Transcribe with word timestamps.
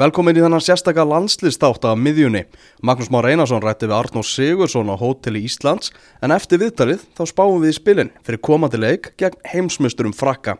Velkomin 0.00 0.38
í 0.38 0.40
þennan 0.40 0.62
sérstaka 0.64 1.04
landslistátt 1.04 1.82
af 1.84 1.98
miðjunni. 2.00 2.46
Magnús 2.80 3.10
Már 3.12 3.26
Einarsson 3.28 3.60
rætti 3.60 3.84
við 3.84 3.98
Arnór 3.98 4.24
Sigursson 4.24 4.88
á 4.88 4.96
hóteli 4.96 5.42
Íslands 5.44 5.90
en 6.24 6.32
eftir 6.32 6.62
viðtalið 6.62 7.02
þá 7.18 7.20
spáum 7.28 7.58
við 7.60 7.74
í 7.74 7.76
spilin 7.76 8.12
fyrir 8.24 8.40
komandi 8.40 8.80
leik 8.80 9.10
gegn 9.20 9.36
heimsmysturum 9.50 10.14
frakka. 10.16 10.56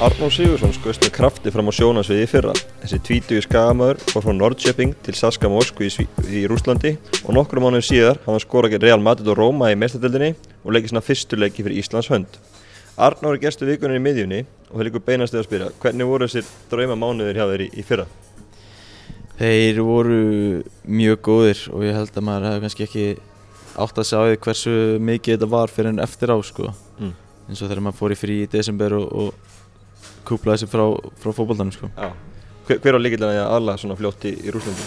Arnór 0.00 0.32
Sigursson 0.32 0.72
skoðist 0.78 1.04
með 1.04 1.12
krafti 1.18 1.52
fram 1.52 1.68
á 1.68 1.72
sjónasviði 1.76 2.24
í 2.24 2.32
fyrra. 2.32 2.56
Þessi 2.80 3.02
tvítugi 3.10 3.44
skagamöður 3.44 4.00
fór 4.08 4.24
frá 4.24 4.36
Nordköping 4.40 4.96
til 5.04 5.18
Saska 5.20 5.52
Moskvi 5.52 5.92
í, 5.92 6.08
í 6.32 6.46
Rúslandi 6.48 6.96
og 7.26 7.36
nokkru 7.36 7.60
mánuðin 7.60 7.90
síðar 7.92 8.24
hann 8.24 8.38
var 8.38 8.48
skora 8.48 8.72
gegn 8.72 8.88
Real 8.88 9.04
Madrid 9.04 9.28
og 9.28 9.36
Róma 9.42 9.68
í 9.68 9.76
mestadöldinni 9.76 10.32
og 10.64 10.72
leikið 10.72 10.94
svona 10.94 11.08
fyrstu 11.12 11.44
leiki 11.44 11.60
fyrir 11.60 11.84
Íslands 11.84 12.08
hönd. 12.08 12.40
Arnór 12.94 13.34
er 13.34 13.42
gestu 13.42 13.66
vikunni 13.66 13.98
í 13.98 14.02
miðjunni 14.02 14.44
og 14.70 14.76
þeir 14.76 14.88
líka 14.88 15.00
beinast 15.02 15.34
eða 15.34 15.42
að 15.42 15.48
spyrja 15.48 15.70
hvernig 15.82 16.06
voru 16.06 16.28
þessir 16.28 16.50
drauma 16.70 16.96
mánuðir 16.98 17.40
hjá 17.40 17.46
þeir 17.50 17.64
í, 17.64 17.68
í 17.74 17.84
fyrra? 17.86 18.04
Þeir 19.34 19.80
voru 19.82 20.18
mjög 20.86 21.22
góðir 21.26 21.62
og 21.74 21.82
ég 21.82 21.98
held 21.98 22.14
að 22.14 22.26
maður 22.28 22.46
hefði 22.48 22.62
kannski 22.64 22.86
ekki 22.86 23.06
átt 23.82 23.98
að 23.98 24.08
segja 24.12 24.38
hversu 24.46 24.76
mikið 25.02 25.34
þetta 25.34 25.50
var 25.56 25.74
fyrir 25.74 25.90
en 25.90 26.04
eftir 26.04 26.30
á 26.30 26.38
sko. 26.46 26.70
Mm. 27.00 27.10
eins 27.48 27.60
og 27.60 27.66
þegar 27.66 27.82
maður 27.82 27.98
fór 27.98 28.14
í 28.14 28.20
frí 28.20 28.38
í 28.44 28.50
desember 28.52 28.94
og, 29.00 29.10
og 29.10 30.22
kúplaði 30.28 30.62
sig 30.62 30.70
frá, 30.70 30.84
frá 31.18 31.34
fókbaldanum 31.34 31.74
sko. 31.74 31.90
Já. 31.98 32.12
Hver, 32.68 32.78
hver 32.80 32.96
á 32.96 33.00
líkilega 33.02 33.42
að 33.42 33.56
aðla 33.58 33.74
svona 33.82 33.98
fljótt 33.98 34.30
í, 34.30 34.36
í 34.38 34.54
Rúslandi? 34.54 34.86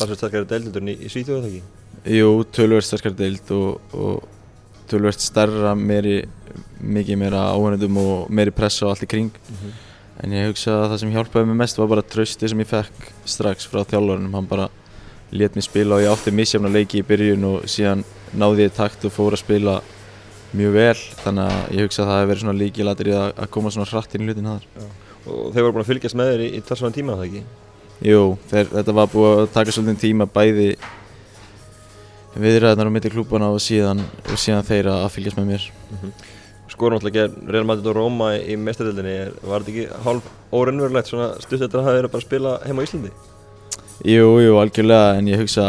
Það 0.00 0.08
sem 0.08 0.18
sterkari 0.22 0.48
deildildurinn 0.50 0.94
í, 0.94 0.96
í 0.96 1.10
Svíþjóðu 1.12 1.42
það 1.44 1.50
ekki? 1.52 2.16
Jú, 2.16 2.30
tölvert 2.56 2.88
sterkar 2.88 3.14
deild 3.20 3.52
og, 3.54 3.92
og 3.92 4.24
tölvert 4.90 5.22
stærra, 5.22 5.76
meiri, 5.78 6.22
mikið 6.82 7.18
meira 7.20 7.46
áhengundum 7.52 7.98
og 8.02 8.30
meiri 8.30 8.54
pressa 8.54 8.86
og 8.86 8.94
allt 8.94 9.06
í 9.06 9.10
kring. 9.10 9.32
Mhm. 9.50 9.72
En 10.22 10.34
ég 10.36 10.50
hugsa 10.50 10.70
að 10.76 10.90
það 10.92 10.98
sem 11.00 11.12
hjálpaði 11.12 11.46
mig 11.48 11.56
mest 11.56 11.78
var 11.78 11.88
bara 11.88 12.02
trösti 12.02 12.48
sem 12.48 12.58
ég 12.60 12.68
fekk 12.68 13.08
strax 13.24 13.66
frá 13.66 13.82
þjálfurinnum. 13.82 14.34
Hann 14.34 14.46
bara 14.46 14.68
let 15.32 15.54
mér 15.56 15.64
spila 15.64 15.96
og 15.96 16.02
ég 16.04 16.12
átti 16.12 16.30
misjafna 16.30 16.70
leiki 16.70 17.00
í 17.00 17.06
byrjun 17.06 17.44
og 17.48 17.64
síðan 17.64 18.04
náði 18.36 18.66
ég 18.66 18.72
í 18.72 18.76
takt 18.76 19.04
og 19.08 19.14
fór 19.14 19.32
að 19.32 19.42
spila 19.42 19.80
mjög 20.52 20.72
vel. 20.76 21.00
Þannig 21.24 21.48
að 21.48 21.72
ég 21.72 21.88
hugsa 21.88 22.02
að 22.04 22.10
það 22.10 22.20
hefði 22.20 22.30
verið 22.30 22.44
svona 22.44 22.58
líkilatir 22.60 23.10
í 23.10 23.16
að, 23.16 23.32
að 23.36 23.50
koma 23.56 23.72
svona 23.72 23.88
hratt 23.90 24.14
inn 24.14 24.22
í 24.22 24.28
hlutin 24.28 24.50
þar. 24.52 24.66
Og 25.22 25.52
þeir 25.54 25.64
voru 25.64 25.72
búin 25.72 25.84
að 25.84 25.90
fylgjast 25.92 26.18
með 26.18 26.32
þér 26.32 26.44
í, 26.44 26.48
í 26.52 26.64
talsvæðan 26.68 26.96
tíma 26.98 27.16
það 27.16 27.28
ekki? 27.28 27.44
Jú, 28.02 28.22
þeir, 28.50 28.70
þetta 28.72 28.94
var 28.98 29.10
búið 29.12 29.32
að 29.32 29.50
taka 29.54 29.74
svolítið 29.74 30.02
tíma 30.02 30.26
bæði 30.26 30.68
viðræðnar 32.42 32.88
á 32.88 32.92
mitti 32.92 33.10
klúbana 33.12 33.50
og 33.52 33.60
síðan, 33.62 34.00
og 34.26 34.40
síðan 34.40 34.66
þeir 34.66 34.88
að 34.92 35.10
fylgjast 35.16 35.38
með 35.38 35.50
mér. 35.52 35.66
Skorum 36.82 36.98
alltaf 36.98 37.12
gegn 37.14 37.34
Real 37.46 37.62
Madrid 37.68 37.86
og 37.86 37.94
Róma 37.94 38.32
í 38.42 38.56
mestadöldinni, 38.58 39.12
var 39.46 39.62
þetta 39.62 39.70
ekki 39.70 40.00
hálf 40.02 40.24
órennverulegt 40.58 41.10
svona 41.12 41.28
stutt 41.38 41.60
eftir 41.62 41.78
að 41.78 41.84
hafa 41.86 41.98
verið 42.00 42.10
bara 42.10 42.18
að 42.18 42.24
spila 42.26 42.54
heima 42.66 42.82
á 42.82 42.86
Íslandi? 42.88 43.10
Jú, 44.10 44.24
jú, 44.42 44.56
algjörlega, 44.58 45.12
en 45.20 45.28
ég 45.30 45.38
hugsa 45.38 45.66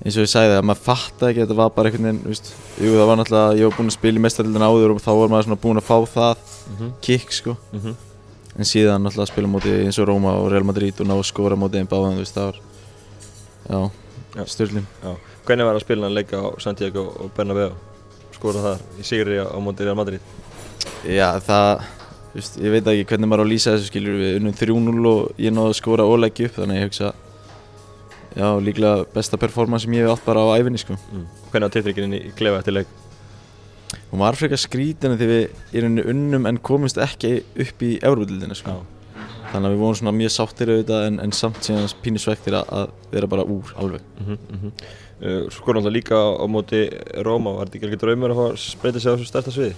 eins 0.00 0.16
og 0.18 0.24
ég 0.24 0.30
sagði 0.32 0.56
að 0.58 0.64
maður 0.66 0.82
fatta 0.88 1.28
ekki 1.30 1.44
að 1.44 1.46
þetta 1.46 1.58
var 1.60 1.70
bara 1.76 1.90
einhvern 1.92 2.08
veginn, 2.08 2.18
þú 2.24 2.32
veist, 2.32 2.50
jú 2.82 2.94
það 2.96 3.08
var 3.12 3.20
náttúrulega, 3.20 3.58
ég 3.60 3.68
var 3.70 3.76
búinn 3.78 3.92
að 3.92 3.96
spila 4.00 4.18
í 4.18 4.24
mestarlildin 4.24 4.66
áður 4.66 4.94
og 4.96 5.02
þá 5.04 5.10
var 5.20 5.30
maður 5.36 5.46
svona 5.46 5.60
búinn 5.66 5.80
að 5.82 5.86
fá 5.86 5.96
það 6.16 6.42
Mhm. 6.70 6.88
kick, 7.06 7.30
sko, 7.32 7.56
Mhm. 7.72 7.94
en 8.58 8.64
síðan 8.72 9.02
náttúrulega 9.06 9.28
að 9.28 9.32
spila 9.34 9.48
móti 9.54 9.70
eins 9.86 9.98
og 10.02 10.08
Róma 10.08 10.32
og 10.34 10.50
Real 10.50 10.64
Madrid 10.64 10.98
og 11.00 11.06
ná 11.06 11.14
að 11.14 11.30
skora 11.30 11.54
móti 11.54 11.78
einn 11.78 11.86
báðan, 11.86 12.16
þú 12.18 12.24
veist, 12.24 12.34
það 12.34 12.50
var, 12.50 12.56
já, 13.70 13.90
Já. 14.34 14.44
styrlin. 14.46 14.86
Já. 15.04 15.16
Hvernig 15.46 15.64
var 15.64 15.74
að 15.78 15.80
spila 15.86 16.02
hann 16.08 16.14
leika 16.14 16.36
á 16.42 16.58
Santiago 16.58 17.06
og 17.20 17.30
Bernabeu? 17.36 17.70
Skora 18.40 18.60
þar 18.64 18.84
í 18.96 19.04
sigri 19.04 19.36
á, 19.36 19.52
móti 19.60 19.84
Real 19.84 19.98
Madrid? 19.98 20.22
Já, 21.04 21.26
það, 21.44 21.82
veist, 22.32 22.54
ég 22.56 22.72
veit 22.72 22.86
ekki 22.88 23.08
hvernig 23.10 23.28
maður 23.28 23.42
á 23.42 23.44
að 23.44 23.50
lýsa 23.52 23.74
þessu, 23.74 23.90
skilur 23.90 24.16
við, 24.16 24.36
unnum 24.38 24.54
3-0 24.56 25.10
og 25.10 25.42
ég 25.44 25.52
náði 25.52 25.74
að 25.74 25.76
skora 25.76 26.06
og 26.08 26.22
leggja 26.22 26.48
upp, 26.48 26.56
þannig 26.56 26.78
að 26.78 26.80
ég 26.80 26.88
hugsa, 26.88 27.10
já, 28.32 28.46
líklega 28.64 29.04
besta 29.12 29.40
performance 29.42 29.84
sem 29.84 29.98
ég 29.98 30.08
hef 30.08 30.14
átt 30.14 30.24
bara 30.24 30.46
á 30.48 30.56
æfinni, 30.56 30.80
sko. 30.80 30.96
Mm. 31.12 31.26
Hvernig 31.50 31.68
var 31.68 31.74
tiltrykkinn 31.76 32.16
í 32.16 32.22
klefa 32.38 32.62
eftir 32.62 32.78
leik? 32.78 32.96
Hún 34.10 34.24
var 34.24 34.40
frekar 34.40 34.58
skrítin 34.64 35.18
þegar 35.20 35.34
við 35.34 35.84
rauninni 35.84 36.06
unnum 36.14 36.48
en 36.48 36.62
komumst 36.64 36.98
ekki 37.02 37.42
upp 37.60 37.84
í 37.84 37.92
Európa-dildina 38.00 38.56
sko. 38.56 38.80
Þannig 39.50 39.66
að 39.66 39.72
við 39.74 39.80
vorum 39.82 39.96
svona 39.98 40.14
mjög 40.14 40.32
sáttir 40.34 40.70
auðvitað 40.70 41.04
en, 41.08 41.16
en 41.24 41.32
samt 41.34 41.64
síðan 41.66 41.88
pínu 42.04 42.20
svektir 42.22 42.54
að, 42.54 42.68
að 42.70 42.92
vera 43.10 43.30
bara 43.30 43.46
úr 43.50 43.72
alveg. 43.82 44.04
Mm 44.18 44.26
-hmm, 44.26 44.38
mm 44.50 44.60
-hmm. 44.60 44.84
uh, 45.26 45.50
Skora 45.50 45.80
alltaf 45.80 45.92
líka 45.92 46.14
á, 46.14 46.46
móti 46.46 46.86
Róma, 47.26 47.56
var 47.56 47.66
þetta 47.66 47.78
ekki 47.78 47.86
alveg 47.88 48.00
draumur 48.00 48.30
að 48.30 48.38
fá 48.40 48.46
að 48.50 48.58
spreita 48.62 49.00
sig 49.00 49.10
á 49.10 49.14
þessu 49.14 49.26
stærsta 49.26 49.50
sviði? 49.50 49.74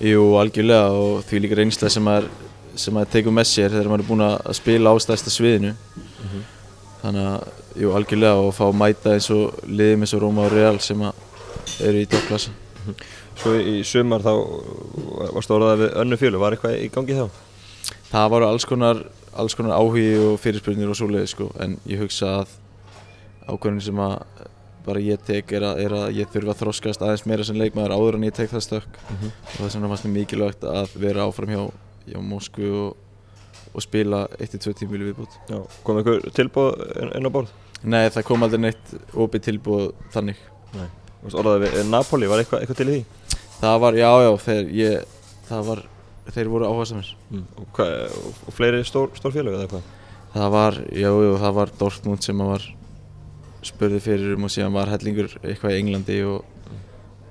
Jú, 0.00 0.22
algjörlega 0.40 0.90
og 0.92 1.24
því 1.24 1.40
líka 1.40 1.56
reynsla 1.56 1.88
sem 1.88 2.02
maður, 2.02 2.28
sem 2.74 2.94
maður 2.94 3.12
tegur 3.12 3.32
með 3.32 3.44
sér 3.44 3.70
þegar 3.70 3.88
maður 3.88 4.04
er 4.04 4.08
búinn 4.08 4.26
að 4.28 4.52
spila 4.52 4.92
á 4.92 4.94
stærsta 5.00 5.30
sviðinu. 5.30 5.74
Þannig 7.02 7.26
að, 7.26 7.48
jú, 7.76 7.92
algjörlega 7.96 8.34
og 8.36 8.54
fá 8.54 8.64
að 8.68 8.76
mæta 8.76 9.12
eins 9.16 9.30
og 9.30 9.54
liðum 9.64 10.00
eins 10.04 10.14
og 10.14 10.20
Róma 10.22 10.44
og 10.44 10.52
Real 10.52 10.78
sem 10.80 11.00
að 11.00 11.14
eru 11.80 12.00
í 12.00 12.06
toppklassa. 12.06 12.50
Svo 13.40 13.54
í 13.56 13.84
sumar 13.84 14.20
þá 14.20 14.34
varst 15.32 15.50
orðað 15.50 15.78
við 15.78 15.94
önnu 16.02 16.16
fjölu, 16.16 16.38
var 16.38 16.52
eitthvað 16.52 16.76
í 16.84 16.88
gangi 16.92 17.16
þá? 17.16 17.28
Það 18.10 18.30
voru 18.32 18.46
alls 18.50 18.66
konar, 18.66 19.04
alls 19.38 19.54
konar 19.54 19.76
áhugi 19.78 20.08
og 20.18 20.40
fyrirspurnir 20.42 20.90
og 20.90 20.98
svoleiði 20.98 21.30
sko 21.30 21.50
en 21.62 21.76
ég 21.86 22.00
hugsa 22.02 22.40
að 22.40 22.56
ákvörðin 23.50 23.84
sem 23.84 24.00
að 24.02 24.16
bara 24.86 25.02
ég 25.04 25.20
tek 25.22 25.52
er 25.54 25.66
að, 25.68 25.82
er 25.84 25.94
að 25.94 26.16
ég 26.18 26.30
þurfa 26.32 26.54
að 26.54 26.62
þroskast 26.64 27.04
aðeins 27.04 27.26
meira 27.28 27.46
sem 27.46 27.58
leikmaður 27.58 27.94
áður 27.94 28.18
en 28.18 28.26
ég 28.26 28.34
tek 28.34 28.50
það 28.50 28.64
stökk 28.66 28.98
og 29.12 29.60
þess 29.60 29.76
vegna 29.76 29.90
fannst 29.92 30.06
mér 30.08 30.14
mikilvægt 30.16 30.66
að 30.66 30.96
vera 31.02 31.26
áfram 31.28 31.52
hjá, 31.52 31.62
hjá 32.08 32.18
Moskvu 32.24 32.70
og, 32.80 32.96
og 33.70 33.84
spila 33.84 34.24
1-2 34.40 34.74
tímili 34.80 35.10
viðbútt. 35.10 35.36
Kom 35.86 36.00
einhver 36.00 36.24
tilbúð 36.34 36.80
inn 37.06 37.28
á 37.28 37.30
borð? 37.30 37.52
Nei 37.84 38.08
það 38.10 38.26
kom 38.28 38.46
aldrei 38.46 38.64
neitt 38.66 38.94
opið 39.14 39.46
tilbúð 39.50 39.86
þannig. 40.16 40.40
Nei. 40.74 40.88
Varst 41.20 41.38
orðað 41.38 41.66
við 41.66 41.80
Napoli, 41.92 42.28
var 42.30 42.42
eitthvað, 42.42 42.64
eitthvað 42.64 42.80
til 42.80 42.88
í 42.88 42.96
því? 42.96 43.38
Það 43.60 43.80
var, 43.84 44.00
já 44.00 44.10
já, 44.24 44.92
það 45.50 45.66
var, 45.68 45.82
þeir 46.34 46.50
voru 46.52 46.68
áhersamir. 46.68 47.10
Mm. 47.30 47.46
Og, 47.56 47.70
hvað, 47.76 48.18
og, 48.20 48.52
fleiri 48.56 48.82
stór, 48.86 49.10
stór 49.18 49.34
félög 49.34 49.56
eða 49.56 49.66
eitthvað? 49.66 49.88
Það 50.30 50.52
var, 50.54 50.78
já, 50.94 51.08
já, 51.10 51.32
það 51.42 51.56
var 51.58 51.72
Dortmund 51.80 52.26
sem 52.26 52.42
var 52.46 52.66
spurði 53.66 54.00
fyrir 54.00 54.36
um 54.36 54.46
og 54.46 54.52
síðan 54.54 54.76
var 54.76 54.90
hellingur 54.92 55.32
eitthvað 55.42 55.74
í 55.74 55.80
Englandi 55.80 56.20
og 56.24 56.44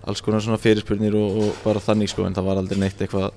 alls 0.10 0.22
konar 0.26 0.44
svona 0.44 0.60
fyrirspurnir 0.62 1.16
og, 1.18 1.40
og 1.44 1.62
bara 1.64 1.82
þannig 1.84 2.12
sko 2.12 2.26
en 2.28 2.36
það 2.36 2.50
var 2.50 2.62
aldrei 2.62 2.80
neitt 2.82 3.02
eitthvað, 3.02 3.32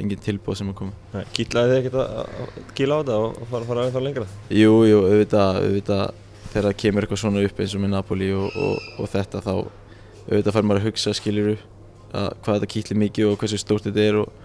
engin 0.00 0.22
tilbúð 0.24 0.58
sem 0.58 0.72
að 0.72 0.78
koma. 0.80 1.22
Kýtlaði 1.36 1.72
þið 1.72 1.78
ekkert 1.82 1.98
að, 2.00 2.56
kýla 2.78 2.98
á 2.98 3.00
þetta 3.02 3.18
og 3.20 3.38
fara, 3.50 3.68
fara 3.68 3.84
aðeins 3.84 4.06
lengra? 4.08 4.26
Jú, 4.48 4.74
jú, 4.88 5.02
auðvitað, 5.04 5.60
auðvitað 5.60 6.04
þegar 6.52 6.68
það 6.68 6.78
kemur 6.82 7.06
eitthvað 7.06 7.22
svona 7.22 7.44
upp 7.46 7.62
eins 7.62 7.76
og 7.76 7.82
með 7.82 7.94
Napoli 7.94 8.30
og, 8.36 8.56
og, 8.64 8.88
og 9.00 9.12
þetta 9.12 9.42
þá 9.44 9.52
auðvitað 9.52 10.56
fær 10.56 10.66
maður 10.68 10.82
að 10.82 10.88
hugsa 10.88 11.14
skiljuru 11.16 11.58
hvað 12.12 12.56
þetta 12.58 12.70
kýtli 12.74 12.98
mikið 13.00 13.30
og 13.30 13.38
hversu 13.40 13.60
stórt 13.60 13.86
þetta 13.88 14.04
er 14.04 14.18
og, 14.22 14.40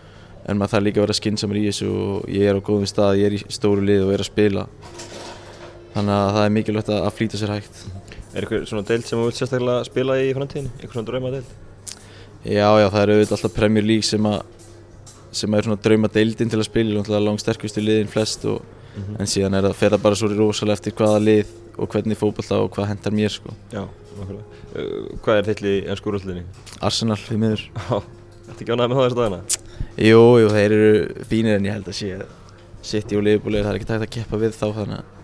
en 0.47 0.57
maður 0.57 0.73
þarf 0.73 0.85
líka 0.87 1.01
að 1.01 1.05
vera 1.07 1.17
skynnsamur 1.19 1.59
í 1.59 1.65
þessu 1.67 1.87
og 1.91 2.27
ég 2.31 2.49
er 2.49 2.59
á 2.59 2.61
góðum 2.63 2.89
stað, 2.89 3.19
ég 3.21 3.29
er 3.29 3.37
í 3.37 3.41
stóru 3.51 3.83
lið 3.83 4.05
og 4.07 4.13
er 4.15 4.23
að 4.23 4.29
spila 4.31 4.65
þannig 5.93 6.13
að 6.17 6.33
það 6.37 6.43
er 6.43 6.53
mikilvægt 6.57 6.91
að, 6.93 6.99
að 7.07 7.15
flýta 7.17 7.39
sér 7.41 7.53
hægt. 7.55 7.79
Er 8.33 8.45
eitthvað 8.45 8.67
svona 8.69 8.85
deild 8.87 9.07
sem 9.07 9.17
þú 9.17 9.25
vilt 9.27 9.39
sérstaklega 9.39 9.87
spila 9.87 10.17
í 10.21 10.27
framtíðinni? 10.37 10.73
Eitthvað 10.77 10.97
svona 10.99 11.09
drauma 11.09 11.33
deild? 11.33 11.55
Já, 12.47 12.67
já, 12.79 12.87
það 12.93 13.01
er 13.01 13.11
auðvitað 13.13 13.35
alltaf 13.37 13.55
Premier 13.57 13.87
League 13.87 14.07
sem 14.07 14.29
að 14.29 14.39
sem 15.37 15.53
er 15.53 15.67
svona 15.67 15.81
drauma 15.83 16.09
deildin 16.11 16.51
til 16.51 16.59
að 16.61 16.67
spila 16.69 17.01
og 17.01 17.09
langt 17.21 17.43
sterkustu 17.43 17.83
liðin 17.83 18.11
flest 18.11 18.45
og, 18.49 18.61
en 19.19 19.29
síðan 19.29 19.57
er 19.57 19.67
það 19.67 19.79
fer 19.81 19.95
það 19.95 20.05
bara 20.05 20.19
svo 20.19 20.29
rosalega 20.31 20.79
eftir 20.79 20.95
hvaða 20.97 21.23
lið 21.23 21.51
og 21.77 21.91
hvernig 21.93 22.17
fókbalta 22.17 22.61
og 22.63 22.71
hvað 22.73 22.89
hendar 22.93 23.13
mér 23.13 23.33
sko. 23.33 23.53
Já, 23.73 23.83
nákvæmlega. 24.17 24.61
Uh, 24.77 25.09
hvað 25.25 25.41
er 25.41 25.49
þitt 25.49 25.63
í 25.67 25.75
ennsku 25.85 26.11
úrvallinni? 26.11 26.45
Arsenal 26.81 27.19
við 27.27 27.41
miður. 27.43 27.65
Já, 27.77 27.97
ertu 28.47 28.65
ekki 28.65 28.73
ánægð 28.73 28.87
með 28.87 28.97
það 28.97 29.07
þess 29.07 29.19
dagana? 29.19 29.66
Jú, 29.97 30.23
jú, 30.43 30.49
þeir 30.53 30.73
eru 30.75 31.23
fínir 31.25 31.57
en 31.57 31.65
ég 31.65 31.73
held 31.73 31.87
að 31.89 31.97
sé 31.97 32.17
City 32.85 33.17
og 33.17 33.23
Liverpool 33.25 33.57
það 33.57 33.71
er 33.71 33.79
ekki 33.79 33.87
tægt 33.89 34.05
að 34.05 34.11
keppa 34.13 34.37
við 34.41 34.53
þá 34.53 34.67
þannig 34.75 35.15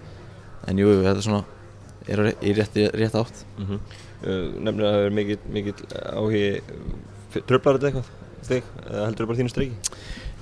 en 0.68 0.80
jú, 0.80 0.88
jú, 0.90 1.04
þetta 1.04 1.20
er 1.20 1.28
svona 1.28 1.44
er 2.08 2.24
í 2.44 2.54
rétt, 2.58 2.80
rétt 2.98 3.16
átt. 3.16 3.46
Mm 3.58 3.66
-hmm. 3.68 3.80
uh, 4.28 4.48
Nefnir 4.66 4.88
að 4.88 4.96
það 4.96 5.06
er 5.06 5.16
mikill, 5.20 5.40
mikill 5.54 5.76
áhugi, 6.14 6.44
tröflar 7.48 7.80
þetta 7.80 7.88
eitthvað 7.90 8.12
þig, 8.50 8.64
eða 8.90 9.06
heldur 9.06 9.24
það 9.24 9.32
bara 9.32 9.40
þínu 9.40 9.54
streiki? 9.54 9.94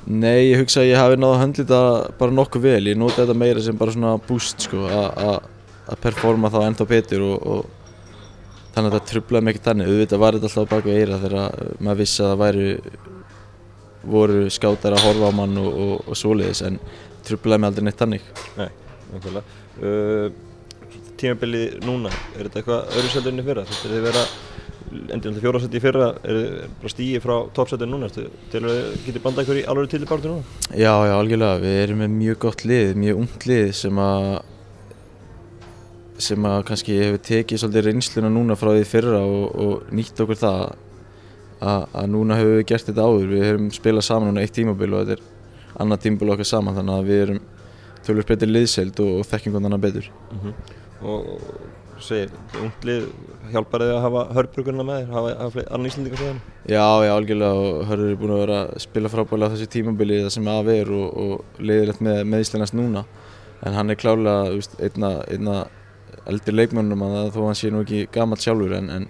Nei, 0.07 0.50
ég 0.50 0.57
hugsa 0.57 0.81
að 0.81 0.89
ég 0.89 0.97
hafi 0.97 1.19
náða 1.19 1.35
að 1.35 1.41
höndla 1.44 1.63
þetta 1.63 1.81
bara 2.17 2.31
nokkuð 2.31 2.61
vel. 2.61 2.88
Ég 2.89 2.97
nota 2.97 3.21
þetta 3.21 3.38
meira 3.38 3.61
sem 3.61 3.77
bara 3.77 3.94
svona 3.94 4.15
boost 4.17 4.65
sko, 4.65 4.88
að 4.89 6.00
performa 6.01 6.50
þá 6.50 6.59
ennþá 6.65 6.88
betur 6.89 7.21
og, 7.21 7.38
og 7.45 7.65
þannig 8.73 8.88
að 8.89 8.95
þetta 8.95 9.11
trublaði 9.11 9.51
ekki 9.51 9.63
þannig. 9.67 9.91
Auðvitað 9.91 10.23
var 10.23 10.38
þetta 10.38 10.50
alltaf 10.50 10.65
á 10.65 10.71
baku 10.73 10.95
eira 10.95 11.21
þegar 11.21 11.75
maður 11.77 12.01
vissi 12.01 12.23
að 12.23 12.31
það 12.31 12.41
væri 12.41 12.65
voru 14.03 14.45
skátar 14.53 14.95
að 14.98 15.06
horfa 15.07 15.31
á 15.31 15.38
mann 15.42 15.57
og, 15.62 15.71
og, 15.71 15.95
og 16.09 16.18
svoleiðis 16.18 16.63
en 16.68 16.80
trublaði 17.27 17.62
mig 17.62 17.71
aldrei 17.71 17.88
neitt 17.88 18.01
þannig. 18.01 18.31
Nei, 18.57 18.69
nákvæmlega. 19.12 19.59
Uh, 19.81 21.12
tímabilið 21.21 21.81
núna, 21.86 22.13
er 22.36 22.48
þetta 22.48 22.62
eitthvað 22.62 22.95
öðru 22.98 23.13
sælunni 23.13 23.45
fyrra? 23.45 23.68
Þetta 23.69 23.88
er 23.88 23.95
þið 23.95 24.07
vera 24.09 24.25
endur 24.92 25.36
til 25.36 25.42
fjóraðsætti 25.44 25.80
í 25.80 25.83
fyrra 25.83 26.07
er 26.27 26.38
bara 26.81 26.92
stíi 26.92 27.19
frá 27.24 27.36
toppsættinu 27.56 27.95
núna 27.95 28.09
til 28.12 28.62
að 28.62 28.80
geti 29.06 29.21
bandað 29.24 29.45
ykkur 29.45 29.59
í 29.62 29.65
alveg 29.71 29.92
til 29.94 30.07
barðu 30.09 30.33
núna 30.33 30.75
Já, 30.75 30.94
já, 31.07 31.13
algjörlega, 31.15 31.62
við 31.63 31.77
erum 31.86 32.01
með 32.04 32.15
mjög 32.18 32.39
gott 32.45 32.63
lið, 32.68 32.94
mjög 33.00 33.21
ungt 33.24 33.47
lið 33.47 33.71
sem 33.80 34.01
að 34.04 34.25
sem 36.21 36.45
að 36.45 36.63
kannski 36.68 36.97
hefur 37.00 37.24
tekið 37.25 37.62
svolítið 37.62 37.88
reynsluna 37.88 38.31
núna 38.33 38.57
frá 38.59 38.74
því 38.75 38.88
fyrra 38.89 39.21
og, 39.25 39.45
og 39.63 39.94
nýtt 39.95 40.19
okkur 40.21 40.42
það 40.42 40.59
að, 41.61 41.83
núna 42.11 42.37
hefur 42.39 42.57
við 42.57 42.67
gert 42.71 42.89
þetta 42.89 43.07
áður, 43.07 43.27
við 43.31 43.47
höfum 43.47 43.67
spilað 43.75 44.07
saman 44.07 44.31
núna 44.31 44.45
eitt 44.45 44.55
tímabil 44.55 44.93
og 44.93 45.03
þetta 45.03 45.17
er 45.17 45.81
annað 45.81 46.05
tímabil 46.05 46.33
okkar 46.35 46.49
saman 46.51 46.77
þannig 46.77 46.97
að 46.97 47.11
við 47.11 47.25
erum 47.25 47.43
tölvöld 48.05 48.31
betur 48.31 48.51
liðseld 48.51 49.03
og, 49.03 49.11
og 49.19 49.29
þekkjum 49.29 49.55
hvernig 49.55 49.71
annað 49.71 49.85
betur. 49.85 50.09
og 51.01 52.01
segir, 52.01 52.31
ungt 52.61 52.85
lið 52.87 53.03
hjálpar 53.51 53.83
þið 53.83 53.91
að 53.95 54.03
hafa 54.05 54.21
hörbrugurna 54.35 54.85
með 54.85 55.01
þér 55.01 55.11
hafa, 55.15 55.33
hafa 55.41 55.65
annan 55.67 55.89
íslendingar 55.89 56.21
þannig 56.21 56.71
Já, 56.71 56.85
já, 57.05 57.11
algjörlega 57.13 57.65
og 57.65 57.83
Hörður 57.89 58.13
er 58.13 58.19
búin 58.21 58.33
að 58.35 58.41
vera 58.41 58.57
að 58.61 58.71
spila 58.85 59.11
frábælega 59.13 59.49
á 59.49 59.53
þessi 59.53 59.69
tímabili 59.75 60.19
það 60.23 60.33
sem 60.35 60.49
af 60.51 60.71
er 60.73 60.91
og, 60.97 61.19
og 61.25 61.61
leiðilegt 61.61 62.03
með, 62.05 62.21
með 62.31 62.45
Íslandast 62.45 62.77
núna. 62.77 63.05
En 63.61 63.77
hann 63.77 63.93
er 63.93 63.99
veist, 64.55 64.77
einna, 64.81 65.11
einna 65.29 65.57
eldri 66.29 66.55
leikmönnum 66.55 67.05
að 67.05 67.33
þó 67.35 67.41
hann 67.47 67.59
sé 67.59 67.71
nú 67.73 67.83
ekki 67.85 68.07
gamalt 68.13 68.43
sjálfur 68.43 68.73
en, 68.77 68.89
en 68.93 69.09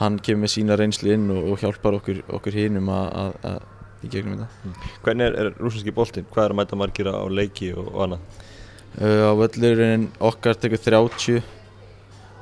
hann 0.00 0.18
kemur 0.20 0.44
með 0.44 0.52
sína 0.54 0.76
reynsli 0.78 1.14
inn 1.16 1.30
og, 1.32 1.52
og 1.52 1.62
hjálpar 1.62 1.96
okkur, 2.00 2.22
okkur 2.38 2.56
hinum 2.58 2.90
að, 2.92 3.60
í 4.04 4.10
gegnum 4.12 4.38
þetta. 4.42 4.72
Hvernig 5.06 5.26
er, 5.30 5.36
er 5.40 5.52
rúsneski 5.62 5.94
boltinn? 5.96 6.26
Hvað 6.32 6.44
er 6.48 6.54
að 6.54 6.58
mæta 6.60 6.78
margir 6.78 7.08
á 7.08 7.24
leiki 7.32 7.70
og, 7.74 7.88
og 7.94 8.02
annað? 8.06 8.26
uh, 9.00 9.22
Á 9.28 9.32
völlurinn 9.40 10.08
okkar 10.30 10.58
tekur 10.60 10.82
30 10.84 11.40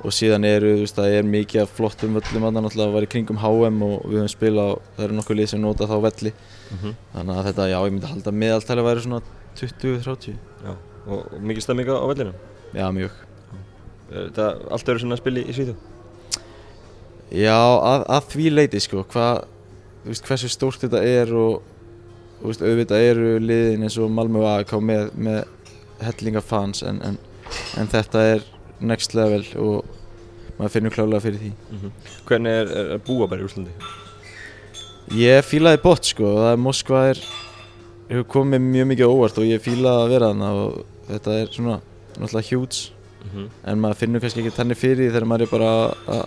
og 0.05 0.13
síðan 0.13 0.43
eru, 0.45 0.73
þú 0.75 0.83
veist, 0.83 0.97
það 0.99 1.15
er 1.17 1.23
mikið 1.25 1.61
af 1.63 1.71
flottum 1.73 2.17
völlum 2.19 2.43
að 2.45 2.57
náttúrulega 2.59 2.93
var 2.93 3.05
í 3.07 3.09
kringum 3.09 3.39
HM 3.41 3.79
og 3.87 3.95
við 4.11 4.19
höfum 4.19 4.29
spilað 4.35 4.67
á, 4.69 4.73
það 4.97 5.05
eru 5.07 5.15
nokkuð 5.17 5.39
lið 5.39 5.47
sem 5.49 5.63
nota 5.63 5.87
þá 5.89 5.95
velli. 6.03 6.33
Þannig 7.15 7.31
að 7.39 7.47
þetta, 7.47 7.65
já, 7.71 7.77
ég 7.79 7.95
myndi 7.95 8.11
halda 8.11 8.33
meðaltæli 8.43 8.83
að 8.83 8.89
væri 8.89 9.05
svona 9.05 9.21
20-30 9.55 10.35
Já, 10.65 10.71
og, 11.07 11.17
og 11.23 11.41
mikið 11.47 11.63
stemminga 11.65 11.95
á 11.97 12.05
vellinu 12.11 12.33
Já, 12.75 12.85
mjög. 12.91 13.17
Þetta 14.11 14.47
allt 14.75 14.89
eru 14.93 15.01
svona 15.05 15.15
að 15.17 15.21
spila 15.23 15.41
í, 15.41 15.45
í 15.47 15.55
Svíþjóð 15.55 15.94
Já, 17.33 17.57
að, 17.57 18.05
að 18.15 18.27
því 18.33 18.49
leiti 18.53 18.81
sko, 18.83 19.03
hvað, 19.09 19.45
þú 20.03 20.11
veist, 20.11 20.27
hversu 20.27 20.49
stórt 20.53 20.83
þetta 20.85 21.01
er 21.09 21.33
og, 21.33 21.63
þú 22.41 22.51
veist, 22.51 22.65
auðvitað 22.65 23.05
eru 23.09 23.31
liðin 23.41 23.85
eins 23.87 23.97
og 23.97 24.11
Malmö 24.13 24.43
AIK 24.51 24.75
með, 24.85 25.09
með 25.17 25.41
hellinga 26.05 26.43
fans 26.45 26.83
en, 26.85 27.01
en, 27.01 27.17
en 27.79 27.89
þetta 27.91 28.23
er 28.35 28.45
next 28.85 29.15
level 29.17 29.41
og 29.61 29.85
maður 30.59 30.73
finnur 30.75 30.93
klálega 30.93 31.23
fyrir 31.23 31.41
því. 31.41 31.51
Hvernig 32.27 32.59
er, 32.61 32.71
er 32.71 32.93
að 32.97 33.05
búa 33.07 33.27
bara 33.31 33.41
í 33.41 33.47
Úslandi? 33.47 33.73
Ég 35.15 35.45
fílaði 35.45 35.81
bort 35.83 36.07
sko, 36.07 36.31
það 36.39 36.51
er 36.53 36.61
Moskva 36.61 37.03
er, 37.11 37.19
hefur 38.09 38.29
komið 38.37 38.63
mjög 38.69 38.87
mikið 38.93 39.11
óvart 39.11 39.41
og 39.41 39.49
ég 39.49 39.61
fílaði 39.65 40.05
að 40.05 40.13
vera 40.13 40.31
þarna 40.31 40.53
og 40.61 40.79
þetta 41.09 41.35
er 41.41 41.51
svona, 41.53 41.75
náttúrulega 42.15 42.49
huge 42.51 42.91
en 43.65 43.79
maður 43.81 43.99
finnur 43.99 44.21
kannski 44.21 44.43
ekki 44.43 44.55
tannig 44.55 44.77
fyrir 44.77 45.01
því 45.01 45.11
þegar 45.11 45.27
maður 45.29 45.45
er 45.45 45.51
bara 45.51 45.69
að 46.15 46.25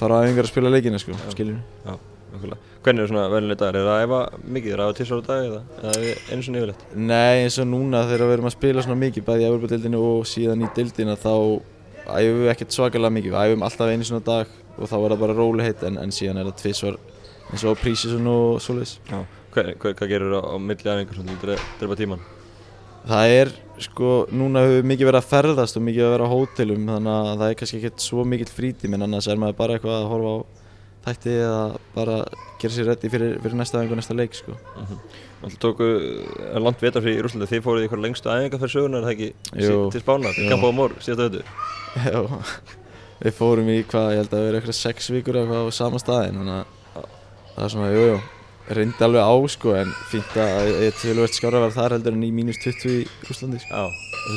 fara 0.00 0.18
á 0.18 0.24
æfingar 0.24 0.46
að 0.46 0.52
spila 0.52 0.72
leikina 0.74 1.00
sko, 1.02 1.16
skiljum 1.32 1.60
Já, 1.84 1.94
nákvæmlega 2.34 2.72
Hvernig 2.84 3.00
er 3.00 3.08
svona 3.08 3.28
vennileg 3.32 3.58
dagar? 3.60 3.78
Er 3.80 3.86
það 3.88 3.94
að 3.94 4.04
æfa 4.04 4.48
mikið? 4.56 4.72
Er 4.74 4.80
það 4.80 4.84
að 4.84 4.90
æfa 4.90 4.98
tísar 4.98 5.20
á 5.20 5.24
dag 5.28 5.44
eða, 5.48 5.60
eða 5.80 6.14
einu 6.30 6.44
svona 6.44 6.60
yfirleitt? 6.60 6.82
Nei, 6.94 7.36
eins 7.44 7.56
og 7.62 7.68
núna 7.70 8.02
þegar 8.10 8.28
við 8.28 8.34
erum 8.36 8.48
að 8.50 8.56
spila 8.58 8.84
svona 8.84 8.98
mikið 9.00 9.26
bæði 9.28 9.46
í 9.46 9.48
Evropadeildinu 9.48 10.02
og 10.10 10.26
síðan 10.28 10.66
í 10.66 10.68
deildina 10.76 11.16
þá 11.16 11.32
æfum 12.04 12.42
við 12.42 12.50
ekkert 12.52 12.76
svakalega 12.76 13.16
mikið 13.16 13.32
við 13.32 13.54
æfum 13.54 13.64
alltaf 13.64 13.94
einu 13.94 14.08
svona 14.10 14.26
dag 14.26 14.52
og 14.74 14.90
þá 14.90 14.96
er 14.98 15.14
það 15.14 15.22
bara 15.24 15.38
róliheit 15.38 15.86
en, 15.88 15.96
en 16.02 16.12
síðan 16.12 16.42
er 16.42 16.50
það 16.50 16.60
tvisvar 16.60 17.00
eins 17.48 17.64
og 17.64 17.80
prísísun 17.80 18.28
og 18.28 18.60
svoleiðis 18.60 18.98
Já 19.08 19.22
Hvað, 19.54 19.68
hvað, 19.78 19.92
hvað 20.00 20.08
gerur 20.10 20.32
á, 20.34 20.40
á 20.50 20.56
milli 20.58 20.82
æfingar 20.90 21.14
svona 21.14 21.34
til 21.38 21.52
að 21.54 21.60
drepa 21.78 21.96
tíman? 22.00 22.22
Það 23.04 23.36
er 23.38 23.52
sko, 23.84 24.10
núna 24.32 24.62
hefur 24.64 24.78
við 24.78 24.86
mikið 24.92 25.08
verið 25.10 25.20
að 25.20 25.30
ferðast 25.32 25.78
og 25.78 25.84
mikið 25.84 26.06
að 26.06 26.12
vera 26.14 26.28
á 26.28 26.34
hótelum 26.34 26.84
þannig 26.88 27.14
að 27.14 27.32
það 27.40 27.48
er 27.48 27.56
kannski 27.60 27.80
ekkert 27.80 28.04
svo 28.04 28.24
mikill 28.28 28.52
frítími 28.54 28.96
en 28.98 29.06
annars 29.08 29.28
er 29.28 29.40
maður 29.40 29.58
bara 29.58 29.76
eitthvað 29.76 29.96
að 29.98 30.10
horfa 30.12 30.34
á 30.34 30.38
þætti 31.04 31.34
eða 31.36 31.58
bara 31.92 32.18
gera 32.62 32.72
sér 32.72 32.86
reddi 32.88 33.10
fyrir, 33.12 33.34
fyrir 33.44 33.58
næsta 33.60 33.80
æfingu 33.82 33.92
og 33.92 34.00
næsta 34.00 34.16
leik 34.16 34.38
sko. 34.38 34.54
Það 35.42 35.56
tóku 35.60 35.88
er 36.48 36.62
langt 36.64 36.80
vetarfrí 36.80 37.12
í 37.18 37.24
Rúslandi 37.24 37.48
Þið 37.50 37.64
fóruð 37.66 37.82
í 37.82 37.84
eitthvað 37.84 38.04
lengstu 38.06 38.30
æfingar 38.32 38.62
fyrir 38.62 38.72
söguna 38.72 39.00
er 39.00 39.04
það 39.04 39.12
ekki? 39.12 39.28
Jú. 39.60 39.74
til 39.92 40.00
Spána 40.00 40.32
til 40.32 40.48
á 40.48 40.58
Mór 40.72 40.94
síðast 41.04 41.42
Já, 42.08 42.22
við 43.20 43.36
fórum 43.36 43.68
í 43.68 43.76
hvað, 43.84 44.08
ég 44.14 44.22
held 44.22 44.30
að 44.30 44.38
það 44.38 44.46
verið 44.48 44.60
eitthvað 44.62 44.78
sex 44.80 45.10
vikur 45.12 45.38
á 45.44 45.44
sama 45.76 46.00
staðin 46.00 46.40
þannig 46.40 46.56
að 46.62 47.04
það 47.52 47.66
er 47.66 47.74
svona, 47.74 47.90
jú, 47.92 48.06
jú, 48.08 48.16
reyndi 48.72 49.04
alveg 49.04 49.20
á 49.20 49.34
sko 49.52 49.74
en 49.76 49.90
fínt 50.08 50.36
að 50.40 50.70
ég 50.86 50.94
tölvöld 50.96 51.34
skára 51.36 51.60
vera 51.60 51.74
þar 51.74 51.94
heldur 51.98 52.14
en 52.16 52.22
í 52.24 52.30
mínus 52.32 52.56
20 52.62 52.94
í 52.94 53.06
Úslandi 53.28 53.60
sko. 53.60 53.82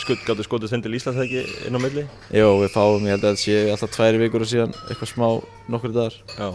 Skot, 0.04 0.24
gáttu 0.28 0.44
skotið 0.44 0.74
þenn 0.74 0.84
til 0.84 0.96
Íslands 0.98 1.16
það 1.20 1.28
ekki 1.30 1.68
inn 1.70 1.78
á 1.78 1.80
milli? 1.80 2.04
Jú, 2.36 2.48
við 2.60 2.74
fáum, 2.74 3.06
ég 3.08 3.16
held 3.16 3.24
að 3.24 3.38
þetta 3.38 3.44
sé 3.46 3.60
alltaf 3.72 3.94
tværi 3.96 4.20
vikur 4.26 4.44
og 4.44 4.50
síðan 4.52 4.74
eitthvað 4.90 5.12
smá 5.14 5.28
nokkur 5.72 5.94
dagar. 5.96 6.18
Já 6.36 6.50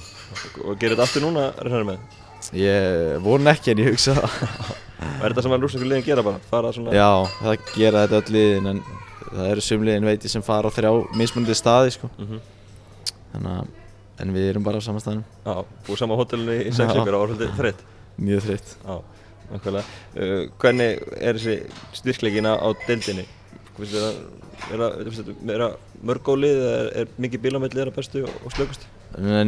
Og 0.67 0.77
gerir 0.81 0.97
þetta 0.99 1.07
aftur 1.09 1.25
núna, 1.25 1.47
reynar 1.65 1.87
með? 1.89 2.19
Ég 2.61 3.23
von 3.25 3.49
ekki 3.53 3.73
en 3.73 3.81
ég 3.81 3.93
hugsa 3.95 4.19
er 4.21 5.29
þetta 5.31 5.45
sem 5.47 5.55
að 5.57 5.65
rúsnesku 5.65 5.89
liðin 5.89 6.05
gera 6.05 6.25
bara? 6.27 6.43
Fara 6.51 6.73
svona 6.77 6.93
Já, 6.93 7.09
það 7.41 7.69
gera 7.77 8.05
þetta 8.05 8.21
öll 8.21 8.37
liðin 8.37 8.71
en 8.75 8.83
það 9.33 9.47
eru 9.55 9.65
sumliðin 9.65 10.09
veit 10.11 10.27
ég 10.29 10.33
sem 10.35 10.45
fara 10.45 10.69
á 10.69 10.77
þrjá 10.77 10.91
mismunandi 11.17 11.57
staði 11.57 11.95
sko. 11.97 12.11
Mhm. 12.21 12.43
Þannig 13.33 13.55
að, 13.63 13.71
en 14.21 14.35
við 14.37 14.51
erum 14.53 14.65
bara 14.67 14.79
á 14.79 14.83
sama 14.85 15.01
staðnum, 15.01 15.25
Já, 15.47 15.55
búið 15.87 15.99
sama 16.03 16.15
á 16.15 16.21
hótelinu 16.21 16.59
í 16.59 16.71
vikur 16.71 17.17
og 17.19 17.29
svolítið 17.33 17.57
þreytt 17.59 17.83
mjög 18.23 18.45
þreytt. 18.47 18.75
Já, 18.85 18.97
nákvæmlega 19.53 19.85
uh, 19.85 20.45
Hvernig 20.63 21.03
er 21.17 21.41
þessi 21.41 21.57
styrkleikina 22.03 22.57
á 22.61 22.69
deildinni? 22.87 23.27
Að- 23.81 24.23
Er 24.71 24.79
það, 24.79 24.93
er 25.51 25.63
það 25.63 25.73
mörg 26.07 26.23
góð 26.23 26.37
lið 26.45 26.59
eða 26.63 26.75
er, 26.79 26.89
er 27.03 27.09
mikið 27.25 27.41
bílamætt 27.43 27.73
liðar 27.75 27.89
að 27.91 27.97
bestu 27.97 28.21
og, 28.29 28.35
og 28.47 28.53
slökustu? 28.55 28.91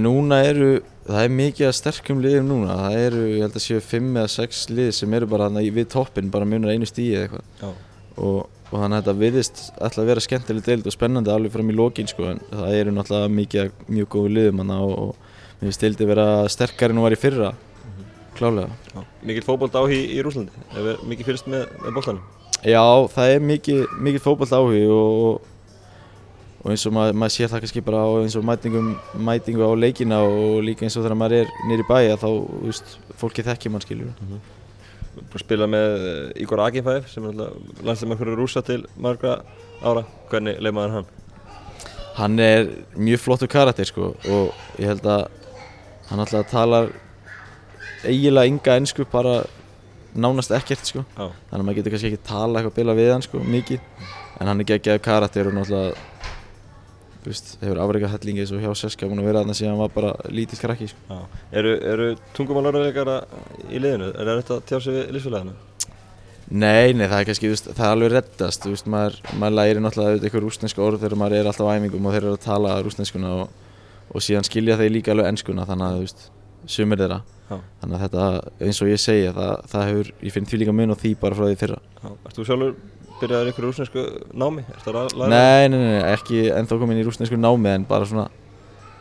Núna 0.00 0.40
eru, 0.44 0.70
það 1.06 1.20
er 1.22 1.34
mikið 1.38 1.68
að 1.68 1.76
sterkum 1.78 2.18
liðum 2.24 2.48
núna, 2.50 2.74
það 2.80 2.96
eru, 3.04 3.20
ég 3.30 3.44
held 3.44 3.58
að 3.60 3.64
séu 3.64 3.84
fimm 3.84 4.18
eða 4.18 4.32
sex 4.34 4.64
lið 4.74 4.90
sem 4.98 5.14
eru 5.14 5.28
bara 5.30 5.46
við 5.54 5.86
toppinn, 5.94 6.32
bara 6.34 6.48
munar 6.50 6.74
einu 6.74 6.88
stíi 6.90 7.12
eða 7.14 7.28
eitthvað. 7.28 7.46
Já 7.62 7.70
Og, 8.14 8.44
og 8.70 8.80
þannig 8.80 8.96
að 8.96 9.02
þetta 9.02 9.14
virðist 9.20 9.62
alltaf 9.76 10.00
að 10.02 10.08
vera 10.10 10.24
skemmtileg 10.24 10.66
deild 10.66 10.88
og 10.88 10.94
spennandi 10.94 11.32
alveg 11.32 11.52
fram 11.54 11.70
í 11.70 11.76
lokin 11.76 12.08
sko, 12.10 12.30
en 12.32 12.42
það 12.50 12.78
eru 12.80 12.94
náttúrulega 12.96 13.32
mikið 13.38 13.72
mjög 13.92 14.10
góðu 14.14 14.32
liðum 14.38 14.62
og, 14.64 14.94
og 15.04 15.58
mér 15.60 15.68
finnst 15.68 15.84
deildi 15.84 16.08
vera 16.08 16.26
sterkari 16.50 16.94
en 16.94 17.00
hún 17.00 17.06
var 17.06 17.16
í 17.16 17.20
fyrra, 17.20 17.52
klálega. 18.38 18.72
Já. 18.94 19.04
Mikið 19.30 19.48
fótbolt 19.48 19.76
áhugi 19.78 20.00
í 20.16 20.22
Rúslandi? 20.24 20.64
Hefur 20.74 21.04
mikið 21.10 21.30
fyrst 21.30 21.50
með, 21.50 21.68
með 21.84 21.98
boltanum? 21.98 22.24
Já, 22.64 22.82
það 23.12 23.34
er 23.34 23.44
mikið, 23.44 23.82
mikið 24.08 24.24
fótballt 24.24 24.56
áhugi 24.56 24.82
og, 24.88 25.44
og, 26.64 26.68
eins 26.72 26.86
og 26.88 26.96
maður, 26.96 27.18
maður 27.20 27.36
sér 27.36 27.52
það 27.52 27.64
kannski 27.66 27.84
bara 27.84 28.02
á 28.02 28.10
eins 28.22 28.36
og 28.40 28.48
mætingum, 28.48 28.90
mætingu 29.28 29.68
á 29.68 29.72
leikina 29.76 30.22
og 30.24 30.64
líka 30.64 30.88
eins 30.88 30.96
og 30.96 31.04
þegar 31.04 31.20
maður 31.20 31.44
er 31.44 31.54
nýri 31.68 31.84
bæja 31.90 32.16
þá, 32.16 32.28
þú 32.32 32.62
veist, 32.64 32.94
fólki 33.20 33.44
þekkir 33.44 33.74
mann 33.74 33.84
skiljur. 33.84 34.14
Búin 34.18 34.38
að 34.40 34.63
spila 35.42 35.66
með 35.70 36.06
eh, 36.10 36.42
Igor 36.44 36.62
Akinfæf 36.64 37.08
sem 37.10 37.26
er 37.28 37.38
landsleikmarkur 37.82 38.34
rúsa 38.38 38.62
til 38.64 38.84
margra 39.00 39.40
ára. 39.82 40.04
Hvernig 40.30 40.60
leið 40.62 40.76
maður 40.76 40.96
hann? 40.98 41.08
Hann 42.14 42.38
er 42.38 42.68
mjög 42.94 43.24
flottur 43.24 43.50
karakter 43.50 43.88
sko 43.88 44.12
og 44.30 44.78
ég 44.78 44.86
held 44.92 45.06
að 45.10 45.26
hann 46.10 46.22
alltaf 46.22 46.46
talar 46.52 46.92
eiginlega 48.04 48.50
enga 48.52 48.76
ennsku 48.78 49.06
bara 49.10 49.40
nánast 50.14 50.54
ekkert 50.54 50.86
sko. 50.86 51.02
Já, 51.16 51.26
þannig 51.50 51.60
að 51.60 51.66
maður 51.66 51.78
getur 51.80 51.94
kannski 51.94 52.10
ekki 52.12 52.26
tala 52.28 52.60
eitthvað 52.60 52.76
bila 52.78 52.96
við 52.98 53.12
hann 53.16 53.24
sko 53.26 53.42
mikið. 53.42 53.80
En 54.38 54.50
hann 54.50 54.62
er 54.62 54.68
geggjaður 54.68 55.02
karakter 55.02 55.50
og 55.50 55.56
náttúrulega 55.56 55.94
þú 57.24 57.32
veist, 57.32 57.52
hefur 57.62 57.80
afreikað 57.80 58.14
hellingi 58.18 58.42
eins 58.44 58.52
og 58.52 58.60
hjá 58.60 58.72
Seska 58.76 59.08
búin 59.08 59.22
að 59.22 59.28
vera 59.30 59.42
þarna 59.42 59.56
síðan 59.56 59.74
hann 59.74 59.80
var 59.80 59.92
bara 59.94 60.10
lítill 60.28 60.60
krakki 60.60 60.90
sko. 60.90 61.20
Eru, 61.56 61.72
eru 61.92 62.08
tungumálörðuleikara 62.36 63.16
í 63.70 63.80
liðinu? 63.80 64.10
Er 64.12 64.30
þetta 64.34 64.58
að 64.58 64.66
tjá 64.68 64.76
sig 64.84 64.98
við 64.98 65.14
lífsfélagina? 65.16 65.56
Nei, 66.52 66.92
nei, 66.92 67.06
það 67.08 67.18
er 67.18 67.28
kannski, 67.30 67.48
þú 67.48 67.54
veist, 67.54 67.68
það 67.72 67.86
er 67.86 67.94
alveg 67.94 68.10
reddast, 68.12 68.64
þú 68.64 68.74
veist, 68.74 68.88
maður, 68.92 69.14
maður 69.40 69.54
læri 69.56 69.80
náttúrulega 69.80 70.10
auðvitað 70.10 70.28
eitthvað 70.28 70.44
rúsneska 70.44 70.82
orð 70.84 71.00
þegar 71.00 71.20
maður 71.22 71.36
er 71.38 71.48
alltaf 71.48 71.70
á 71.72 71.74
æfingum 71.74 72.08
og 72.08 72.14
þeir 72.14 72.20
eru 72.20 72.34
að 72.36 72.42
tala 72.44 72.74
rúsneskuna 72.84 73.30
og, 73.38 73.70
og 74.12 74.24
síðan 74.26 74.44
skilja 74.44 74.76
þeir 74.76 74.92
líka 74.92 75.14
alveg 75.14 75.30
ennskuna, 75.30 75.64
þannig 75.70 76.04
að, 76.04 76.26
sumir 76.68 77.00
þeirra. 77.00 77.22
Já. 77.48 77.56
Þannig 77.80 77.96
að 77.96 78.04
þetta, 78.04 78.26
eins 78.68 78.82
og 78.84 78.90
ég 78.92 79.00
segja, 79.00 79.32
það, 79.36 79.54
það 79.72 79.88
hefur, 79.88 80.12
ég 80.28 80.36
finn 80.36 80.50
því 80.50 80.60
líka 80.60 80.76
mun 80.76 80.92
á 80.92 80.96
því 81.00 81.14
bara 81.24 81.38
frá 81.40 81.48
því 81.48 81.58
fyrra. 81.64 81.80
Já. 82.04 82.12
Byrjaður 83.20 83.50
ykkur 83.52 83.66
rúsnesku 83.68 84.04
námi? 84.34 84.64
Að? 84.84 85.12
Nei, 85.30 85.68
nei, 85.70 85.78
nei, 85.78 86.00
ekki 86.10 86.48
ennþá 86.54 86.78
komin 86.80 86.98
í 86.98 87.04
rúsnesku 87.06 87.38
námi 87.38 87.70
en 87.70 87.86
bara 87.88 88.08
svona, 88.08 88.26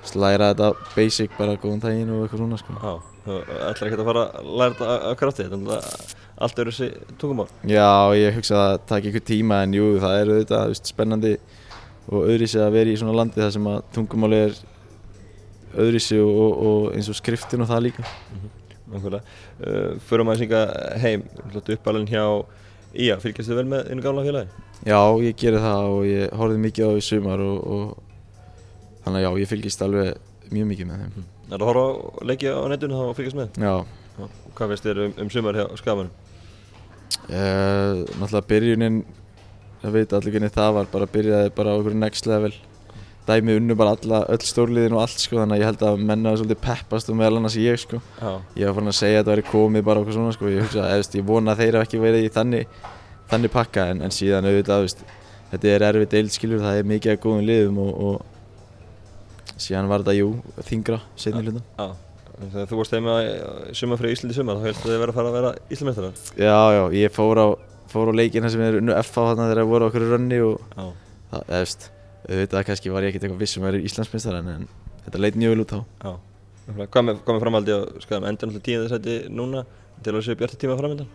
slæra 0.07 0.51
þetta 0.51 0.69
basic, 0.93 1.33
bara 1.39 1.57
góðan 1.59 1.81
daginn 1.83 2.11
og 2.13 2.25
eitthvað 2.25 2.43
svona, 2.43 2.59
sko. 2.61 2.75
Já, 2.77 2.93
þú 3.25 3.39
ætlar 3.69 3.89
ekki 3.89 3.99
að 3.99 4.11
fara 4.11 4.25
að 4.27 4.51
læra 4.61 4.77
þetta 4.77 4.99
af 5.09 5.17
krafti, 5.21 5.47
þetta 5.49 5.79
er 5.79 6.13
allt 6.43 6.61
öðru 6.63 6.75
þessi 6.75 7.17
tungumál. 7.21 7.49
Já, 7.69 7.89
ég 8.19 8.37
hugsa 8.37 8.59
að 8.59 8.69
það 8.69 8.87
taki 8.93 9.11
ykkur 9.11 9.27
tíma 9.31 9.61
en 9.65 9.77
jú, 9.77 9.89
það 10.03 10.17
er 10.19 10.33
auðvitað 10.33 10.77
spennandi 10.81 11.35
og 12.09 12.27
öðri 12.27 12.49
sig 12.51 12.61
að 12.63 12.75
vera 12.77 12.93
í 12.93 12.97
svona 12.99 13.15
landi 13.17 13.41
þar 13.41 13.53
sem 13.55 13.69
að 13.71 13.83
tungumáli 13.95 14.41
er 14.49 14.57
öðrisi 15.83 16.19
og, 16.21 16.33
og, 16.33 16.65
og 16.69 16.89
eins 16.97 17.09
og 17.09 17.17
skriftin 17.17 17.63
og 17.63 17.71
það 17.71 17.87
líka 17.87 18.11
Nákvæmlega. 18.93 19.23
Uh, 19.57 19.95
Förum 20.05 20.29
að 20.29 20.43
synga 20.43 20.59
heim, 21.01 21.23
uppalinn 21.63 22.09
hjá 22.09 22.25
Ía, 22.93 23.15
fylgjast 23.17 23.49
þið 23.49 23.57
vel 23.57 23.69
með 23.71 23.87
einu 23.89 24.03
gamla 24.05 24.23
félagi? 24.25 24.63
Já, 24.85 24.99
ég 25.25 25.37
geri 25.39 25.61
það 25.63 25.87
og 25.89 26.03
ég 26.05 26.33
horfði 26.37 26.59
mikið 26.61 26.89
á 26.89 26.91
í 26.93 27.05
sumar 27.07 27.41
og, 27.41 27.63
og 27.73 29.01
þannig 29.05 29.17
að 29.17 29.23
já, 29.25 29.29
ég 29.41 29.49
fylgist 29.49 29.81
alveg 29.85 30.51
mjög 30.53 30.67
mikið 30.69 30.89
með 30.91 31.01
þeim 31.01 31.23
Það 31.47 31.55
er 31.55 31.63
að 31.63 31.69
horfa 31.71 31.85
á 31.89 32.21
leiki 32.29 32.51
á 32.53 32.61
netinu 32.69 32.99
þá 32.99 33.05
og 33.07 33.17
fylgjast 33.17 33.39
með? 33.39 33.57
Já, 33.57 33.73
Já. 34.13 34.27
Hvað 34.53 34.73
finnst 34.73 34.85
þér 34.85 35.01
um, 35.07 35.15
um 35.23 35.31
sumar 35.33 35.57
hjá 35.57 35.65
skamanum? 35.81 36.13
Uh, 37.23 38.03
náttúrulega 38.19 38.47
byrjunin 38.51 38.99
það 39.81 39.97
veit 39.97 40.13
allir 40.17 40.35
hvernig 40.35 40.53
það 40.53 40.77
var 40.77 40.91
bara 40.93 41.09
byrjaði 41.13 41.53
bara 41.57 41.73
á 41.73 41.75
einhverju 41.77 41.99
next 41.99 42.29
level 42.29 42.53
dæmi 43.27 43.55
unnu 43.59 43.75
bara 43.79 43.93
alla, 43.95 44.19
öll 44.33 44.43
stórliðin 44.43 44.95
og 44.97 45.03
allt 45.05 45.21
sko 45.23 45.37
þannig 45.39 45.55
að 45.55 45.61
ég 45.61 45.69
held 45.69 45.83
að 45.87 46.01
menna 46.09 46.33
svolítið 46.35 46.59
peppast 46.65 47.11
og 47.13 47.15
meðal 47.19 47.37
annars 47.39 47.55
ég 47.61 47.79
sko 47.79 48.01
Já. 48.19 48.31
ég 48.59 48.67
var 48.67 48.75
fann 48.79 48.91
að 48.91 48.97
segja 48.99 49.21
að 49.21 49.27
það 49.29 49.33
væri 49.33 49.45
komið 49.51 49.85
bara 49.87 50.03
okkur 50.03 50.17
svona 50.17 50.33
sko 50.35 50.51
ég 50.51 50.65
hugsa 50.65 50.83
að 50.83 51.03
eftir, 51.03 51.21
ég 51.21 51.27
vona 51.29 51.53
að 51.53 51.61
þeir 51.63 51.77
hafa 51.79 51.87
ekki 51.87 52.01
verið 52.03 52.27
í 52.27 52.31
þannig 52.35 52.79
þannig 53.31 53.53
pakka 53.53 53.85
en, 53.93 54.01
en 54.03 54.11
síðan 54.13 54.49
auðvitað 54.49 54.83
veist, 54.83 55.05
þetta 55.53 55.71
er 55.77 55.85
erfið 55.89 56.09
deild 56.17 56.35
skilur 56.35 56.63
það 56.65 56.79
er 56.81 56.89
mikið 56.91 57.15
af 57.15 57.21
góðum 57.23 57.47
liðum 57.47 57.79
og, 57.85 57.93
og 58.09 59.59
síðan 59.63 59.87
var 59.91 60.03
þetta 60.03 60.17
jú 60.19 60.29
þingra 60.67 60.99
setni 61.15 61.45
hluta 61.47 61.63
Já. 61.79 61.93
Þegar 62.43 62.65
þú 62.71 62.77
varst 62.79 62.93
heima 62.97 63.15
í 63.23 63.75
sumar 63.77 63.99
fyrir 64.01 64.15
Íslandi 64.17 64.33
í 64.33 64.37
sumar 64.39 64.57
þá 64.57 64.63
helst 64.67 64.83
þið 64.83 64.95
vera 64.99 65.13
að 65.13 65.17
fara 65.19 65.29
að 65.29 65.35
vera 65.37 65.51
Íslandmestrar? 65.71 66.15
já 66.41 66.55
já 66.75 66.81
ég 66.97 67.13
fór 67.13 67.39
á, 67.39 67.47
fór 67.93 68.09
á 68.09 68.13
leikina 68.19 68.49
sem 68.51 68.63
er 68.65 68.79
unnu 68.81 68.95
FH 68.99 69.13
þarna 69.29 69.45
þegar 69.47 69.61
þeir 69.61 69.69
voru 69.69 69.87
okkur 69.87 70.05
rönni 70.09 70.39
og 70.43 70.63
það, 70.73 71.43
eða 71.45 71.59
veist, 71.61 71.85
auðvitað 72.27 72.67
kannski 72.69 72.93
var 72.93 73.05
ég 73.05 73.13
ekkert 73.13 73.27
eitthvað 73.27 73.43
vissum 73.43 73.63
að 73.63 73.71
vera 73.71 73.87
Íslandsmeistar 73.89 74.37
en, 74.39 74.51
en 74.53 74.67
þetta 75.05 75.23
leit 75.23 75.39
mjög 75.39 75.55
vel 75.55 75.65
út 75.65 75.75
á 75.75 75.79
Já. 75.83 76.11
Hvað 76.63 77.01
með, 77.03 77.23
með 77.27 77.41
framhaldi 77.43 77.75
á 77.75 77.79
skaðum? 77.99 78.27
Endur 78.29 78.49
náttúrulega 78.49 78.67
tíu 78.69 78.83
þess 78.85 78.95
að 78.95 79.31
núna 79.35 79.63
til 79.99 80.13
að 80.13 80.19
þessu 80.21 80.35
bjarta 80.39 80.59
tíma 80.61 80.77
framöndan? 80.79 81.09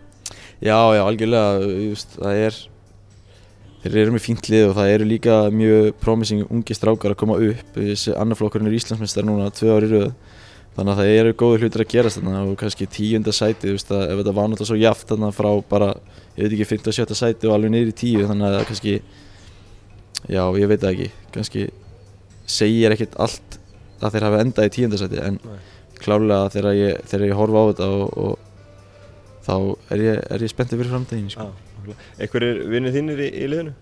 Já, 0.60 0.76
já, 0.92 1.02
algjörlega, 1.06 1.68
just, 1.88 2.18
það 2.18 2.40
er 2.42 2.58
þeir 3.82 3.96
eru 4.02 4.14
með 4.16 4.24
fínt 4.24 4.50
lið 4.50 4.66
og 4.68 4.74
það 4.76 4.92
eru 4.96 5.06
líka 5.08 5.36
mjög 5.54 5.88
promising 6.02 6.50
ungi 6.50 6.76
strákar 6.76 7.14
að 7.14 7.20
koma 7.20 7.38
upp 7.48 7.78
þessi 7.78 8.14
annarflokkurinn 8.18 8.68
er 8.68 8.76
Íslandsmeistar 8.76 9.26
núna 9.26 9.48
tvö 9.54 9.76
ári 9.76 9.90
röð 9.92 10.10
þannig 10.76 10.92
að 10.92 11.00
það 11.00 11.12
eru 11.20 11.36
góður 11.38 11.64
hlutir 11.64 11.84
að 11.84 11.92
gerast 11.94 12.18
þarna 12.20 12.42
og 12.44 12.58
kannski 12.58 12.88
tíunda 12.90 13.34
sæti, 13.34 13.72
veist, 13.74 13.88
að, 13.90 14.04
ef 14.12 14.20
þetta 14.20 14.34
var 14.36 14.50
náttúrulega 14.50 14.70
svo 14.70 14.78
jaft 14.78 15.08
þarna 15.10 15.30
frá 15.34 15.48
bara, 15.70 15.88
ég 16.36 16.44
veit 16.44 16.58
ekki, 16.58 16.68
5. 16.74 16.84
og 16.90 16.98
7. 16.98 17.16
sæti 17.18 17.48
og 17.48 17.54
alveg 17.56 17.72
niður 17.74 17.90
í 17.90 17.96
tíu 18.02 18.26
þannig 18.28 18.46
að 18.48 18.58
það 18.58 18.68
kannski 18.72 18.94
já, 20.26 20.42
ég 20.58 20.70
veit 20.70 20.82
það 20.82 20.92
ekki, 20.94 21.10
kannski 21.34 21.68
segir 22.48 22.94
ekkert 22.94 23.16
allt 23.20 23.58
að 24.00 24.14
þeir 24.14 24.26
hafa 24.28 24.42
endað 24.44 24.68
í 24.68 24.74
tíunda 24.74 25.00
sæti 25.00 25.20
en 25.22 25.38
Nei. 25.44 25.58
klálega 26.00 26.50
þegar 26.54 26.78
ég, 26.78 27.04
þegar 27.10 27.26
ég 27.28 27.38
horfa 27.38 27.62
á 27.62 27.68
þetta 27.70 27.88
og, 27.98 28.18
og 28.24 29.44
þá 29.48 29.54
er 29.94 30.04
ég, 30.04 30.20
er 30.34 30.44
ég 30.44 30.52
spenntið 30.52 30.82
fyrir 30.82 30.94
framtíðin 30.94 31.30
sko. 31.32 31.48
Einhverjir 32.18 32.60
vinnir 32.68 32.94
þínir 32.94 33.22
í, 33.24 33.28
í 33.32 33.48
liðinu? 33.48 33.72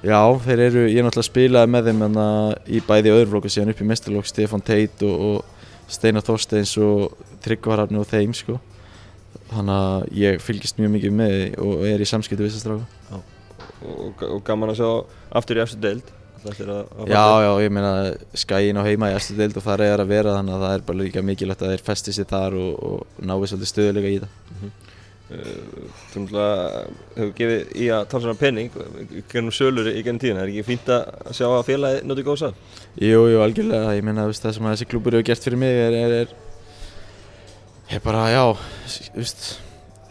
Já, 0.00 0.20
þeir 0.44 0.62
eru, 0.64 0.82
ég 0.88 1.04
náttúrulega 1.04 1.28
spilaði 1.28 1.72
með 1.74 1.88
þeim 1.90 2.04
hana, 2.06 2.26
í 2.64 2.80
bæði 2.84 3.12
öðruflokku 3.12 3.50
síðan 3.52 3.74
upp 3.74 3.82
í 3.82 3.88
mestarlokk 3.88 4.28
Stefan 4.28 4.64
Teit 4.64 5.02
og, 5.04 5.24
og 5.26 5.90
Steinar 5.90 6.24
Þorsteins 6.24 6.72
og 6.80 7.18
Tryggvararni 7.44 8.00
og 8.00 8.08
þeim 8.08 8.32
sko. 8.36 8.56
Þannig 9.50 9.74
að 9.74 10.06
ég 10.20 10.40
fylgist 10.44 10.80
mjög 10.80 10.94
mikið 10.94 11.14
með 11.18 11.36
og 11.64 11.84
er 11.90 12.00
í 12.00 12.08
samskipti 12.08 12.46
við 12.46 12.54
þessar 12.54 12.78
stráka. 12.78 13.20
Og, 13.80 14.24
og 14.26 14.40
gaman 14.46 14.72
að 14.72 14.80
sjá 14.80 14.90
aftur 15.40 15.60
í 15.60 15.64
eftir 15.64 15.84
deild. 15.84 16.16
Já, 16.40 17.24
já, 17.44 17.50
ég 17.60 17.72
meina 17.72 18.14
skæin 18.32 18.78
á 18.80 18.82
heima 18.86 19.10
í 19.12 19.16
eftir 19.16 19.36
deild 19.36 19.58
og 19.60 19.64
þar 19.66 19.82
er 19.84 20.00
að 20.00 20.12
vera 20.14 20.38
þannig 20.38 20.54
að 20.56 20.62
það 20.64 20.76
er 20.76 20.84
bara 20.86 21.00
líka 21.02 21.24
mikilvægt 21.24 21.64
að 21.66 21.74
þeir 21.74 21.84
festi 21.84 22.14
sér 22.16 22.28
þar 22.30 22.56
og, 22.56 22.70
og 22.80 23.26
náðu 23.28 23.50
svolítið 23.50 23.70
stöðuleika 23.74 24.08
í 24.08 24.20
þetta. 24.22 24.70
Uh, 25.30 25.84
Þú 26.10 26.24
náttúrulega 26.24 26.80
hefur 27.14 27.34
gefið 27.38 27.74
í 27.76 27.90
að 27.94 28.06
tala 28.10 28.24
svona 28.24 28.40
penning 28.40 28.72
gennum 29.30 29.54
sölur 29.54 29.90
í 29.92 30.00
gennum 30.02 30.22
tíðina, 30.24 30.42
er 30.42 30.50
ekki 30.50 30.64
fínt 30.66 30.88
að 30.90 31.36
sjá 31.38 31.46
að 31.46 31.68
félagi 31.68 32.00
notið 32.08 32.26
góðs 32.26 32.46
að? 32.48 32.56
Jú, 32.98 33.20
jú, 33.30 33.42
algjörlega, 33.44 33.92
ég 33.94 34.06
meina 34.08 34.24
þú 34.26 34.40
það 34.40 34.56
sem 34.56 34.70
þessi 34.72 34.88
klúbur 34.90 35.18
hefur 35.18 35.28
gert 35.28 35.46
fyrir 35.46 35.60
mig 35.60 35.82
er, 35.84 35.98
er, 36.00 36.16
er, 36.24 36.32
er 37.94 38.02
bara, 38.02 38.24
já, 38.32 38.42
þú 38.96 39.20
veist, 39.20 39.46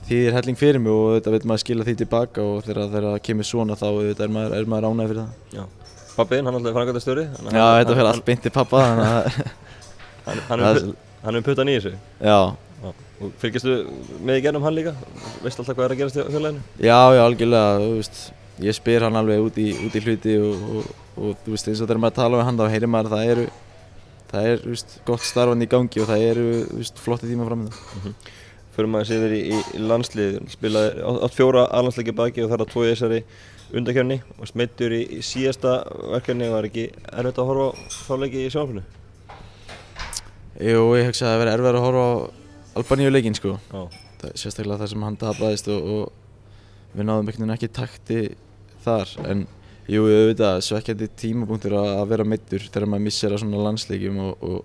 því 0.10 0.20
er 0.28 0.36
helling 0.40 0.58
fyrir 0.60 0.82
mig 0.82 0.92
og 0.94 1.12
þetta 1.20 1.34
veit 1.36 1.46
maður 1.50 1.62
skila 1.64 1.86
því 1.88 1.94
tilbaka 2.04 2.42
og 2.44 2.64
þegar 2.66 2.88
það 2.96 3.20
kemur 3.28 3.48
svona 3.48 3.76
þá 3.80 3.88
er 4.10 4.32
maður, 4.34 4.56
er 4.60 4.70
maður 4.74 4.88
ánægð 4.90 5.12
fyrir 5.14 5.22
það. 5.22 5.36
Já. 5.60 5.66
Pappiðinn, 6.20 6.50
hann 6.50 6.58
alltaf 6.60 6.74
frangatast 6.76 7.06
störi 7.08 7.24
Já, 7.30 7.66
þetta 7.80 7.94
fyrir 7.96 8.10
allt 8.10 8.26
beint 8.28 8.42
til 8.44 8.52
pappa, 8.56 8.82
Hann, 10.30 10.60
er, 10.60 10.66
er- 10.66 10.90
er 11.30 11.38
um 11.40 11.46
puttan 11.46 11.70
í 11.72 11.78
þessu 11.78 11.94
já, 12.22 12.40
Já. 12.80 12.90
Fylgistu 13.42 13.76
með 14.24 14.38
í 14.40 14.44
gennum 14.46 14.64
hann 14.66 14.76
líka? 14.76 14.92
Veist 15.44 15.60
alltaf 15.62 15.76
hvað 15.78 15.86
er 15.90 15.94
að 15.96 16.02
gerast 16.02 16.20
í 16.20 16.26
félaginu? 16.32 16.62
já, 16.80 16.98
já, 17.16 17.22
algjörlega, 17.24 17.88
veist, 17.96 18.20
ég 18.64 18.76
spyr 18.78 19.06
hann 19.08 19.18
alveg 19.20 19.42
út 19.48 19.58
í, 19.60 19.70
út 19.88 19.96
í 19.96 20.04
hluti 20.06 20.36
og, 20.44 20.68
og, 20.80 20.92
og 21.20 21.42
þú 21.46 21.56
veist, 21.56 21.68
eins 21.72 21.82
og 21.84 21.90
þegar 21.90 22.02
maður 22.06 22.18
tala 22.20 22.40
við 22.42 22.48
hann 22.50 22.60
þá 22.62 22.66
heyrir 22.76 22.92
maður 22.94 23.10
að 23.10 23.16
það 23.18 23.34
eru, 23.34 23.48
það 24.32 24.48
er, 24.54 24.64
veist, 24.74 24.96
gott 25.10 25.26
starfan 25.28 25.66
í 25.66 25.70
gangi 25.76 26.04
og 26.04 26.08
það 26.12 26.26
eru, 26.30 26.46
veist, 26.80 27.02
flotti 27.04 27.32
tíma 27.32 27.48
framöndan. 27.50 28.16
Förum 28.80 28.94
maður 28.96 29.16
yfir 29.18 29.34
í, 29.36 29.40
í, 29.52 29.80
landslið, 29.84 30.38
spilaði 30.54 31.08
átt 31.28 31.36
fjóra 31.36 31.66
alhansleiki 31.76 32.16
baki 32.16 32.46
og 32.46 32.54
þar 32.54 32.64
að 32.64 32.78
í 32.80 32.92
þessari 32.94 33.24
undakjörni 33.76 34.22
og 34.40 34.48
smeittur 34.48 34.96
í, 34.96 35.02
í 35.18 35.24
síðasta 35.26 35.82
verkefni. 36.14 36.48
Var 36.48 36.68
ekki 36.70 36.86
erfitt 37.12 37.42
að 37.44 37.50
horfa 37.50 37.66
á 37.76 37.80
þá 38.08 38.14
leiki 38.24 38.46
í 38.46 38.54
sjónfinu? 38.54 38.86
Jú, 40.60 40.86
ég 40.96 41.10
hugsa 41.10 41.28
að 41.28 41.34
það 41.34 41.42
verði 41.44 41.58
erfið 41.58 41.70
að 41.74 41.86
horfa 41.90 42.06
á 42.08 42.14
Albaníu 42.80 43.12
leikinn, 43.12 43.36
sko. 43.36 43.58
Það, 43.70 44.34
sérstaklega 44.40 44.80
þar 44.80 44.92
sem 44.94 45.04
hann 45.04 45.20
tapaðist 45.20 45.70
og, 45.74 45.92
og 45.94 46.94
við 46.96 47.08
náðum 47.08 47.28
einhvern 47.28 47.44
veginn 47.44 47.56
ekki 47.56 47.70
takti 47.76 48.20
þar. 48.86 49.14
En 49.28 49.46
jú, 49.90 50.06
auðvitað 50.06 50.62
svekkjandi 50.68 51.10
tímapunktur 51.20 51.76
að, 51.80 51.92
að 51.98 52.12
vera 52.14 52.28
meittur 52.28 52.66
þegar 52.68 52.92
maður 52.94 53.06
missir 53.10 53.36
að 53.36 53.44
svona 53.44 53.64
landsleikjum 53.66 54.22
og, 54.24 54.46
og, 54.46 54.60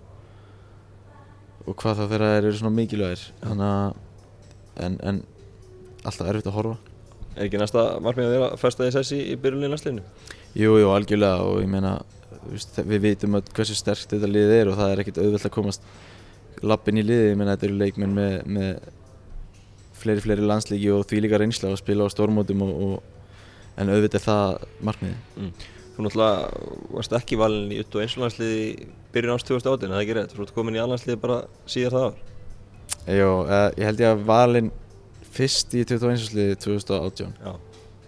og 1.65 1.77
hvað 1.81 1.99
þá 1.99 2.03
þegar 2.05 2.25
þeir 2.27 2.49
eru 2.49 2.59
svona 2.61 2.75
mikilvægir. 2.79 3.25
Þannig 3.43 3.71
að 3.71 4.03
en, 4.83 4.99
en 5.03 5.21
alltaf 6.03 6.29
erfitt 6.29 6.51
að 6.51 6.59
horfa 6.59 6.75
Er 7.35 7.49
ekki 7.49 7.59
næsta 7.59 7.81
markmið 8.03 8.29
að 8.29 8.33
vera 8.37 8.51
að 8.53 8.61
festa 8.61 8.85
þess 8.87 9.11
í, 9.11 9.21
í 9.33 9.39
byrjunni 9.39 9.67
í 9.67 9.71
landsliðinu? 9.73 10.03
Jú, 10.55 10.75
jú, 10.79 10.91
algjörlega 10.95 11.43
og 11.43 11.57
ég 11.59 11.67
meina 11.67 11.97
við 12.87 13.01
vitum 13.09 13.35
að 13.35 13.49
hversu 13.57 13.75
sterkt 13.75 14.13
þetta 14.13 14.29
liðið 14.29 14.53
er 14.55 14.69
og 14.71 14.77
það 14.79 14.91
er 14.91 15.01
ekkert 15.03 15.19
auðvelt 15.19 15.47
að 15.49 15.53
komast 15.55 15.89
lappin 16.63 17.01
í 17.01 17.03
liðið, 17.03 17.31
ég 17.33 17.39
meina 17.39 17.55
þetta 17.55 17.67
eru 17.67 17.79
leikmenn 17.81 18.13
með, 18.15 18.35
með 18.55 18.69
fleiri 19.99 20.23
fleiri 20.23 20.45
landslíki 20.47 20.91
og 20.95 21.03
því 21.09 21.23
líka 21.25 21.39
reynsla 21.41 21.71
að 21.73 21.81
spila 21.81 22.07
á 22.07 22.13
stórmótum 22.13 22.63
og, 22.63 22.77
og, 22.87 23.33
en 23.81 23.91
auðvitað 23.91 24.21
er 24.21 24.25
það 24.29 24.67
markmiðið. 24.87 25.25
Mm. 25.41 25.51
Þú 25.95 26.05
náttúrulega 26.05 26.63
varst 26.95 27.17
ekki 27.19 27.39
valin 27.39 27.71
í 27.71 27.81
21 27.81 28.23
landsliði 28.23 28.63
í 28.63 28.87
byrjun 29.15 29.35
ást 29.35 29.51
2018, 29.51 29.89
er 29.89 29.95
það 29.95 30.05
ekki 30.05 30.17
rétt? 30.19 30.35
Þú 30.35 30.45
ert 30.45 30.55
komin 30.55 30.79
í 30.79 30.81
allandsliði 30.83 31.21
bara 31.23 31.41
síðar 31.71 31.97
það 31.97 32.07
ár? 32.07 32.23
Jú, 33.05 33.29
uh, 33.45 33.69
ég 33.77 33.85
held 33.85 34.01
ég 34.01 34.11
að 34.15 34.25
valinn 34.25 34.71
fyrst 35.35 35.73
í 35.77 35.83
21. 35.85 36.21
sliði 36.29 36.59
2018, 36.63 37.33
Já. 37.43 37.53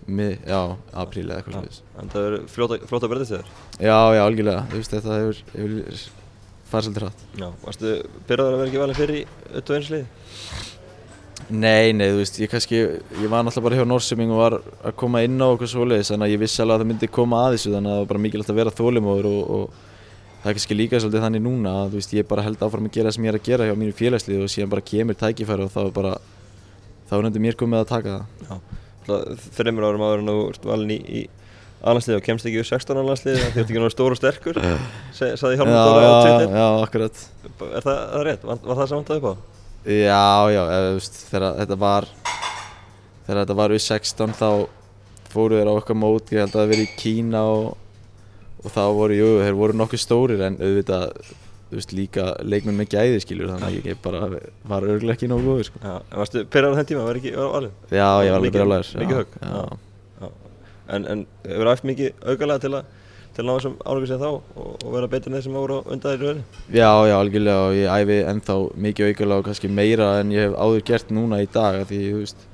Mið, 0.07 0.37
já, 0.47 0.59
apríl 0.95 1.25
eða 1.25 1.41
eitthvað 1.41 1.57
slúðis. 1.57 1.79
En 1.99 2.11
það 2.13 2.25
verður 2.25 2.43
fljóta, 2.53 2.77
fljóta 2.87 3.09
breytist 3.11 3.33
þér? 3.33 3.49
Já, 3.83 3.97
já, 4.15 4.21
algjörlega, 4.23 4.61
þú 4.71 4.79
veist 4.79 4.93
þetta 4.95 5.17
hefur, 5.17 5.41
hefur 5.51 6.03
farið 6.71 6.87
svolítið 6.87 7.03
hratt. 7.03 7.25
Já. 7.41 7.47
Varstu 7.65 7.91
byrjaður 8.29 8.55
að 8.55 8.61
vera 8.61 8.69
ekki 8.71 8.81
valin 8.83 8.99
fyrir 9.01 9.17
í 9.19 9.25
21 9.57 9.91
liði? 9.91 10.05
Nei, 11.47 11.91
nei, 11.95 12.05
þú 12.11 12.21
veist, 12.21 12.39
ég 12.39 12.51
kannski, 12.51 12.79
ég 13.19 13.27
var 13.31 13.43
náttúrulega 13.43 13.67
bara 13.67 13.81
hjá 13.81 13.85
Norsuming 13.87 14.31
og 14.35 14.39
var 14.41 14.55
að 14.63 14.95
koma 15.03 15.21
inn 15.27 15.37
á 15.43 15.47
okkur 15.47 15.69
svoleiðis 15.71 16.13
þannig 16.13 16.27
að 16.27 16.33
ég 16.33 16.41
vissi 16.41 16.63
alveg 16.63 16.75
að 16.75 16.81
það 16.85 16.89
myndi 16.93 17.11
koma 17.19 17.43
að 17.43 17.53
þessu 17.57 17.75
þannig 17.75 17.91
að 17.91 17.93
það 17.97 18.01
var 18.01 18.09
bara 18.13 18.23
mikilvægt 18.23 18.51
að 18.51 18.59
vera 18.61 18.73
þólimóður 18.79 19.29
og, 19.29 19.53
og 19.57 19.86
það 20.47 20.53
er 20.53 20.55
kannski 20.61 20.75
líka 20.77 20.99
svolítið 21.03 21.23
þannig 21.25 21.41
núna 21.43 21.71
að 21.83 21.95
veist, 21.97 22.13
ég 22.15 22.27
bara 22.27 22.43
held 22.45 22.61
áfram 22.63 22.85
að 22.87 22.93
gera 22.95 23.09
það 23.09 23.15
sem 23.17 23.25
ég 23.27 23.33
er 23.33 23.37
að 23.37 23.47
gera 23.47 23.65
hjá 23.67 23.73
mínu 23.75 23.95
félagslið 23.97 24.43
og 24.45 24.51
síðan 24.53 24.69
bara 24.71 24.83
kemur 24.87 25.17
tækifæri 25.19 25.65
og 25.65 25.73
þá 25.73 25.79
er 25.81 25.89
bara, 25.97 26.11
þá 27.09 27.15
er 27.17 27.25
nefndir 27.25 27.43
mér 27.43 27.57
komið 27.59 27.81
að 27.81 27.89
taka 27.89 28.13
það. 28.47 28.61
Þreymur 29.57 29.87
árum 29.89 30.05
áður 30.07 30.21
en 30.23 30.31
þú 30.31 30.37
ert 30.53 30.67
valin 30.69 30.93
í, 30.95 30.97
í 31.03 31.21
allandsliði 31.83 32.19
og 32.21 32.23
kemst 32.29 32.47
ekki 32.47 32.61
úr 32.61 32.69
16 32.69 33.01
allandsliði 33.01 33.41
því 33.41 33.43
þú 33.43 33.49
ert 33.49 33.59
ekki 33.65 33.75
náttúrulega 33.75 33.95
stór 33.97 34.15
og 34.15 34.21
sterkur 34.21 34.61
saði 35.17 35.59
Hjálmar 35.59 35.83
Dóra 35.83 36.07
á 36.07 36.15
Twitter 36.23 36.55
já, 36.55 36.67
akkurat. 36.85 37.21
Er 37.67 37.83
það, 37.89 37.99
það 38.13 38.25
rétt? 38.29 38.47
Var, 38.47 38.61
var 38.69 38.79
það 38.79 38.89
samt 38.93 39.11
að 39.11 39.19
upp 39.19 39.27
á? 39.27 39.33
Já, 39.87 40.23
já, 40.55 40.63
þegar 41.31 41.47
þetta 41.59 41.79
var, 41.83 42.07
þegar 43.27 43.41
þetta 43.43 43.59
var 43.59 43.75
við 43.75 43.83
16 43.87 44.37
þá 44.39 44.49
fóru 45.27 45.59
þeir 45.59 45.71
á 45.71 45.73
okkar 45.75 45.99
mót, 45.99 46.31
ég 46.31 46.43
held 46.43 46.55
að 46.55 46.63
það 46.63 46.73
verið 46.73 46.87
í 46.87 46.95
Kína 47.03 47.43
og, 47.51 47.75
og 48.63 48.71
þá 48.73 48.81
voru, 48.97 49.17
jú, 49.17 49.27
þeir 49.43 49.57
voru 49.59 49.77
nokkuð 49.77 50.01
stórir 50.03 50.41
en 50.47 50.57
auðvitað, 50.57 51.11
þú 51.69 51.77
veist, 51.79 51.91
líka 51.97 52.25
leikmenn 52.47 52.77
með 52.79 52.91
gæði 52.95 53.21
skiljur 53.25 53.51
þannig 53.53 53.67
að 53.81 53.89
ég 53.91 53.97
bara 54.03 54.21
var 54.71 54.87
örglega 54.87 55.15
ekki 55.17 55.29
nógu 55.31 55.45
góður, 55.51 55.67
sko. 55.69 55.81
Já, 55.83 55.95
en 56.11 56.21
varstu 56.21 56.45
pyrrar 56.53 56.73
á 56.73 56.77
þenn 56.79 56.89
tíma, 56.93 57.03
var 57.07 57.19
ekki 57.19 57.33
var 57.35 57.51
valin? 57.57 57.73
Já, 57.91 58.07
ég 58.23 58.31
var 58.31 58.37
alveg 58.39 58.47
Mikið- 58.47 58.55
brjálæður. 58.59 58.93
mikið 59.03 59.19
högg? 59.21 59.35
Já, 59.41 59.65
Já. 60.21 60.29
En, 60.95 61.05
en 61.11 61.25
hefur 61.43 61.67
æft 61.73 61.83
mikið 61.83 62.13
augalega 62.31 62.59
til 62.63 62.73
að 62.79 62.93
til 63.37 63.43
að 63.43 63.49
ná 63.51 63.53
þessum 63.59 63.73
árangur 63.85 64.07
sem 64.09 64.17
þá 64.17 64.27
og, 64.31 64.69
og 64.81 64.93
vera 64.95 65.07
betur 65.11 65.29
en 65.29 65.35
þeir 65.37 65.43
sem 65.45 65.53
voru 65.53 65.75
undan 65.85 66.09
þeir 66.09 66.21
í 66.23 66.25
rauninni? 66.25 66.43
Já, 66.73 66.87
já, 67.05 67.15
algjörlega 67.19 67.65
og 67.67 67.73
ég 67.77 67.91
æfi 67.93 68.15
ennþá 68.31 68.55
mikið 68.87 69.09
aukulega 69.11 69.37
og 69.37 69.45
kannski 69.45 69.69
meira 69.69 70.07
en 70.23 70.31
ég 70.33 70.47
hef 70.47 70.55
áður 70.57 70.81
gert 70.87 71.11
núna 71.13 71.37
í 71.43 71.49
dag 71.53 71.83
því, 71.85 71.99
þú 72.15 72.21
veist 72.23 72.47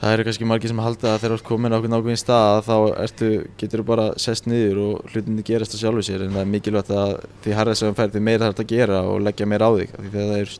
það 0.00 0.12
eru 0.12 0.26
kannski 0.26 0.48
margir 0.48 0.72
sem 0.72 0.80
halda 0.84 1.12
að 1.14 1.20
þegar 1.22 1.32
þú 1.32 1.38
ert 1.38 1.46
komin 1.48 1.72
á 1.72 1.76
okkur 1.78 1.92
nákvæminn 1.92 2.20
stað 2.20 2.62
þá 2.66 2.76
ertu, 3.02 3.30
getur 3.60 3.82
þú 3.82 3.86
bara 3.88 4.06
sest 4.20 4.48
niður 4.50 4.80
og 4.84 5.12
hlutinni 5.12 5.44
gerast 5.46 5.76
á 5.76 5.80
sjálfu 5.80 6.04
sér 6.04 6.26
en 6.26 6.34
það 6.36 6.42
er 6.42 6.50
mikilvægt 6.52 6.92
að 6.92 7.12
því 7.44 7.56
harðið 7.56 7.80
sem 7.80 7.96
færð 7.96 8.16
því 8.16 8.24
meira 8.28 8.44
þarf 8.44 8.56
þetta 8.56 8.66
að 8.66 8.74
gera 8.74 9.02
og 9.08 9.20
leggja 9.24 9.48
meira 9.48 9.68
á 9.68 9.72
þig 9.76 9.94
því 9.96 10.12
það 10.16 10.34
er, 10.36 10.54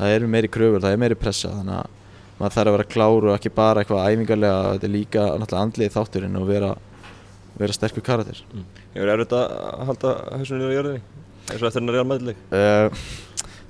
það 0.00 0.14
eru 0.16 0.30
meiri 0.34 0.52
kröfur, 0.56 0.82
það 0.82 0.96
er 0.96 1.02
meiri 1.04 1.20
pressa 1.22 1.54
þannig 1.54 1.78
að 1.78 1.98
maður 2.40 2.56
þarf 2.56 2.72
að 2.72 2.78
vera 2.78 2.90
klár 2.96 3.28
og 3.28 3.34
ekki 3.36 3.54
bara 3.54 3.82
eitthvað 3.82 4.06
æfingarlega, 4.10 4.74
þetta 4.74 4.88
er 4.88 4.94
líka 4.96 5.26
náttúrulega 5.30 5.66
andlið 5.68 5.96
þátturinn 5.96 6.40
og 6.40 6.48
vera, 6.50 6.70
vera 7.60 7.76
sterkur 7.76 8.06
karakter 8.06 8.42
Hefur 8.92 9.12
erfitt 9.14 9.36
að 9.38 9.84
halda 9.86 10.16
hausunni 10.34 10.66
á 10.66 10.74
jörðinni? 10.74 11.20
og 11.42 11.66
eftir 11.66 11.80
hennar 11.80 11.96
real 11.96 12.06
meðleik? 12.08 12.42
Uh, 12.54 13.04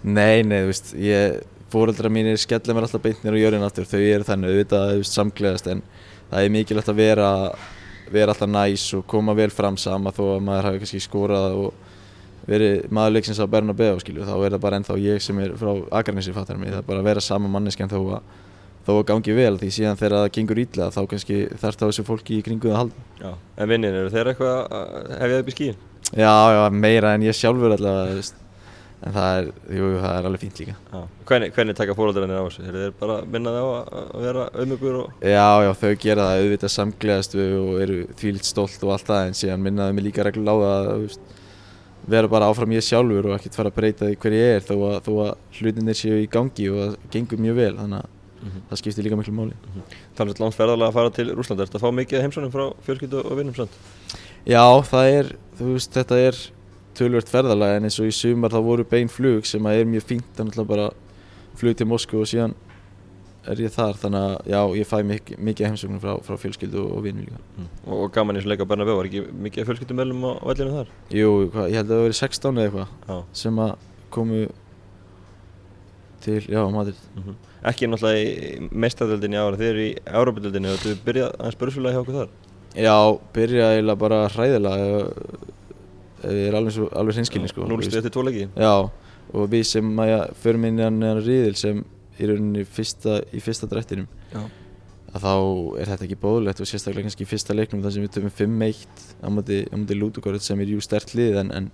nei, 0.05 0.43
nei, 0.47 0.63
þú 0.63 0.71
veist, 0.71 0.93
ég, 1.01 1.39
fóreldra 1.73 2.11
mínir 2.13 2.41
skella 2.41 2.77
mér 2.77 2.87
alltaf 2.87 3.03
beint 3.05 3.23
nýra 3.25 3.39
á 3.39 3.43
jörðin 3.43 3.67
aftur, 3.67 3.89
þau 3.89 4.01
eru 4.01 4.27
þannig, 4.29 4.53
auðvitað, 4.53 4.91
þú 4.91 5.01
veist, 5.03 5.17
samkleðast, 5.19 5.71
en 5.73 5.83
það 6.31 6.45
er 6.45 6.53
mikilvægt 6.57 6.93
að 6.93 7.01
vera, 7.01 7.31
vera 8.13 8.35
alltaf 8.35 8.53
næs 8.53 8.87
og 8.99 9.07
koma 9.11 9.37
vel 9.39 9.49
fram 9.53 9.79
sama 9.81 10.13
þó 10.15 10.23
að 10.37 10.45
maður 10.49 10.69
hafi 10.69 10.83
kannski 10.85 11.03
skorað 11.03 11.59
og 11.63 11.91
verið 12.49 12.89
maður 12.91 13.17
leiksins 13.17 13.41
á 13.43 13.47
Bernabeu, 13.47 13.99
skilju, 14.03 14.27
þá 14.27 14.35
er 14.37 14.55
það 14.55 14.63
bara 14.65 14.81
ennþá 14.81 14.99
ég 15.03 15.23
sem 15.23 15.43
er 15.43 15.53
frá 15.59 15.73
Akarnesi, 16.01 16.35
fattar 16.35 16.59
mig, 16.59 16.73
það 16.73 16.83
er 16.83 16.89
bara 16.89 17.03
að 17.03 17.11
vera 17.13 17.23
sama 17.25 17.51
manneskjan 17.53 17.93
þó 17.93 18.01
að 18.19 18.33
þó 18.83 18.97
að 18.97 19.05
gangi 19.13 19.35
vel 19.37 19.55
því 19.61 19.71
síðan 19.77 19.99
þegar 20.01 20.17
það 20.17 20.33
gengur 20.37 20.61
ítla 20.63 20.89
þá 20.91 21.01
kannski 21.13 21.37
þarf 21.55 21.79
það 21.79 21.93
þessu 21.93 22.05
fólki 22.09 22.39
í 22.41 22.45
kringu 22.47 22.73
að 22.73 22.79
halda. 22.81 23.05
Já, 23.21 23.31
en 23.63 23.71
vinnin, 23.71 23.99
eru 23.99 24.11
þeir 24.11 24.31
eitthvað 24.33 24.57
að 24.79 25.13
hefja 25.21 25.43
upp 25.43 25.51
í 25.51 25.55
skíin? 25.55 25.83
Já, 26.13 26.35
já, 26.57 26.63
meira 26.75 27.13
en 27.15 27.27
ég 27.29 27.37
sjálfur 27.39 27.77
veist, 27.77 28.42
en 29.03 29.15
það 29.17 29.37
er, 29.39 29.51
jú, 29.77 29.91
það 29.99 30.17
er 30.17 30.27
alveg 30.29 30.43
fínt 30.45 30.61
líka. 30.63 30.75
Já, 30.93 31.01
hvernig, 31.29 31.53
hvernig 31.57 31.77
taka 31.79 31.97
fóröldarinn 31.99 32.35
á 32.39 32.43
þessu? 32.47 32.65
Þeir 32.69 32.95
bara 33.01 33.19
minnaði 33.35 33.63
á 33.63 33.67
að 33.73 34.23
vera 34.23 34.47
auðmjögur 34.55 34.99
og... 35.01 35.13
Já, 35.27 35.49
já, 35.67 35.71
þau 35.83 35.93
gera 36.05 36.27
það 36.29 36.43
auðvitað 36.43 36.75
samgleðast 36.77 37.37
við 37.39 37.55
og 37.59 37.83
eru 37.83 37.99
þvílitt 38.21 38.49
stolt 38.49 38.87
og 38.87 38.95
allt 38.95 39.11
það 39.11 39.29
en 39.29 39.39
síðan 39.43 39.67
minnaði 39.67 39.99
mig 39.99 40.07
líka 40.07 40.27
reglulega 40.29 40.55
á 40.55 40.63
það 40.63 40.91
að 40.93 41.05
veist, 41.07 41.37
vera 42.15 42.31
bara 42.31 42.51
áfram 42.51 42.75
ég 42.77 42.87
sjálfur 42.87 43.31
og 43.31 43.37
ekkert 43.37 43.59
fara 43.59 43.73
að 43.73 43.79
breyta 43.79 44.09
því 44.09 44.19
hver 44.23 44.39
ég 44.39 44.57
er 44.57 44.67
þó 44.67 44.75
að, 44.77 44.97
þó 45.07 45.13
að 45.27 45.61
hlutinir 45.61 45.99
séu 45.99 46.23
í 46.23 46.31
gangi 46.31 46.71
og 46.71 46.81
það 46.83 46.97
gengur 47.15 47.43
mjög 47.43 47.59
vel 47.59 47.75
þannig 47.79 48.01
að 48.01 48.09
mm 48.43 48.49
-hmm. 48.49 48.65
það 48.71 48.81
skiptir 48.81 49.05
líka 49.05 49.17
miklu 49.17 49.35
máli. 49.35 49.55
Mm 49.55 49.71
-hmm. 49.75 50.01
Þannig 50.17 50.35
að 50.35 50.41
langt 50.41 50.57
ferðarlega 50.59 50.89
að 50.89 50.97
fara 50.99 51.11
til 51.11 51.29
Rúsland, 51.35 51.61
er 51.61 51.67
þetta 51.67 51.79
að 51.79 51.85
fá 51.85 51.91
mikið 51.95 52.23
heimsónum 52.23 52.53
frá 52.53 52.65
fjölskyldu 52.87 53.19
og 53.23 53.37
vinnum 53.39 53.55
samt? 53.55 53.71
Já, 54.47 54.83
það 54.83 55.07
er, 55.19 55.27
þú 55.59 55.65
veist, 55.73 55.93
þetta 55.95 56.17
er 56.19 56.35
tölvört 56.99 57.31
ferðarlega 57.33 57.79
en 57.79 57.89
eins 57.89 58.01
og 58.01 58.11
í 58.11 58.15
sumar 58.17 58.53
þá 58.53 58.61
voru 58.65 58.85
bein 58.89 59.09
flug 59.09 59.47
sem 59.49 59.67
að 59.67 59.81
er 59.81 59.89
mjög 59.89 60.09
fínt 60.11 60.43
að 60.43 60.67
bara 60.69 60.91
flug 61.59 61.77
til 61.77 61.89
Moskú 61.89 62.23
og 62.23 62.31
síðan 62.31 62.55
er 63.49 63.59
ég 63.59 63.73
þar 63.75 63.99
þannig 63.99 64.25
að 64.25 64.51
já, 64.53 64.61
ég 64.79 64.89
fæ 64.89 64.97
mikið, 65.07 65.39
mikið 65.49 65.69
heimsóknum 65.69 66.03
frá, 66.03 66.13
frá 66.23 66.37
fjölskyldu 66.39 66.83
og 66.95 67.01
vinnum 67.03 67.27
líka. 67.27 67.41
Mm. 67.57 67.71
Og, 67.85 67.95
og 67.97 68.13
gaman 68.15 68.39
eins 68.39 68.47
og 68.47 68.53
leika 68.53 68.67
Bernabéu, 68.71 68.95
var 68.99 69.09
ekki 69.09 69.23
mikið 69.47 69.67
fjölskyldumöllum 69.69 70.27
á 70.31 70.33
vellinu 70.47 70.77
þar? 70.77 70.93
Jú, 71.11 71.33
hva, 71.55 71.65
ég 71.71 71.81
held 71.81 71.89
að 71.89 71.97
það 71.97 72.05
verið 72.07 72.19
16 72.21 72.61
eða 72.63 72.85
eitthvað 72.85 73.25
sem 73.41 73.59
að 73.65 73.73
komu 74.15 74.45
til, 76.23 76.39
já, 76.47 76.61
Madrid. 76.71 77.03
Mm 77.17 77.23
-hmm. 77.23 77.41
Ekki 77.73 77.87
náttúrulega 77.87 78.23
í 78.23 78.69
meistadöldinni 78.71 79.39
ára, 79.39 79.59
þið 79.59 79.71
eru 79.73 79.83
í 79.89 79.97
Európa-döldinni 80.07 80.71
og 80.71 80.79
þú 80.83 80.95
byrjað 81.05 81.35
aðeins 81.39 81.59
börsulega 81.59 81.95
hjá 81.95 82.03
okkur 82.03 82.19
þar? 82.21 82.31
Já, 82.73 82.97
byrjaði 83.35 83.75
eiginlega 83.77 83.99
bara 83.99 84.29
hræðilega 84.29 85.03
er 86.29 86.59
alveg, 86.59 86.79
alveg 86.99 87.19
hinskilni 87.21 87.51
sko. 87.51 87.67
Núlstuði 87.69 88.03
eftir 88.03 88.15
tvo 88.15 88.25
leiki? 88.27 88.47
Já, 88.55 88.75
og 89.33 89.51
við 89.53 89.67
sem 89.71 89.93
förum 90.43 90.69
inn 90.69 90.81
í 90.81 90.87
hann 90.87 91.05
riðil 91.23 91.57
sem 91.59 91.85
í 92.21 92.29
rauninni 92.29 92.65
fyrsta, 92.69 93.21
í 93.33 93.41
fyrsta 93.43 93.69
drættinum 93.71 94.09
Já. 94.33 94.43
að 95.13 95.25
þá 95.25 95.33
er 95.81 95.93
þetta 95.93 96.07
ekki 96.07 96.19
bóðlegt 96.23 96.61
og 96.63 96.69
sérstaklega 96.69 97.09
kannski 97.09 97.27
í 97.27 97.31
fyrsta 97.31 97.57
leiknum 97.57 97.83
þar 97.85 97.95
sem 97.95 98.05
við 98.05 98.13
töfum 98.17 98.35
5-1 98.37 99.07
á 99.25 99.29
móti, 99.33 99.63
móti 99.73 99.99
Ludogorð 99.99 100.45
sem 100.45 100.61
er 100.63 100.75
jú 100.75 100.83
stert 100.85 101.15
lið 101.17 101.41
en, 101.43 101.55
en, 101.57 101.71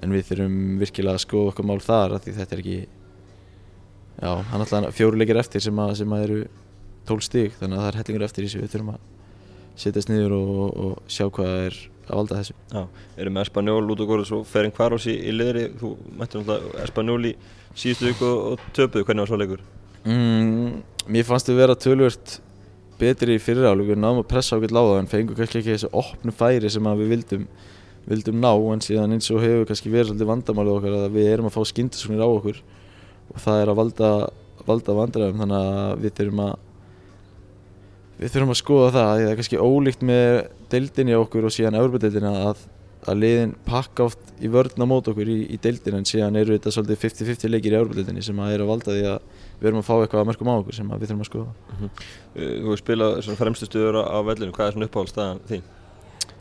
en 0.00 0.16
við 0.16 0.26
þurfum 0.30 0.56
virkilega 0.80 1.18
að 1.18 1.24
skoða 1.26 1.52
okkar 1.52 1.68
mál 1.68 1.78
þar 1.84 2.16
því 2.24 2.36
þetta 2.38 2.56
er 2.56 2.64
ekki 2.64 2.80
já, 2.80 4.32
hann 4.52 4.64
alltaf 4.64 4.96
fjóru 4.96 5.20
leikir 5.20 5.40
eftir 5.40 5.64
sem 5.64 5.84
að, 5.84 5.94
sem 6.00 6.16
að 6.16 6.26
eru 6.26 6.42
12 7.10 7.26
stík 7.28 7.56
þannig 7.60 7.78
að 7.78 7.84
það 7.84 7.92
er 7.92 8.00
hellingur 8.00 8.26
eftir 8.26 8.44
í 8.44 8.48
þessu 8.48 8.64
við 8.64 8.74
þurfum 8.74 8.94
að 8.96 9.08
setjast 9.80 10.10
niður 10.12 10.36
og, 10.36 10.64
og 10.70 11.10
sjá 11.10 11.28
hvað 11.28 11.56
er 11.68 11.80
að 12.10 12.20
valda 12.20 12.40
þessu. 12.40 12.56
Já, 12.74 12.82
erum 13.22 13.36
með 13.36 13.46
Espanjól, 13.46 13.80
Ludogorð 13.86 14.34
og 14.36 14.46
Ferin 14.50 14.74
Kvaros 14.74 15.06
í, 15.10 15.16
í 15.16 15.34
liðri. 15.34 15.66
Þú 15.80 15.94
mættir 16.18 16.42
náttúrulega 16.42 16.84
Espanjól 16.84 17.20
í 17.30 17.34
síðustu 17.78 18.10
viku 18.10 18.28
og, 18.28 18.46
og 18.52 18.70
töpuðu, 18.76 19.06
hvernig 19.08 19.24
var 19.24 19.30
svo 19.30 19.40
leikur? 19.40 19.64
Mm, 20.04 20.80
mér 21.12 21.26
fannst 21.28 21.50
þið 21.50 21.60
vera 21.60 21.76
tölvört 21.78 22.38
betri 23.00 23.36
í 23.36 23.42
fyrirálu 23.42 23.86
við 23.88 24.00
náðum 24.00 24.22
að 24.22 24.30
pressa 24.30 24.56
okkur 24.58 24.74
láða 24.76 24.98
en 25.00 25.08
fengum 25.10 25.36
kannski 25.38 25.60
ekki 25.60 25.74
þessu 25.74 25.90
opnu 25.96 26.34
færi 26.36 26.70
sem 26.72 26.88
við 27.00 27.14
vildum, 27.14 27.46
vildum 28.10 28.40
ná. 28.42 28.50
En 28.74 28.84
síðan 28.84 29.16
eins 29.16 29.30
og 29.32 29.44
hefur 29.44 29.68
kannski 29.70 29.92
verið 29.92 30.12
svolítið 30.12 30.32
vandamálið 30.32 30.76
okkar 30.76 30.98
að 30.98 31.16
við 31.16 31.30
erum 31.32 31.48
að 31.48 31.56
fá 31.56 31.70
skindisvunir 31.70 32.24
á 32.24 32.28
okkur. 32.28 32.62
Og 33.30 33.44
það 33.44 33.62
er 33.62 33.72
að 33.72 33.80
valda, 33.80 34.10
valda 34.68 34.96
vandræðum. 34.98 35.44
Þannig 35.44 35.68
að 35.70 36.04
við 36.04 36.16
þurfum 36.18 36.44
að 36.46 36.56
við 38.20 38.34
þurfum 38.34 38.54
að 38.54 38.60
skoða 38.60 38.90
það. 38.96 39.10
Því 39.10 39.24
það 39.24 39.32
er 39.32 39.40
kannski 39.40 39.62
ólíkt 39.64 40.04
með 40.10 40.32
deildinni 40.72 41.16
okkur 41.18 41.48
og 41.48 41.54
síðan 41.54 41.78
Európa-deildina 41.80 42.32
að, 42.50 42.62
að 43.08 43.20
liðin 43.22 43.54
pakka 43.66 44.06
oft 44.10 44.32
í 44.40 44.50
vörðna 44.52 44.86
mót 44.88 45.10
okkur 45.10 45.28
í, 45.30 45.38
í 45.54 45.58
deildina 45.62 46.00
en 46.00 46.08
síðan 46.08 46.38
eru 46.40 46.56
þetta 46.56 46.72
svolítið 46.74 47.02
50-50 47.04 47.52
leikir 47.54 47.74
í 47.74 47.80
Európa-deildinni 47.80 48.24
sem 48.24 48.40
að 48.42 48.54
er 48.54 48.64
að 48.64 48.70
valda 48.72 48.96
því 48.96 49.04
að 49.10 49.18
við 49.60 49.68
erum 49.70 49.82
að 49.82 49.88
fá 49.88 49.94
eitthvað 49.98 50.22
að 50.22 50.30
mörgum 50.30 50.52
á 50.52 50.54
okkur 50.60 50.78
sem 50.78 50.94
við 50.94 51.10
þurfum 51.10 51.24
að 51.24 51.30
skoða 51.30 51.50
mm 51.50 51.76
-hmm. 51.80 51.90
Þú 52.34 52.64
hefur 52.68 52.82
spilað 52.84 53.20
svona 53.24 53.40
fremstu 53.42 53.68
stuður 53.68 54.00
á 54.00 54.18
vellinu, 54.24 54.52
hvað 54.56 54.66
er 54.66 54.72
svona 54.76 54.88
uppáhaldstæðan 54.90 55.42
þín? 55.50 55.66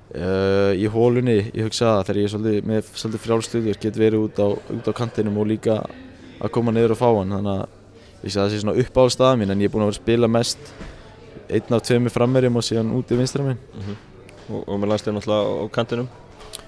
Uh, 0.10 0.74
í 0.74 0.88
hólunni, 0.90 1.52
ég 1.54 1.68
hugsa 1.68 1.86
það 1.86 2.06
þegar 2.08 2.18
ég 2.18 2.24
er 2.24 2.32
svolítið, 2.34 2.64
með 2.66 2.88
svolítið 2.98 3.22
frjálsluður 3.26 3.78
get 3.84 3.98
verið 3.98 4.24
út 4.26 4.40
á, 4.42 4.48
út 4.74 4.88
á 4.90 4.94
kantinum 4.98 5.38
og 5.38 5.46
líka 5.52 5.84
að 6.40 6.50
koma 6.56 6.72
niður 6.74 6.96
og 6.96 6.98
fá 6.98 7.10
hann 7.14 7.36
þannig 7.36 7.60
að 7.60 7.68
ég 8.24 8.34
sé 8.34 8.40
að 8.40 8.48
það 8.48 8.54
sé 8.54 8.62
svona 8.64 8.82
uppáhaldstæða 8.82 9.36
mín 9.38 9.54
en 9.54 9.62
ég 9.62 9.70
er 9.70 9.74
búin 9.74 9.84
að 9.86 9.92
vera 9.92 9.98
að 9.98 10.02
spila 10.02 10.32
mest 10.32 10.72
einn 11.50 11.76
af 11.76 11.84
tveimur 11.86 12.14
frammerjum 12.14 12.60
og 12.60 12.66
síðan 12.66 12.94
út 12.98 13.12
í 13.14 13.20
vinstra 13.20 13.46
minn 13.46 13.60
mm 13.60 13.84
-hmm. 13.86 14.00
Og, 14.50 14.64
og 14.66 14.80
með 14.80 14.92
landslegin 14.94 15.20
náttúrulega 15.20 15.54
á 15.64 15.66
kantinum? 15.76 16.10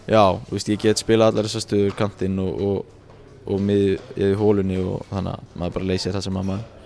Já, 0.09 0.23
þú 0.47 0.55
veist, 0.55 0.71
ég 0.71 0.81
get 0.81 1.01
spila 1.01 1.29
allar 1.29 1.47
þessar 1.47 1.65
stöður 1.65 1.97
kantinn 1.97 2.39
og, 2.41 2.61
og, 2.67 3.11
og 3.51 3.61
mið 3.65 3.83
í 4.17 4.31
hólunni 4.37 4.79
og 4.81 5.05
þannig 5.11 5.35
að 5.35 5.59
maður 5.59 5.75
bara 5.77 5.89
leysir 5.91 6.15
það 6.15 6.25
sem 6.27 6.39
að 6.41 6.49
maður 6.51 6.79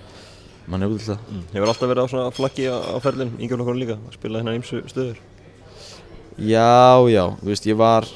mann 0.65 0.85
er 0.85 0.91
út 0.91 1.01
til 1.03 1.11
það 1.11 1.31
mm. 1.31 1.45
Hefur 1.53 1.71
alltaf 1.71 1.91
verið 1.91 2.09
á 2.09 2.11
svona 2.11 2.35
flaggi 2.35 2.67
á, 2.71 2.97
ferlinn, 3.03 3.33
yngjörn 3.39 3.65
okkur 3.65 3.79
líka, 3.79 3.97
að 4.01 4.17
spila 4.17 4.41
hérna 4.41 4.57
ímsu 4.57 4.81
stöður? 4.89 5.23
Já, 6.35 6.99
já, 7.11 7.23
þú 7.39 7.51
veist, 7.51 7.69
ég 7.69 7.79
var 7.79 8.09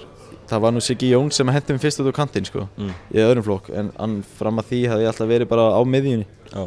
það 0.50 0.64
var 0.66 0.74
nú 0.74 0.82
Siggi 0.84 1.14
Jón 1.14 1.30
sem 1.32 1.54
hendi 1.54 1.76
mér 1.76 1.84
fyrst 1.84 2.02
út 2.02 2.10
á 2.10 2.20
kantinn 2.20 2.48
sko, 2.50 2.66
mm. 2.80 2.94
í 3.14 3.22
öðrum 3.24 3.46
flokk 3.46 3.70
en 3.70 3.94
ann 4.02 4.20
fram 4.40 4.60
að 4.60 4.72
því 4.74 4.84
hafði 4.92 5.06
ég 5.06 5.14
alltaf 5.14 5.30
verið 5.30 5.52
bara 5.52 5.72
á 5.78 5.82
miðjunni 5.86 6.28
Já 6.50 6.64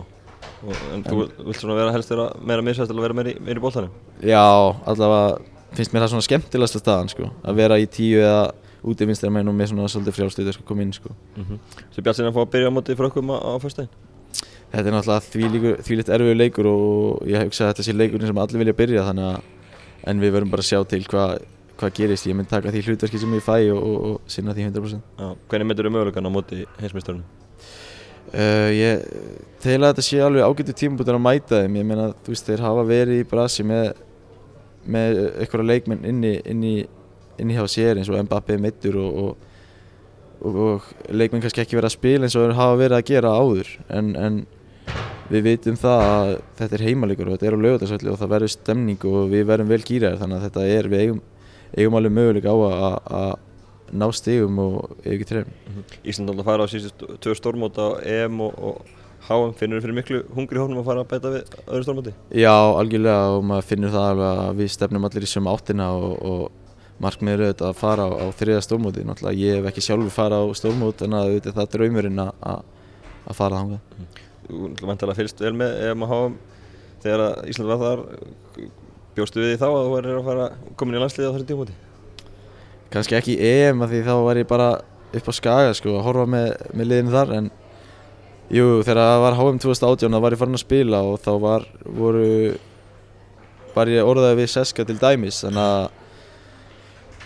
Og, 0.63 0.71
en, 0.95 1.01
en 1.01 1.03
þú 1.03 1.47
vilt 1.49 1.59
svona 1.59 1.75
vera 1.75 1.93
helst 1.95 2.11
vera 2.13 2.29
meira 2.39 2.63
misvægt 2.63 2.91
til 2.91 2.95
að 2.95 3.03
vera 3.03 3.17
meira 3.19 3.33
í, 3.33 3.35
í 3.35 3.63
bóltanum? 3.63 3.95
Já, 4.23 4.43
allavega 4.87 5.41
finnst 5.77 5.95
mér 5.95 6.05
það 6.05 6.13
svona 6.15 6.27
skemmtilegast 6.29 6.79
að 6.79 6.85
staðan 6.85 7.13
sko, 7.13 7.31
að 7.43 7.59
vera 7.63 7.79
í 7.81 7.89
tíu 7.91 8.21
eða 8.21 8.53
út 8.83 9.03
í 9.03 9.07
meina 9.07 9.51
og 9.51 9.57
með 9.57 9.73
svona 9.73 9.89
svolítið 9.91 10.17
frjálstuð 10.17 10.49
að 10.51 10.57
sko 10.57 10.65
koma 10.67 10.83
inn 10.83 10.93
sko. 10.93 11.13
Mm 11.37 11.45
-hmm. 11.45 11.59
Svo 11.95 12.03
bjart 12.03 12.17
sinna 12.17 12.31
að 12.31 12.35
fá 12.35 12.43
að 12.43 12.53
byrja 12.53 12.69
á 12.69 12.77
móti 12.77 12.97
frökkum 12.99 13.31
á, 13.31 13.37
á 13.39 13.53
fyrstæðin? 13.63 13.89
Þetta 14.73 14.89
er 14.89 14.95
náttúrulega 14.95 15.83
þvílitt 15.87 16.09
erfiður 16.09 16.37
leikur 16.37 16.67
og 16.67 17.27
ég 17.29 17.45
hugsa 17.45 17.65
að 17.65 17.71
þetta 17.71 17.83
sé 17.83 17.93
leikurinn 17.93 18.27
sem 18.27 18.39
allir 18.39 18.59
vilja 18.59 18.73
byrja 18.73 19.07
þannig 19.09 19.25
að 19.25 19.41
en 20.09 20.21
við 20.21 20.33
verðum 20.33 20.51
bara 20.51 20.63
að 20.65 20.71
sjá 20.71 20.85
til 20.89 21.05
hvað 21.05 21.43
hva 21.83 21.91
gerist, 21.91 22.27
ég 22.27 22.37
mynd 22.37 22.49
taka 22.51 22.71
því 22.71 22.83
hlutverki 22.87 23.19
sem 23.19 23.35
ég 23.35 23.43
fæ 23.43 23.57
og, 23.73 23.83
og, 23.83 23.97
og 24.07 24.21
sinna 24.31 24.55
því 24.55 24.69
100% 24.71 25.01
Já, 25.19 25.29
hvernig 25.49 25.67
myndur 25.67 25.89
þú 25.89 25.93
mögulegan 25.97 26.29
á 26.29 26.33
móti 26.33 26.67
heimsmeisturinn? 26.79 27.25
Uh, 28.33 28.71
ég 28.73 29.03
tegla 29.61 29.91
að 29.91 29.97
þetta 29.97 30.07
sé 30.07 30.21
alveg 30.23 30.47
ágættu 30.47 30.75
tímabútur 30.79 31.19
að 31.19 31.25
mæta 31.27 31.63
þeim 31.65 31.79
ég 31.81 31.89
meina 31.89 32.07
þú 32.23 32.35
veist 32.35 32.49
þeir 32.49 32.63
hafa 32.65 32.85
verið 32.89 33.23
í 33.23 33.27
brasi 33.29 33.67
með 33.67 33.91
með 34.85 35.21
einhverja 35.43 35.69
leikmenn 35.69 36.07
inni, 36.09 36.33
inni, 36.49 36.75
inni 37.41 37.57
hjá 37.57 37.67
sér 37.71 38.01
eins 38.01 38.11
og 38.11 38.19
Mbappé 38.27 38.59
meittur 38.61 38.99
og, 39.03 39.37
og, 40.43 40.57
og 40.65 40.91
leikmenn 41.11 41.45
kannski 41.45 41.63
ekki 41.65 41.79
verið 41.79 41.91
að 41.91 41.97
spila 41.97 42.29
eins 42.29 42.37
og 42.39 42.47
þeir 42.47 42.59
hafa 42.59 42.81
verið 42.81 42.99
að 42.99 43.07
gera 43.13 43.37
áður. 43.39 43.73
En, 43.93 44.13
en 44.17 44.43
við 45.33 45.47
veitum 45.47 45.79
það 45.81 46.03
að 46.09 46.33
þetta 46.59 46.77
er 46.77 46.87
heimalegur 46.89 47.31
og 47.31 47.37
þetta 47.37 47.49
er 47.49 47.57
á 47.57 47.65
lögutarsöllu 47.67 48.13
og 48.13 48.21
það 48.21 48.35
verður 48.35 48.55
stemning 48.57 49.07
og 49.09 49.31
við 49.33 49.47
verðum 49.49 49.73
vel 49.73 49.81
gýraðir 49.87 50.21
þannig 50.21 50.39
að 50.39 50.45
þetta 50.49 50.67
er 50.77 50.91
við 50.93 51.05
eigum, 51.07 51.23
eigum 51.79 51.99
alveg 51.99 52.17
möguleik 52.19 52.49
á 52.51 52.57
að 52.57 53.33
ná 53.93 54.09
stegum 54.17 54.59
og 54.63 54.97
ef 55.03 55.13
ekki 55.15 55.29
trefn 55.29 55.53
-hmm. 55.53 55.85
Ísland 56.09 56.31
átt 56.31 56.41
að 56.41 56.49
fara 56.49 56.65
á 56.65 56.73
síðustu 56.73 57.17
tvö 57.21 57.35
stórmót 57.37 57.77
á 57.77 57.89
EM 58.05 58.41
og, 58.41 58.53
HM 59.29 59.53
finnur 59.59 59.79
þið 59.79 59.85
fyrir 59.85 59.97
miklu 59.97 60.21
hungri 60.35 60.61
hófnum 60.61 60.81
að 60.83 60.89
fara 60.89 61.05
að 61.05 61.11
bæta 61.13 61.31
við 61.33 61.55
öðru 61.63 61.87
stórmóti? 61.87 62.15
Já, 62.35 62.53
algjörlega 62.53 63.37
og 63.37 63.45
maður 63.47 63.69
finnur 63.69 63.93
það 63.95 64.09
alveg 64.11 64.41
að 64.43 64.59
við 64.59 64.73
stefnum 64.75 65.07
allir 65.09 65.27
í 65.27 65.31
sömu 65.31 65.53
áttina 65.53 65.87
og, 65.95 66.17
og 66.27 67.03
markmið 67.03 67.35
er 67.35 67.45
auðvitað 67.45 67.69
að 67.69 67.79
fara 67.83 68.09
á, 68.09 68.11
á 68.19 68.27
þriða 68.41 68.65
stórmóti. 68.67 69.05
Náttúrulega 69.07 69.43
ég 69.43 69.61
hef 69.61 69.71
ekki 69.71 69.87
sjálfur 69.87 70.15
fara 70.17 70.43
á 70.43 70.47
stórmót 70.59 71.07
en 71.07 71.17
að 71.19 71.29
auðvitað 71.31 71.57
það 71.59 71.69
er 71.69 71.73
draumurinn 71.77 72.25
að, 72.25 72.33
að, 73.23 73.39
fara 73.39 73.63
þangað. 73.63 74.19
Þú 74.49 74.91
vantilega 74.91 75.21
fylgst 75.21 75.47
vel 75.47 75.55
með 75.63 75.79
ef 75.87 75.97
maður 76.03 76.19
hafa 76.19 77.07
þegar 77.07 77.49
Ísland 77.53 77.73
var 77.73 77.83
þar. 77.87 78.05
Bjóstu 79.13 79.43
við 79.43 79.53
því 79.53 79.63
þá 79.63 79.67
að 79.71 79.81
þú 79.81 79.97
verður 79.97 80.21
að 80.21 80.29
fara 80.33 80.53
komin 80.81 80.99
í 80.99 81.03
landsliði 81.03 81.31
á 81.31 81.35
þessu 81.37 81.51
tímúti 81.53 81.81
kannski 82.93 83.17
ekki 83.17 83.39
EM 83.41 83.83
að 83.85 83.95
því 83.95 84.01
þá 84.07 84.15
var 84.27 84.41
ég 84.41 84.49
bara 84.49 84.69
upp 85.13 85.29
á 85.29 85.33
skaga 85.37 85.75
sko 85.77 85.97
að 85.97 86.07
horfa 86.07 86.29
með, 86.29 86.49
með 86.77 86.89
liðinu 86.91 87.15
þar 87.15 87.35
en 87.39 87.51
jú 88.53 88.67
þegar 88.85 89.01
það 89.01 89.23
var 89.25 89.39
HM 89.39 89.59
2018 89.65 90.13
þá 90.17 90.21
var 90.27 90.35
ég 90.37 90.41
farin 90.43 90.59
að 90.59 90.65
spila 90.67 91.01
og 91.09 91.19
þá 91.25 91.33
var 91.41 91.67
voru 91.99 92.29
var 93.73 93.89
ég 93.89 94.05
orðaði 94.05 94.41
við 94.43 94.51
Seska 94.53 94.85
til 94.89 94.99
dæmis 95.01 95.39
þannig 95.47 95.63
að 95.65 95.91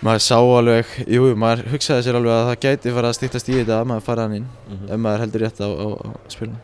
maður 0.06 0.22
sá 0.26 0.36
alveg, 0.38 0.90
jú 1.08 1.30
maður 1.40 1.64
hugsaði 1.72 2.04
sér 2.06 2.18
alveg 2.18 2.34
að 2.36 2.48
það 2.50 2.58
gæti 2.66 2.92
fara 2.94 3.10
að 3.10 3.16
stýttast 3.18 3.48
í 3.50 3.54
þetta 3.58 3.78
að 3.80 3.88
maður 3.90 4.04
fara 4.06 4.26
hann 4.26 4.36
inn 4.38 4.48
Mhm. 4.68 4.88
ef 4.92 4.98
maður 5.06 5.22
heldur 5.24 5.44
rétt 5.46 5.60
á, 5.64 5.68
á, 5.72 5.86
á 6.04 6.08
spilinu 6.28 6.58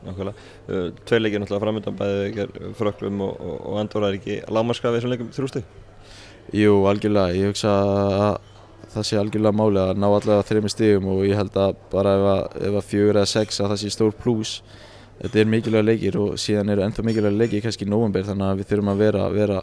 Nákvæmlega. 0.00 0.32
Uh, 0.64 0.86
Tveir 1.04 1.20
leikir 1.20 1.40
náttúrulega 1.42 1.60
framöndan 1.60 1.96
bæði 1.98 2.28
ger 2.32 2.52
fröklum 2.78 3.18
og, 3.20 3.34
og, 3.36 3.56
og 3.68 3.74
Andorra 3.82 4.08
er 4.08 4.14
ekki 4.16 4.38
lámarskað 4.48 4.94
við 4.94 4.96
þessum 5.02 5.10
leikum 5.12 5.28
þrjústu. 5.36 5.60
Jú, 6.56 6.78
algjörlega, 6.88 7.34
ég 7.36 7.50
hugsa 7.52 7.68
að 7.68 8.38
það 8.94 9.06
sé 9.08 9.18
algjörlega 9.20 9.56
máli 9.56 9.82
að 9.82 9.92
ná 10.00 10.06
allavega 10.08 10.46
þreymir 10.48 10.74
stigum 10.74 11.10
og 11.12 11.24
ég 11.26 11.38
held 11.38 11.58
að 11.60 11.76
bara 11.92 12.14
ef 12.16 12.28
að, 12.34 12.40
ef 12.68 12.78
að 12.80 12.88
fjögur 12.90 13.20
eða 13.20 13.32
sex 13.32 13.60
að 13.60 13.72
það 13.72 13.82
sé 13.82 13.92
stór 13.94 14.16
pluss 14.22 14.54
þetta 15.20 15.42
er 15.42 15.52
mikilvæga 15.52 15.86
leikir 15.86 16.18
og 16.20 16.40
síðan 16.40 16.72
eru 16.74 16.86
ennþá 16.86 17.06
mikilvæga 17.06 17.42
leikir 17.42 17.64
kannski 17.66 17.86
í 17.86 17.92
november 17.92 18.26
þannig 18.26 18.48
að 18.48 18.62
við 18.62 18.70
þurfum 18.72 18.92
að 18.94 19.04
vera, 19.04 19.26
vera 19.34 19.60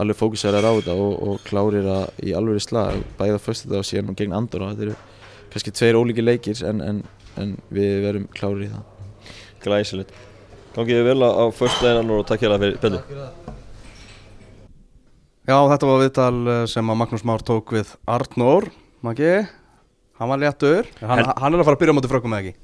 alveg 0.00 0.18
fókusarar 0.18 0.66
á 0.66 0.72
þetta 0.72 0.96
og, 0.98 1.12
og 1.28 1.44
klárir 1.46 1.90
að 1.90 2.24
í 2.26 2.34
alveg 2.34 2.64
slag 2.64 3.04
bæða 3.20 3.42
fyrstu 3.42 3.68
þetta 3.68 3.82
og 3.82 3.90
síðan 3.90 4.18
gegn 4.18 4.34
Andorra 4.34 4.72
þetta 4.72 4.88
eru 4.88 4.96
kannski 5.52 5.74
tveir 5.76 6.00
ólíki 6.00 6.24
leikir 6.24 6.64
en, 6.66 6.82
en, 6.82 7.04
en 7.38 7.54
við 7.70 8.00
verum 8.08 8.26
klárir 8.34 8.66
í 8.66 8.72
það 8.72 8.90
Glæsilegt. 9.64 10.12
Gangið 10.74 10.98
þið 11.00 11.06
vel 11.08 11.20
á, 11.24 11.30
á 11.40 11.44
förstæðinan 11.54 12.16
og 12.18 12.24
takk 12.28 12.44
hérna 12.44 12.60
fyrir 12.60 12.80
Pelli. 12.82 13.00
Já, 15.44 15.56
þetta 15.68 15.88
var 15.90 16.00
viðtal 16.00 16.36
eh, 16.48 16.62
sem 16.72 16.88
að 16.92 17.00
Magnús 17.02 17.24
Már 17.28 17.42
tók 17.44 17.74
við 17.76 17.90
Arnór. 18.08 18.70
Maggi, 19.04 19.32
hann 20.18 20.30
var 20.30 20.40
léttur. 20.40 20.86
Hann, 21.02 21.20
En- 21.20 21.34
hann 21.36 21.54
er 21.54 21.60
að 21.60 21.66
fara 21.68 21.76
að 21.76 21.82
byrja 21.82 21.92
á 21.92 21.98
móti 21.98 22.08
frökkum 22.12 22.32
eða 22.36 22.44
ekki? 22.46 22.54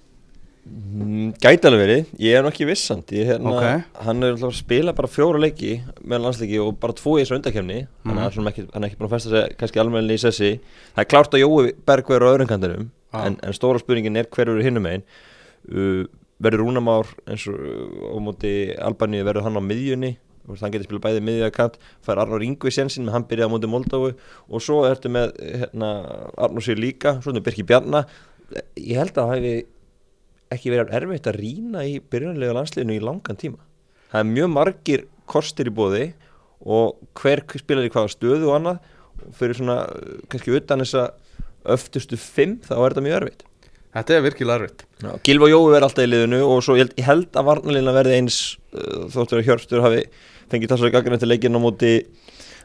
Mm, 0.71 1.29
Gæti 1.41 1.67
alveg 1.69 1.81
verið, 1.81 2.09
ég 2.21 2.37
er 2.37 2.43
nú 2.45 2.51
ekki 2.53 2.67
vissand 2.69 3.09
hérna, 3.17 3.53
Ok. 3.53 3.85
Hann 4.05 4.23
er 4.23 4.35
alltaf 4.35 4.51
að 4.53 4.59
spila 4.61 4.93
bara 4.93 5.09
fjóra 5.09 5.41
leiki 5.41 5.81
með 6.05 6.21
landsleiki 6.25 6.59
og 6.61 6.79
bara 6.81 6.93
tvo 6.93 7.15
í 7.17 7.23
þessu 7.25 7.37
undakefni 7.39 7.79
þannig 8.05 8.25
að 8.25 8.31
Mhm. 8.37 8.41
mm. 8.45 8.49
ekki, 8.53 8.67
hann 8.75 8.85
er 8.85 8.89
ekki 8.91 8.99
búin 9.01 9.09
að 9.09 9.15
festa 9.17 9.31
sig 9.31 9.57
kannski 9.59 9.81
almennilega 9.81 10.21
í 10.21 10.25
sessi. 10.25 10.61
Það 10.95 11.01
er 11.05 11.11
klárt 11.13 11.33
að 11.35 11.41
Jói 11.45 11.73
Berg 11.87 12.05
verður 12.07 12.29
á 12.29 12.33
öðrum 12.37 12.49
kantinum. 12.49 12.91
Já. 13.13 13.27
en, 13.27 13.37
en 13.43 13.53
stóra 13.53 13.79
spurningin 13.81 14.17
er 14.17 14.25
hver 14.31 14.47
eru 14.49 14.63
hinnum 14.63 14.87
einn 14.87 15.03
uh, 15.75 16.05
Verður 16.41 16.61
Rúnamár 16.63 17.07
eins 17.27 17.43
og 17.49 17.57
á 17.59 18.17
móti 18.23 18.53
Albaníu 18.79 19.25
verður 19.27 19.43
hann 19.49 19.59
á 19.59 19.63
miðjunni 19.65 20.17
hann 20.59 20.73
getur 20.75 20.89
spilað 20.89 21.05
bæði 21.07 21.25
miðjökant 21.27 21.77
fær 22.07 22.21
Arnór 22.23 22.45
Ingvi 22.47 22.73
sénsinn 22.75 23.07
með 23.07 23.17
hann 23.17 23.27
byrjaði 23.31 23.51
á 23.51 23.55
móti 23.55 23.71
Moldófu 23.71 24.11
og 24.49 24.65
svo 24.65 24.81
ertu 24.89 25.13
með 25.13 25.35
hérna, 25.41 25.91
Arnór 26.41 26.67
sér 26.67 26.81
líka, 26.81 27.17
svo 27.23 27.35
er 27.35 27.45
Birki 27.47 27.67
Bjarna. 27.67 28.05
Ég 28.77 28.99
held 28.99 29.15
að 29.15 29.21
það 29.21 29.35
hefði 29.37 29.55
ekki 30.51 30.73
verið 30.75 30.97
erfitt 30.99 31.29
að 31.31 31.39
rýna 31.39 31.85
í 31.87 31.99
byrjunlega 32.11 32.57
landsliðinu 32.57 32.97
í 32.97 33.05
langan 33.07 33.39
tíma. 33.39 33.61
Það 34.11 34.25
er 34.25 34.31
mjög 34.33 34.51
margir 34.57 35.05
kostir 35.31 35.71
í 35.71 35.75
bóði 35.75 36.07
og 36.67 36.99
hver 37.21 37.45
spilar 37.61 37.87
í 37.87 37.93
hvaða 37.93 38.11
stöðu 38.17 38.51
og 38.51 38.57
annað. 38.59 38.81
Og 39.21 39.37
fyrir 39.37 39.59
svona 39.59 39.85
uh, 39.87 40.19
kannski 40.33 40.57
utan 40.57 40.83
þessa 40.83 41.11
öftustu 41.71 42.17
fimm 42.19 42.59
þá 42.65 42.75
er 42.79 42.87
þetta 42.89 43.05
mjög 43.05 43.17
erfitt 43.21 43.47
Þetta 43.91 44.15
er 44.15 44.23
virkilega 44.23 44.61
erfitt. 44.61 44.85
Já, 45.03 45.11
Gilva 45.27 45.49
og 45.49 45.51
Jói 45.51 45.73
verður 45.73 45.87
alltaf 45.89 46.05
í 46.05 46.11
liðinu 46.11 46.41
og 46.47 46.61
svo 46.63 46.77
ég 46.79 46.93
held, 47.03 47.31
að 47.35 47.49
varnalina 47.49 47.95
verði 47.97 48.21
eins 48.21 48.37
uh, 48.71 49.09
þóttur 49.11 49.41
að 49.41 49.49
Hjörfstur 49.49 49.83
hafi 49.83 50.05
fengið 50.51 50.91
gaggrinn 50.95 51.19
til 51.19 51.31
leikinn 51.31 51.59
á 51.59 51.61
móti 51.63 51.95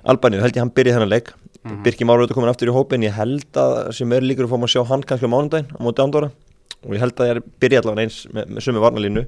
Albaníu, 0.05 0.37
held 0.43 0.53
ég 0.53 0.61
hann 0.61 0.73
byrjaði 0.73 0.99
þennan 0.99 1.09
leik. 1.09 1.31
Mhm. 1.65 1.77
Birki 1.85 2.05
Máru 2.05 2.21
auðvitað 2.21 2.37
komin 2.37 2.51
aftur 2.51 2.69
í 2.69 2.75
hópin 2.75 3.05
ég 3.07 3.15
held 3.17 3.57
að 3.57 3.91
sem 3.97 4.11
er 4.13 4.21
líkur 4.21 4.45
að 4.45 4.53
maður 4.53 4.69
að 4.69 4.73
sjá 4.75 4.83
hann 4.91 5.05
kannski 5.09 5.25
á 5.25 5.33
mánudaginn 5.33 5.71
á 5.73 5.79
móti 5.81 6.03
Andorra. 6.03 6.29
Og 6.85 6.93
ég 6.93 7.01
held 7.01 7.17
að 7.17 7.29
ég 7.31 7.39
er 7.39 7.45
byrja 7.63 7.81
allavega 7.81 8.05
eins 8.05 8.19
með, 8.29 8.51
með 8.53 8.65
sömu 8.67 8.83
varnalínu 8.83 9.23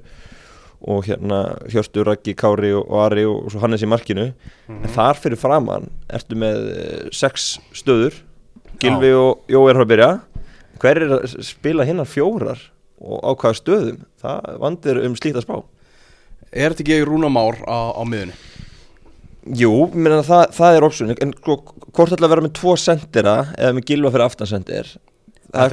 og 0.86 1.08
hérna 1.08 1.40
Hjörtur, 1.66 2.06
Raggi, 2.06 2.36
Kári 2.38 2.70
og, 2.78 2.84
og 2.86 3.00
Ari 3.08 3.24
og, 3.26 3.40
og 3.42 3.50
svo 3.50 3.64
Hannes 3.64 3.82
í 3.82 3.90
markinu. 3.90 4.28
Mhm. 4.68 4.84
en 4.84 4.94
þar 4.94 5.18
fyrir 5.18 5.42
framann 5.42 5.90
ertu 6.06 6.38
með 6.38 6.70
eh, 6.76 7.10
sex 7.10 7.56
stöður. 7.74 8.22
Gilvi 8.78 9.10
og 9.18 9.50
Jói 9.50 9.72
er 9.72 9.82
að 9.82 9.90
byrja 9.90 10.10
hver 10.82 11.00
er 11.02 11.14
að 11.18 11.36
spila 11.46 11.86
hinnar 11.88 12.08
fjórar 12.08 12.60
og 13.00 13.18
á 13.22 13.30
hvaða 13.38 13.58
stöðum? 13.60 13.98
Það 14.22 14.48
vandir 14.62 15.00
um 15.06 15.16
slíkt 15.18 15.40
að 15.40 15.46
spá. 15.46 15.58
Er 16.52 16.72
þetta 16.72 16.84
ekki 16.86 17.00
Rúna 17.06 17.28
Már 17.32 17.60
á, 17.68 17.92
á 17.94 18.02
miðunni? 18.08 18.34
Jú, 19.58 19.72
menna, 19.94 20.20
það, 20.26 20.50
það 20.58 20.76
er 20.76 20.84
option. 20.84 21.12
En 21.24 21.30
sko, 21.38 21.58
hvort 21.96 22.12
ætla 22.12 22.26
að 22.28 22.32
vera 22.34 22.44
með 22.44 22.56
tvo 22.58 22.74
sendera 22.80 23.36
eða 23.56 23.76
með 23.78 23.86
Gilva 23.88 24.10
fyrir 24.12 24.26
aftan 24.26 24.50
sendir 24.50 24.90
það 25.48 25.64
er 25.64 25.72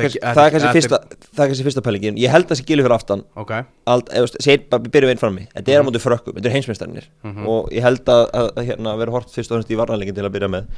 kannski, 0.53 0.69
fyrsta, 0.77 0.99
það 1.35 1.41
er 1.43 1.49
kannski 1.51 1.65
fyrsta 1.67 1.81
pælingin. 1.83 2.19
Ég 2.21 2.31
held 2.31 2.45
að 2.45 2.53
það 2.53 2.59
sé 2.61 2.65
Gilvi 2.69 2.85
fyrir 2.85 2.95
aftan. 2.95 3.23
Ok. 3.41 3.51
Ald, 3.91 4.11
eða, 4.15 4.29
segir 4.39 4.61
bara, 4.71 4.83
við 4.85 4.93
byrjum 4.93 5.11
einn 5.11 5.19
frammi. 5.19 5.43
Þetta 5.51 5.73
er 5.73 5.83
á 5.83 5.87
móti 5.87 5.99
frökkum, 6.03 6.37
þetta 6.37 6.47
er 6.51 6.55
heimsmeistarnir 6.55 7.09
Mhm. 7.25 7.47
og 7.51 7.73
ég 7.75 7.83
held 7.83 8.05
að, 8.05 8.23
að, 8.39 8.61
hérna, 8.69 8.93
vera 9.01 9.11
hort 9.11 9.33
fyrst 9.33 9.51
og 9.51 9.57
fremst 9.59 9.73
í 9.75 9.79
varnarleikin 9.81 10.15
til 10.15 10.23
að 10.23 10.31
byrja 10.37 10.51
með. 10.55 10.69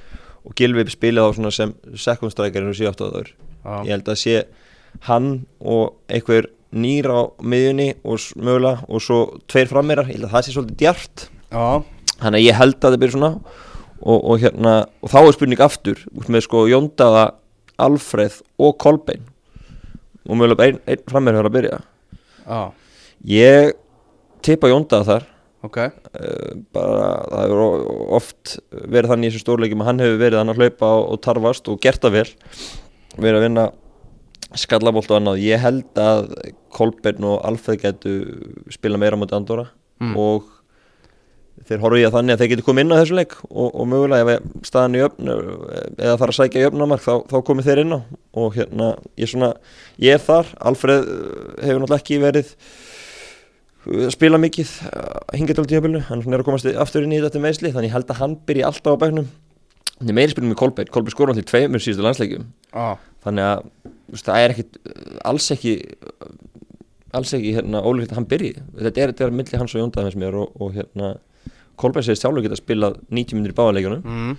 Og 0.47 0.55
Gilvi 0.57 0.87
spilið 0.89 1.21
á 1.21 1.29
svona 1.37 1.51
sem 1.53 1.75
second 1.95 2.31
striker 2.33 2.63
eins 2.65 2.73
og 2.73 2.79
sé 2.81 2.89
aftur 2.89 3.11
áður 3.13 3.29
Já. 3.67 3.75
ég 3.83 3.91
held 3.91 4.11
að 4.13 4.21
sé 4.21 4.35
hann 5.07 5.31
og 5.59 5.97
einhver 6.07 6.47
nýr 6.71 7.07
á 7.11 7.21
miðjunni 7.43 7.89
og 8.03 8.23
mögulega 8.39 8.87
og 8.87 9.03
svo 9.03 9.19
tveir 9.49 9.69
frammerar, 9.71 10.07
ég 10.07 10.17
held 10.17 10.27
að 10.29 10.35
það 10.35 10.45
sé 10.45 10.55
svolítið 10.55 10.79
djart 10.81 11.27
Já, 11.47 11.83
þannig 12.19 12.41
að 12.41 12.45
ég 12.45 12.59
held 12.59 12.77
að 12.77 12.87
það 12.87 13.01
byrja 13.03 13.15
svona. 13.15 13.31
Og, 13.97 14.17
og 14.17 14.41
hérna, 14.43 14.73
og 15.01 15.09
þá 15.09 15.17
er 15.19 15.35
spurning 15.35 15.61
aftur 15.63 16.03
út 16.13 16.27
með 16.29 16.43
sko 16.45 16.67
Jóndaða 16.69 17.23
Alfreð 17.81 18.41
og 18.61 18.75
Kolbein 18.81 19.23
og 20.27 20.37
mögulega 20.37 20.67
einn 20.67 20.81
ein 20.85 21.07
frammerar 21.09 21.47
að 21.47 21.55
byrja. 21.55 21.79
Já, 22.43 22.61
ég 23.31 23.73
tippa 24.45 24.69
Jóndaða 24.69 25.07
þar. 25.07 25.27
Ok. 25.65 25.79
Uh, 26.13 26.51
bara 26.75 27.07
það 27.31 27.45
hefur 27.47 28.11
oft 28.19 28.57
verið 28.69 29.13
þannig 29.13 29.25
í 29.25 29.31
þessu 29.31 29.45
stórleikum 29.45 29.81
að 29.81 29.89
hann 29.89 30.03
hefur 30.03 30.19
verið 30.21 30.41
hann 30.41 30.53
að 30.53 30.61
hlaupa 30.61 30.91
og, 30.99 31.07
og 31.15 31.23
tarfast 31.25 31.71
og 31.71 31.79
gert 31.83 32.03
það 32.03 32.19
vel 32.19 32.27
verið 33.17 33.39
að 33.41 33.45
vinna 33.47 33.65
skallabolt 34.57 35.11
og 35.11 35.17
annað. 35.19 35.41
Ég 35.43 35.59
held 35.59 35.99
að 36.01 36.29
Kolbeinn 36.77 37.25
og 37.27 37.41
Alfred 37.47 37.81
getu 37.83 38.13
spila 38.73 38.99
meira 39.01 39.19
mot 39.19 39.33
Andorra 39.35 39.69
Mm. 39.97 40.11
og 40.13 40.43
þeir 41.65 41.79
horfið 41.81 42.03
í 42.03 42.05
að 42.05 42.11
þannig 42.13 42.35
að 42.35 42.41
þeir 42.43 42.49
getur 42.51 42.65
komið 42.67 42.83
inn 42.83 42.91
á 42.93 42.99
þessu 42.99 43.15
leik 43.17 43.31
og, 43.49 43.69
og 43.73 43.87
mögulega 43.89 44.35
ef 44.35 44.43
staðan 44.69 44.93
í 44.93 45.01
öfn 45.01 45.31
eða 45.31 46.17
fara 46.21 46.29
að 46.35 46.37
sækja 46.37 46.61
í 46.61 46.67
öfnamark 46.67 47.01
þá, 47.01 47.13
þá 47.31 47.37
komið 47.47 47.65
þeir 47.65 47.81
inn 47.81 47.95
á. 47.97 47.99
Og 48.37 48.53
hérna 48.59 48.89
ég, 49.17 49.31
svona, 49.31 49.49
ég 49.97 50.13
er 50.13 50.21
þar, 50.21 50.51
Alfred 50.69 51.01
uh, 51.09 51.49
hefur 51.65 51.81
náttúrulega 51.81 51.97
ekki 52.03 52.19
verið 52.21 52.53
uh, 53.89 54.05
spila 54.13 54.37
mikið 54.45 54.75
hingað 55.33 55.57
til 55.63 55.67
tímabilinu, 55.73 56.03
hann 56.11 56.21
er 56.29 56.43
að 56.43 56.47
komast 56.51 56.69
aftur 56.85 57.09
inn 57.09 57.17
í 57.17 57.23
þetta 57.25 57.41
meðsli, 57.41 57.73
þannig 57.73 57.89
ég 57.89 57.97
held 57.97 58.13
að 58.13 58.21
hann 58.21 58.37
byrji 58.45 58.67
alltaf 58.69 59.01
á 59.01 59.01
bæknum 59.01 59.31
hann 59.99 60.09
er 60.11 60.17
meiri 60.17 60.33
spilum 60.33 60.51
með 60.53 60.59
Kolbeinn. 60.61 60.91
Kolbeinn 60.93 61.15
skor 61.15 61.31
náttúrulega 61.31 61.47
í 61.47 61.51
tveimur 61.51 61.83
síðustu 61.83 62.05
landsleikjum. 62.05 62.45
Já, 62.73 62.87
þannig 63.25 63.47
að 63.47 63.63
veist, 64.13 64.27
það 64.27 64.43
er 64.43 64.53
ekkit 64.55 64.77
alls 65.31 65.47
ekki 65.55 65.73
alls 67.17 67.31
ekki 67.37 67.53
hérna 67.55 67.81
ólíkt 67.87 68.11
að 68.13 68.19
hann 68.19 68.27
byrji. 68.29 68.51
Þetta 68.77 69.03
er, 69.05 69.13
er 69.25 69.33
milli 69.33 69.59
hans 69.61 69.73
og 69.75 69.81
Jóndaði 69.81 70.11
með 70.11 70.19
mér 70.25 70.37
og, 70.43 70.53
og 70.61 70.75
hérna 70.75 71.13
Kolbeinn 71.79 72.05
segist 72.07 72.23
sjálfur 72.25 72.43
geta 72.45 72.57
spilað 72.59 72.99
90 73.13 73.37
minnir 73.37 73.53
í 73.53 73.57
báðanleikunum 73.57 74.01
mm. 74.01 74.37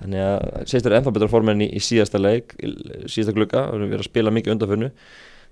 þannig 0.00 0.22
að 0.22 0.44
segist 0.70 0.86
þér 0.86 0.94
ennþá 1.00 1.12
betra 1.16 1.28
formen 1.32 1.64
í, 1.64 1.68
í 1.74 1.80
síðasta 1.82 2.20
leik 2.22 2.54
í 2.62 2.70
síðasta 3.10 3.34
glugga, 3.36 3.64
við 3.74 3.88
erum 3.88 4.04
að 4.04 4.06
spila 4.06 4.32
mikið 4.34 4.54
undanförnu. 4.54 4.90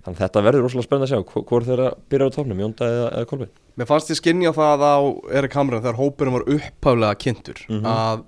Þannig 0.05 0.19
að 0.21 0.23
þetta 0.27 0.43
verður 0.45 0.65
rosalega 0.67 0.85
spennandi 0.87 1.07
að 1.09 1.13
sjá 1.15 1.33
Hvor- 1.33 1.45
hvor 1.49 1.65
þeirra 1.67 1.89
byrjar 2.13 2.31
á 2.31 2.35
topnum, 2.37 2.59
Jóndaði 2.61 2.97
eða, 3.01 3.11
eða 3.19 3.29
Kolbeinn. 3.31 3.53
Mér 3.81 3.89
fannst 3.89 4.11
ég 4.13 4.19
skinja 4.21 4.53
það 4.55 4.85
á 4.85 4.95
Erik 5.41 5.57
Hamren 5.59 5.81
þegar 5.85 5.99
hópurinn 6.01 6.37
var 6.37 6.45
upphaflega 6.55 7.21
kynntur 7.25 7.63
Mhm. 7.71 7.87
að 7.89 8.25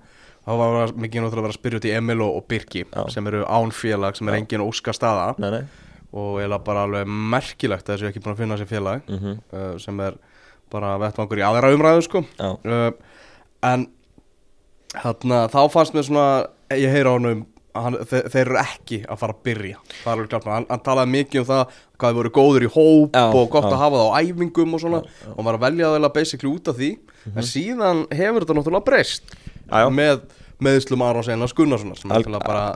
það 0.46 0.62
var 0.62 0.94
mikið 0.94 1.24
náttúrulega 1.24 1.42
að 1.42 1.46
vera 1.46 1.54
að 1.54 1.58
spyrja 1.58 1.80
út 1.80 1.88
í 1.88 1.94
Emil 1.96 2.20
og, 2.22 2.38
og 2.38 2.46
Birki 2.50 2.84
Já. 2.86 3.02
sem 3.12 3.26
eru 3.32 3.42
ánfélag 3.44 4.18
sem 4.18 4.28
er 4.30 4.36
Já. 4.36 4.42
engin 4.42 4.64
óska 4.66 4.94
staða 4.96 5.34
nei, 5.42 5.50
nei. 5.56 5.62
og 6.12 6.38
eiginlega 6.40 6.64
bara 6.68 6.86
alveg 6.86 7.10
merkilegt 7.34 7.88
að 7.88 7.96
þessu 7.96 8.10
ekki 8.10 8.22
búin 8.24 8.36
að 8.36 8.42
finna 8.44 8.60
sér 8.60 8.70
félag 8.70 9.10
Mm 9.10 9.36
uh, 9.52 9.74
sem 9.82 10.00
er 10.06 10.18
bara 10.72 10.96
vettvangur 10.98 11.38
í 11.38 11.44
aðra 11.46 11.70
umræðu 11.74 12.02
sko. 12.02 12.24
Uh, 12.42 12.88
en 13.62 13.86
hérna 14.96 15.44
þá 15.52 15.60
fannst 15.70 15.94
mér 15.94 16.06
svona 16.08 16.26
ég 16.74 16.90
heyra 16.90 17.12
á 17.14 17.16
honum 17.16 17.44
að 17.76 17.84
hann, 17.84 17.96
þe 18.08 18.20
þeir 18.32 18.42
eru 18.42 18.58
ekki 18.62 18.98
að 19.04 19.20
fara 19.20 19.34
að 19.36 19.42
byrja. 19.46 19.80
Hann, 20.06 20.66
hann 20.70 20.82
talaði 20.84 21.12
mikið 21.12 21.42
um 21.42 21.48
það 21.50 21.74
hvað 21.96 22.10
þið 22.10 22.18
voru 22.20 22.32
góður 22.38 22.66
í 22.66 22.70
hóp 22.72 23.18
Já, 23.18 23.24
og 23.26 23.50
gott 23.52 23.68
já. 23.68 23.72
að 23.74 23.82
hafa 23.82 24.00
það 24.00 24.08
á 24.10 24.18
æfingum 24.22 24.76
og 24.76 24.82
svona. 24.82 25.02
Já, 25.04 25.28
og 25.34 25.40
maður 25.44 25.58
að 25.58 25.66
velja 25.66 25.90
það 25.92 26.08
basically 26.16 26.52
út 26.52 26.70
af 26.72 26.80
því. 26.80 26.90
En 27.34 27.46
síðan 27.46 28.02
hefur 28.14 28.44
þetta 28.46 28.56
náttúrulega 28.60 28.86
breyst 28.86 29.36
Já, 29.66 29.88
með 29.92 30.26
meðslum 30.62 31.02
Arons 31.04 31.28
Einars 31.28 31.54
Gunnarssonar 31.56 31.98
sem 32.00 32.12
er 32.16 32.28
bara 32.40 32.68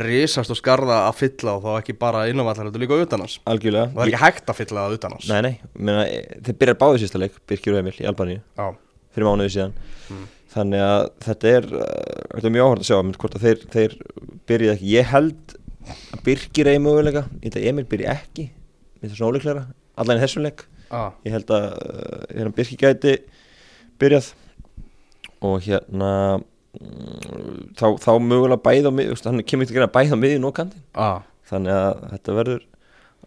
risast 0.00 0.52
og 0.52 0.56
skarða 0.56 1.02
að 1.08 1.18
fylla 1.18 1.56
og 1.58 1.64
þá 1.66 1.72
ekki 1.76 1.94
bara 2.00 2.24
innanvallar 2.30 2.66
heldur 2.68 2.82
líka 2.82 2.96
utan 3.04 3.24
hans. 3.24 3.38
Algjörlega. 3.48 3.90
Og 3.90 3.98
það 3.98 4.04
er 4.04 4.12
ekki 4.12 4.22
hægt 4.22 4.52
að 4.52 4.58
fylla 4.60 4.84
það 4.84 4.94
utan 4.96 5.16
hans. 5.16 5.26
Nei, 5.28 5.40
nei, 5.44 5.52
meina, 5.76 6.04
þeir 6.46 6.58
byrjar 6.62 6.78
báðið 6.80 7.02
sísta 7.04 7.20
leik 7.20 7.36
Birkir 7.48 7.74
og 7.74 7.82
Emil 7.82 7.94
í 7.98 8.06
Albaníu. 8.08 8.40
Já, 8.56 8.70
fyrir 9.12 9.28
mánuði 9.28 9.54
síðan. 9.56 9.76
Þannig 10.52 10.84
að 10.84 11.02
þetta 11.26 11.52
er, 11.58 11.68
uh, 11.72 12.24
þetta 12.34 12.48
er 12.48 12.54
mjög 12.56 12.66
áhört 12.66 12.82
að 12.82 12.88
sjá 12.88 12.96
mynd, 13.00 13.18
hvort 13.20 13.36
að 13.36 13.46
þeir, 13.46 13.62
þeir 13.72 13.94
byrjið 14.50 14.72
ekki. 14.74 14.90
Ég 14.92 15.12
held 15.12 15.54
að 15.92 16.24
Birkir 16.26 16.72
eigi 16.72 16.82
möguleika. 16.84 17.24
Ég 17.38 17.46
held 17.46 17.60
að 17.60 17.68
Emil 17.70 17.86
byrji 17.88 18.08
ekki. 18.12 18.46
Með 19.00 19.14
þessu 19.14 19.28
óleiklega, 19.28 19.62
allan 20.00 20.20
í 20.20 20.24
þessum 20.24 20.44
leik. 20.44 20.66
Ah, 20.92 21.14
ég 21.24 21.36
held 21.36 21.52
að 21.56 21.68
uh, 21.72 22.26
hérna 22.32 22.52
Birkir 22.58 22.80
gæti 22.82 23.14
byrjað 24.00 24.32
og 25.42 25.62
hérna 25.66 26.10
mm, 26.38 27.72
þá, 27.78 27.86
þá 28.02 28.12
mögulega 28.22 28.62
bæð 28.64 28.90
á 28.90 28.92
mið 28.94 29.14
hann 29.26 29.44
kemur 29.44 29.66
ekki 29.66 29.76
að 29.76 29.80
gera 29.80 29.94
bæð 29.94 30.14
á 30.14 30.18
miðin 30.22 30.48
og 30.48 30.56
kantinn. 30.56 30.84
Ah, 30.94 31.22
þannig 31.50 31.76
að 31.76 32.04
þetta 32.14 32.36
verður 32.38 32.66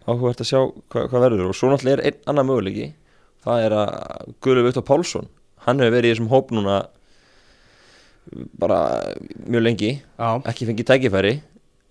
áhugavert 0.06 0.42
að 0.44 0.50
sjá 0.50 0.60
hva, 0.62 1.06
hvað 1.10 1.24
verður. 1.26 1.48
Og 1.50 1.58
svo 1.58 1.70
náttúrulega 1.72 1.98
er 2.00 2.06
einn 2.10 2.30
annar 2.32 2.48
möguleiki 2.48 2.92
það 3.46 3.64
er 3.66 3.76
að 3.78 3.90
Guðlu 4.42 4.66
Viktor 4.66 4.86
Pálsson 4.86 5.28
hann 5.66 5.82
hefur 5.82 5.96
verið 5.96 6.10
í 6.10 6.14
þessum 6.14 6.30
hóp 6.30 6.52
núna 6.54 6.80
bara 8.58 8.78
mjög 9.46 9.62
lengi 9.62 9.90
Já, 10.18 10.28
ekki 10.50 10.66
fengið 10.66 10.88
tækifæri 10.90 11.34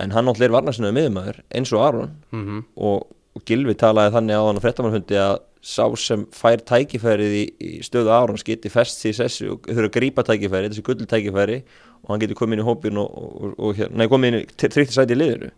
en 0.04 0.12
hann 0.12 0.28
náttúrulega 0.28 0.50
er 0.50 0.56
varnarsinnaður 0.58 0.98
miðumæður 0.98 1.38
eins 1.56 1.72
og 1.76 1.84
Aron. 1.86 2.16
Mhm, 2.36 2.64
og, 2.76 3.06
og 3.36 3.46
Gilvi 3.48 3.76
talaði 3.80 4.16
þannig 4.18 4.40
á 4.40 4.44
hann 4.44 4.60
á 4.60 4.64
frettamannfundi 4.66 5.20
að 5.22 5.38
sá 5.66 5.86
sem 5.98 6.26
fær 6.36 6.62
tækifærið 6.62 7.36
í, 7.40 7.44
í 7.58 7.72
stöðu 7.86 8.12
Arons 8.14 8.46
geti 8.46 8.70
fest 8.70 9.02
því 9.02 9.14
sessu 9.18 9.48
og 9.56 9.66
þurfa 9.66 9.90
að 9.90 9.96
grípa 9.96 10.26
tækifæri 10.28 10.70
þessi 10.70 10.84
gullu 10.86 11.08
tækifæri 11.10 11.58
og 12.04 12.12
hann 12.12 12.22
geti 12.22 12.38
komið 12.38 12.60
inn 12.60 12.64
í 12.64 12.68
hópin 12.68 13.02
og, 13.02 13.16
og, 13.16 13.56
og 13.58 13.80
hérna, 13.80 14.04
nei, 14.04 14.10
komið 14.12 14.32
inn 14.32 14.40
í 14.44 14.46
þrýtti 14.62 14.94
sæti 14.94 15.16
í 15.16 15.20
liðinu. 15.20 15.50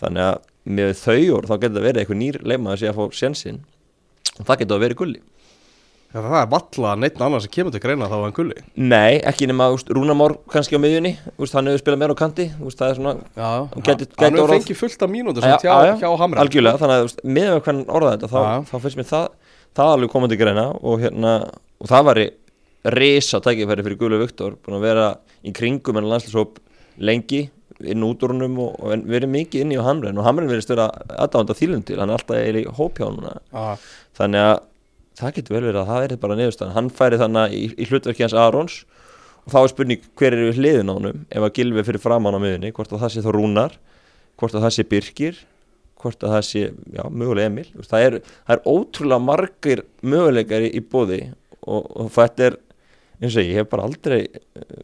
Þannig 0.00 0.26
að 0.28 0.38
með 0.70 0.94
þau 1.00 1.18
orð 1.40 1.50
þá 1.50 1.56
getur 1.56 1.76
það 1.76 1.86
verið 1.88 2.02
eitthvað 2.02 2.20
nýr 2.20 2.38
leimaður 2.46 2.82
sé 2.82 2.90
að 2.90 3.00
fá 3.00 3.18
sjansinn 3.20 3.60
og 4.36 4.44
það 4.44 4.62
getur 4.62 4.76
að 4.76 4.84
verið 4.86 5.00
gulli 5.00 5.22
Já, 6.10 6.18
það 6.24 6.36
er 6.40 6.46
valla 6.50 6.92
neitt 6.98 7.20
annar 7.22 7.42
sem 7.44 7.52
kemur 7.54 7.70
til 7.70 7.80
greina 7.84 8.08
þá 8.10 8.16
en 8.26 8.32
gulli. 8.34 8.56
Nei, 8.74 9.20
ekki 9.30 9.46
nema 9.46 9.68
úst, 9.70 9.86
Rúnamár 9.94 10.32
kannski 10.50 10.74
á 10.74 10.82
miðjunni. 10.82 11.12
Úst, 11.38 11.54
hann 11.54 11.70
hefur 11.70 11.78
spilað 11.84 12.00
meira 12.02 12.16
á 12.16 12.22
kanti. 12.22 12.48
Úst, 12.66 12.80
það 12.80 12.90
er 12.90 12.94
svona 12.98 13.12
Já, 13.38 13.50
Hann 13.70 13.84
gæti- 13.86 14.08
hann 14.18 14.34
hefur 14.34 14.50
fengið 14.56 14.76
fullt 14.80 15.02
af 15.06 15.10
mínútur 15.10 15.40
sem 15.42 15.54
hjá, 15.54 15.62
já, 15.62 15.86
já, 15.86 15.94
hjá 16.02 16.18
Hamra 16.18 16.40
algjörlega, 16.42 16.78
þannig 16.82 16.96
að 16.98 17.04
úst, 17.06 17.22
með 17.24 17.60
hvernig 17.62 17.86
orða 17.94 18.16
þetta 18.16 18.28
þá, 18.32 18.40
þá 18.66 18.74
finnst 18.82 18.96
mér 18.98 19.08
það, 19.12 19.28
það 19.78 19.92
alveg 19.94 20.10
komandi 20.10 20.36
greina 20.40 20.66
og, 20.82 20.98
hérna, 21.00 21.34
og 21.78 21.86
það 21.92 22.04
væri 22.10 22.26
risa 22.96 23.40
tækifæri 23.44 23.84
fyrir 23.86 23.98
Guðlu 24.00 24.18
Viktor 24.24 24.56
búin 24.64 24.78
að 24.80 24.86
vera 24.88 25.06
í 25.46 25.52
kringum 25.54 25.96
en 26.00 26.08
landslýshóp 26.10 26.58
lengi 26.98 27.50
inn 27.80 28.02
út 28.02 28.18
úr 28.26 28.34
húnum 28.34 28.58
og, 28.58 28.74
og 28.82 29.06
verið 29.06 29.30
mikið 29.30 29.60
inn 29.62 29.72
í 29.72 29.78
á 29.78 29.84
Hamren 29.86 30.18
og 30.18 30.24
Hamren 30.26 30.48
verið 30.50 30.66
störa 30.66 30.90
aðdánda 31.16 31.54
þýlum 31.56 31.84
til, 31.86 32.00
hann 32.00 32.10
er 32.10 32.18
alltaf 32.18 32.36
það 35.20 35.36
getur 35.36 35.56
vel 35.56 35.66
verið 35.68 35.80
að 35.82 35.90
það 35.90 36.06
er 36.06 36.16
bara 36.22 36.38
niðurstaðan. 36.38 36.74
Hann 36.76 36.90
færi 36.94 37.20
þannig 37.20 37.54
í, 37.56 37.62
í 37.76 37.86
hlutverki 37.90 38.24
hans 38.24 38.36
Arons 38.36 38.80
og 39.44 39.52
þá 39.54 39.58
er 39.60 39.70
spurning 39.72 40.08
hver 40.20 40.36
er 40.36 40.44
við 40.48 40.60
hliðin 40.60 40.92
á 40.92 40.94
honum? 40.96 41.22
Ef 41.28 41.46
að 41.46 41.54
Gilvi 41.58 41.84
fyrir 41.86 42.02
framann 42.02 42.36
á 42.36 42.40
miðunni 42.42 42.72
hvort 42.76 42.94
að 42.94 43.04
það 43.04 43.14
sé 43.14 43.24
þá 43.24 43.30
Rúnar 43.36 43.76
hvort 44.40 44.56
að 44.56 44.66
það 44.66 44.74
sé 44.76 44.86
Birkir 44.90 45.44
hvort 46.00 46.24
að 46.24 46.34
það 46.34 46.46
sé, 46.48 46.64
já, 46.96 47.02
mögulega 47.12 47.50
Emil. 47.50 47.66
Það 47.84 48.06
er, 48.06 48.16
það 48.48 48.56
er 48.56 48.72
ótrúlega 48.72 49.24
margir 49.26 49.84
möguleikar 50.00 50.64
í, 50.64 50.80
bóði 50.80 51.20
og, 51.60 51.90
og 51.92 52.10
þetta 52.14 52.46
er, 52.46 52.56
eins 53.20 53.36
og 53.36 53.44
ég, 53.44 53.50
ég 53.52 53.60
hef 53.60 53.70
bara 53.72 53.84
aldrei 53.84 54.20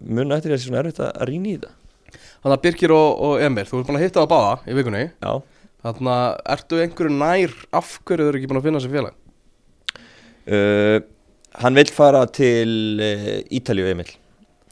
munið 0.04 0.36
eftir 0.36 0.52
þessi 0.52 0.68
svona 0.68 0.82
erfitt 0.82 1.00
að, 1.06 1.14
rýna 1.30 1.48
í 1.48 1.56
þetta. 1.56 1.72
Þannig 2.44 2.58
að 2.58 2.64
Birkir 2.66 2.94
og, 2.94 3.08
og 3.26 3.44
Emil, 3.46 3.64
þú 3.64 3.80
ert 3.80 3.88
búin 3.88 3.98
að 3.98 4.04
hitta 4.04 4.24
það 4.26 4.32
báða 4.34 4.52
í 4.68 4.76
vikunni. 4.76 5.06
Já, 5.24 5.32
Þannig 5.86 6.10
að 6.12 6.36
ertu 6.56 6.82
einhverju 6.82 7.14
nær 7.14 7.52
af 7.78 7.90
hverju 8.02 8.24
þau 8.24 8.30
eru 8.30 8.40
ekki 8.40 8.50
búin 8.50 8.58
að 8.58 8.66
finna 8.66 8.82
sér 8.82 8.92
félag 8.92 9.25
uh, 10.50 10.98
hann 11.62 11.78
vil 11.78 11.92
fara 11.94 12.24
til 12.30 13.02
uh, 13.02 13.28
Ítalíu 13.54 13.90
Emil. 13.90 14.10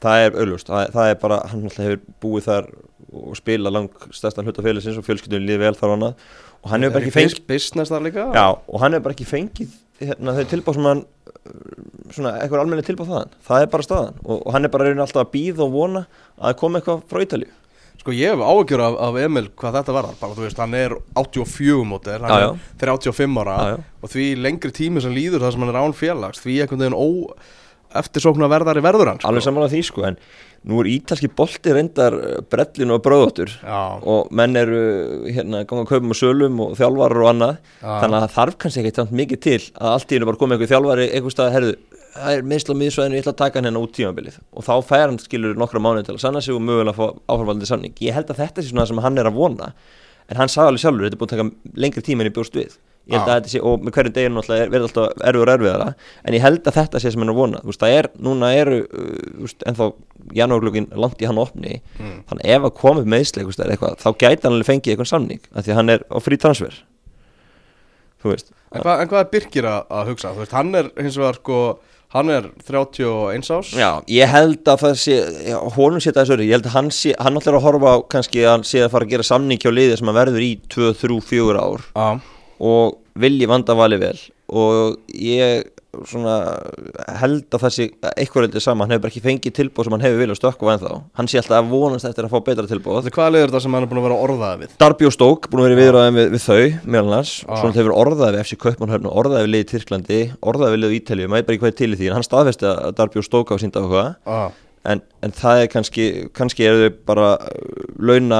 Það 0.03 0.25
er 0.25 0.39
auðlust, 0.41 0.69
það, 0.69 0.89
það 0.95 1.11
er 1.11 1.21
bara 1.21 1.39
hann 1.51 1.69
hefur 1.71 2.01
búið 2.21 2.49
þar 2.49 2.67
og 3.15 3.37
spila 3.39 3.71
lang 3.71 3.89
stærstan 4.13 4.45
hluta 4.47 4.63
félagsins 4.65 4.99
og 4.99 5.05
fjölskyldunum 5.07 5.47
líði 5.47 5.61
vel 5.61 5.75
þar 5.77 5.93
á 5.93 5.95
hana 5.95 6.09
og 6.65 6.71
hann 6.71 6.83
hefur 6.83 6.97
bara 6.97 7.05
ekki 7.05 7.15
fengið 7.15 7.43
Business 7.47 7.93
þar 7.93 8.03
líka? 8.03 8.25
Já, 8.35 8.47
og 8.51 8.81
hann 8.81 8.95
hefur 8.95 9.05
bara 9.07 9.15
ekki 9.15 9.27
fengið 9.29 9.75
hérna, 10.01 10.35
þau 10.35 10.49
tilbúð 10.51 10.77
sem 10.77 10.89
hann 10.89 11.03
svona 12.13 12.33
eitthvað 12.41 12.63
almenni 12.63 12.85
tilbúð 12.85 13.11
þaðan. 13.11 13.35
Það 13.45 13.63
er 13.63 13.69
bara 13.73 13.85
staðan. 13.85 14.17
Og, 14.25 14.39
og 14.39 14.55
hann 14.55 14.67
er 14.67 14.73
bara 14.73 14.87
raunin 14.87 15.03
alltaf 15.05 15.23
að 15.23 15.31
býða 15.35 15.65
og 15.65 15.75
vona 15.75 16.01
að 16.35 16.57
komi 16.61 16.79
eitthvað 16.79 17.05
frá 17.11 17.23
Ítalíu 17.23 17.53
Sko 18.05 18.13
ég 18.13 18.35
hef 18.35 18.41
áhyggjur 18.45 18.81
af, 18.85 18.95
af 19.01 19.15
Emil 19.17 19.47
hvað 19.57 19.79
þetta 19.79 19.93
verðar 19.95 20.17
bara, 20.21 20.35
þú 20.37 20.43
veist, 20.45 20.59
hann 20.61 20.75
er 20.77 20.93
84 21.17 21.85
mótir, 21.89 22.21
hann 22.21 22.29
Já, 22.29 22.43
já. 22.43 22.49
er 22.77 22.91
35 23.01 23.39
ára 23.41 23.55
Já, 23.71 23.77
og 24.05 24.11
því 24.13 24.25
lengri 24.45 24.69
tími 24.77 25.01
sem 25.01 25.15
líður 25.15 25.41
það 25.41 25.55
sem 25.55 25.65
hann 25.65 25.71
er 25.73 25.79
án 25.81 25.95
félags 25.97 26.43
því 26.43 26.59
einhvern 26.61 26.83
veginn 26.85 26.99
ó 27.01 27.09
eftirsóknar 27.95 28.51
verðari 28.51 28.83
verður 28.85 29.09
hann 29.09 29.21
sko. 29.23 29.29
alveg 29.31 29.45
saman 29.47 29.71
því 29.71 29.81
sko 29.87 30.05
en 30.11 30.17
nú 30.69 30.79
er 30.83 30.89
ítalski 30.91 31.29
bolti 31.33 31.73
reyndar 31.73 32.15
uh, 32.17 32.37
brellinu 32.51 32.97
og 32.99 33.03
bröðóttur 33.05 33.51
Já, 33.61 33.81
og 34.01 34.29
menn 34.35 34.57
eru 34.59 34.79
hérna 35.25 35.63
ganga 35.65 35.85
kaupum 35.89 36.13
og 36.13 36.19
sölum 36.19 36.61
og 36.65 36.77
þjálfarar 36.77 37.21
og 37.25 37.29
annað. 37.33 37.59
Þannig 37.81 38.17
að 38.19 38.25
það 38.25 38.33
þarf 38.37 38.57
kannski 38.63 38.81
ekki 38.83 38.95
tamt 38.99 39.13
mikið 39.17 39.43
til 39.45 39.59
að 39.81 39.91
allt 39.95 40.09
í 40.13 40.17
hennu 40.17 40.29
bara 40.29 40.41
komið 40.41 40.57
einhver 40.57 40.71
þjálfari 40.73 41.07
einhver 41.09 41.35
stað, 41.35 41.51
herðu, 41.55 41.75
það 42.15 42.37
er 42.37 42.47
meðsla 42.49 42.75
á 42.75 42.81
miðsvæðinu, 42.81 43.17
ég 43.17 43.23
ætla 43.25 43.33
að 43.35 43.39
taka 43.41 43.59
hann 43.59 43.67
hérna 43.69 43.83
út 43.83 43.93
tímabilið. 43.95 44.39
Og 44.55 44.65
þá 44.65 44.73
fær 44.87 45.05
hann 45.09 45.19
skilur 45.21 45.59
nokkra 45.59 45.81
mánuð 45.83 46.07
til 46.07 46.15
að 46.15 46.23
sanna 46.23 46.41
sig 46.43 46.55
og 46.55 46.63
mögulega 46.63 46.95
fá 46.97 47.05
áframvaldið 47.31 47.69
samning. 47.71 47.95
Ég 48.03 48.15
held 48.15 48.31
að 48.31 48.41
þetta 48.43 48.63
sé 48.63 48.71
svona 48.71 48.85
það 48.85 48.91
sem 48.93 49.03
hann 49.05 49.21
er 49.21 49.29
að 49.29 49.39
vona 49.39 49.71
en 50.25 50.39
hann 50.41 50.49
sagði 50.51 50.71
alveg 50.71 50.81
sjálfur, 50.85 51.05
þetta 51.05 51.15
er 51.15 51.21
búin 51.21 51.29
að 51.29 51.35
taka 51.35 51.79
lengri 51.85 52.05
tíma 52.05 52.23
en 52.25 52.29
ég 52.31 52.35
bjóst 52.39 52.55
við. 52.57 52.77
Ég 53.05 53.13
held 53.13 53.27
Já. 53.27 53.29
að 53.29 53.35
þetta 53.37 53.51
sé, 53.51 53.59
og 53.61 53.83
með 53.85 53.93
hverjum 53.93 54.13
deginu 54.15 54.41
er- 54.55 54.71
verður 54.73 54.87
alltaf 54.87 55.19
erfiður 55.29 55.45
og 55.45 55.53
erfiðara 55.59 55.89
en 56.25 56.33
ég 56.33 56.41
held 56.41 56.63
að 56.65 56.77
þetta 56.79 57.01
sé 57.03 57.11
sem 57.13 57.21
hann 57.21 57.29
er 57.29 57.35
að 57.35 57.41
vona. 57.43 57.59
Veist, 57.67 57.83
það 57.83 57.97
er, 57.99 58.07
núna 58.25 58.49
eru 58.57 58.79
uh, 58.81 59.51
ennþá 59.69 59.89
janúarglögin 60.39 60.87
langt 60.97 61.21
í 61.21 61.27
hann 61.29 61.37
opni. 61.37 61.75
Mm. 61.99 62.15
þannig 62.31 62.49
ef 62.55 62.65
að 62.65 62.73
komið 62.81 63.05
meðsli 63.13 63.45
þá 63.45 64.09
gæti 64.17 64.41
hann 64.47 64.55
alveg 64.55 64.69
fengið 64.71 64.95
eitthvað 64.95 65.11
samning 65.11 65.45
en, 68.73 68.81
hvað, 68.81 69.01
en 69.03 69.11
hvað 69.11 69.21
er 69.21 69.29
Birkir 69.33 69.67
að, 69.69 69.83
að 69.93 70.09
hugsa? 70.11 70.31
Veist, 70.39 70.55
hann 70.55 70.73
er 70.79 70.89
hins 70.97 71.17
vegar 71.19 71.37
sko, 71.39 71.59
hann 72.15 72.31
er 72.31 72.49
31 72.63 73.49
ás 73.51 73.71
Já, 73.75 73.89
ég 74.11 74.31
held 74.31 74.71
að 74.71 74.83
það 74.85 74.95
sé 75.01 75.17
já, 75.49 75.57
honum 75.75 76.03
sé 76.03 76.13
það 76.15 76.31
þessu 76.31 76.47
ég 76.47 76.55
held 76.55 76.69
að 76.69 76.77
hann 76.77 76.91
sé, 76.95 77.15
hann 77.19 77.39
ætlar 77.41 77.59
að 77.59 77.65
horfa 77.67 77.95
á 77.95 77.97
kannski 78.15 78.45
að 78.45 78.53
hann 78.53 78.67
sé 78.67 78.83
að 78.85 78.93
fara 78.95 79.07
að 79.07 79.15
gera 79.15 79.27
samning 79.27 79.61
hjá 79.61 79.71
liði 79.73 79.99
sem 79.99 80.11
hann 80.11 80.19
verður 80.19 80.45
í 80.45 80.53
2, 80.71 80.93
3, 81.01 81.19
4 81.29 81.65
ár. 81.65 81.85
Já, 81.91 82.07
og 82.71 82.97
vilji 83.19 83.49
vanda 83.51 83.75
vali 83.77 83.99
vel. 83.99 84.17
Og 84.55 84.99
ég 85.11 85.65
svona 86.09 86.35
held 87.21 87.45
að 87.55 87.63
það 87.65 87.73
sé 87.75 87.85
eitthvað 88.15 88.45
reyndir 88.45 88.63
sama, 88.63 88.83
hann 88.85 88.93
hefur 88.95 89.03
bara 89.05 89.13
ekki 89.13 89.23
fengið 89.25 89.55
tilbúð 89.59 89.87
sem 89.87 89.95
hann 89.95 90.03
hefur 90.05 90.21
viljað 90.21 90.39
stökku 90.39 90.69
ennþá, 90.73 90.91
hann 91.19 91.29
sé 91.31 91.39
alltaf 91.41 91.57
að 91.61 91.69
vonast 91.71 92.09
eftir 92.09 92.27
að 92.27 92.33
fá 92.35 92.39
betra 92.49 92.67
tilbúð 92.69 92.97
þetta 92.99 93.11
er 93.11 93.15
hvað 93.17 93.31
leiður 93.35 93.51
þetta 93.53 93.63
sem 93.65 93.77
hann 93.77 93.85
er 93.85 93.91
búin 93.91 94.01
að 94.01 94.07
vera 94.09 94.19
orðaði 94.25 94.61
við? 94.65 94.75
Darby 94.83 95.09
og 95.09 95.15
Stók 95.15 95.49
búin 95.53 95.63
að 95.63 95.67
vera 95.69 95.75
í 95.75 95.81
viðræðum 95.83 96.19
við, 96.19 96.29
við 96.35 96.45
þau 96.45 96.59
meðal 96.95 97.05
annars, 97.11 97.33
Ah. 97.45 97.61
svona 97.61 97.77
hefur 97.79 97.95
orðaði 97.95 98.35
við 98.35 98.43
FC 98.45 98.59
Kaupmannhöfn 98.65 99.09
og 99.09 99.17
orðaði 99.23 99.45
við 99.45 99.53
liðið 99.55 99.71
Tyrklandi 99.75 100.19
orðaði 100.41 100.75
við 100.75 100.81
liðið 100.83 100.99
Ítalíu, 100.99 101.27
maður 101.31 101.41
er 101.43 101.47
bara 101.49 101.55
ekki 101.55 101.63
hvað 101.65 101.73
er 101.73 101.79
til 101.81 101.91
í 101.93 101.99
því 101.99 102.07
en 102.11 102.15
hann 102.19 102.25
staðfesti 102.27 102.69
að 102.71 102.95
Darby 102.99 103.21
og 103.21 103.27
Stók 103.27 103.53
á 103.53 103.55
sínda 103.61 103.83
okkur 103.85 104.15
Já, 104.25 104.51
en, 104.91 105.01
en 105.25 105.33
það 105.35 105.61
er 105.63 105.67
kannski 105.73 106.05
kannski 106.37 106.65
eru 106.69 106.85
þau 106.89 106.95
bara 107.09 107.27
uh, 107.41 107.83
launa 107.99 108.39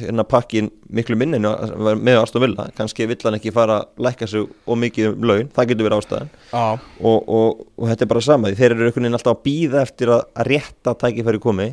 hérna 0.00 0.24
pakkin 0.28 0.70
miklu 0.92 1.16
minni 1.18 1.40
að- 1.48 2.00
með 2.04 2.20
Aston 2.22 2.44
Villa, 2.44 2.68
kannski 2.76 3.06
vill 3.10 3.18
hann 3.24 3.38
ekki 3.38 3.52
fara 3.56 3.80
að 3.82 4.04
lækka 4.06 4.28
sig 4.30 4.46
og 4.66 4.78
mikið 4.82 5.10
um 5.14 5.26
laun, 5.30 5.50
það 5.56 5.68
getur 5.72 5.88
verið 5.88 6.02
ástæðan. 6.04 6.30
Já, 6.52 6.64
og, 7.00 7.28
og, 7.40 7.66
og 7.78 7.90
þetta 7.90 8.06
er 8.06 8.12
bara 8.14 8.24
sama. 8.28 8.52
Því 8.52 8.60
þeir 8.62 8.74
eru 8.76 8.88
einhvern 8.90 9.06
veginn 9.08 9.18
alltaf 9.20 9.36
að 9.38 9.44
býða 9.48 9.82
eftir 9.86 10.12
að, 10.16 10.24
að 10.36 10.50
rétta 10.52 10.96
tækifæri 11.04 11.42
komi. 11.42 11.68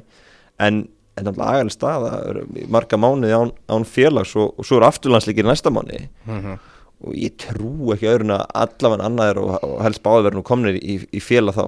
En 0.63 0.83
en 1.13 1.27
alltaf 1.29 1.45
agalega 1.45 1.73
staða 1.75 2.11
marga 2.73 2.97
mánuði 2.97 3.35
án, 3.37 3.51
án 3.69 3.83
félags 3.85 4.31
og, 4.39 4.55
og 4.57 4.65
svo 4.65 4.79
eru 4.79 4.87
afturlandsleikir 4.87 5.45
næsta 5.45 5.69
mánuði. 5.69 6.07
Mhm. 6.25 6.55
Og 7.03 7.17
ég 7.19 7.33
trú 7.37 7.91
ekki 7.93 8.07
öðrun 8.07 8.31
að 8.37 8.45
allavega 8.63 9.05
annaðir 9.09 9.39
og, 9.43 9.51
og 9.67 9.81
helst 9.83 10.01
nú 10.33 10.41
komnir 10.47 10.77
í, 10.79 10.95
í 11.11 11.19
félag 11.21 11.57
þá. 11.57 11.65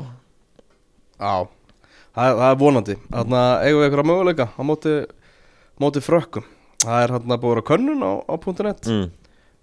Já, 1.19 1.33
það, 2.15 2.31
það 2.41 2.49
er 2.49 2.59
vonandi. 2.63 2.97
Þannig 3.11 3.39
að 3.41 3.65
eigum 3.65 3.79
við 3.81 3.87
einhverja 3.87 4.09
möguleika 4.11 4.47
á 4.55 4.61
móti, 4.65 4.95
móti 5.83 6.03
frökkum. 6.05 6.47
Það 6.85 7.01
er 7.01 7.15
hann 7.15 7.35
að 7.35 7.41
búið 7.41 7.51
að 7.51 7.55
vera 7.55 7.67
könnun 7.71 8.05
á, 8.05 8.13
á 8.25 8.33
.net. 8.65 8.89
Mm. 8.91 9.09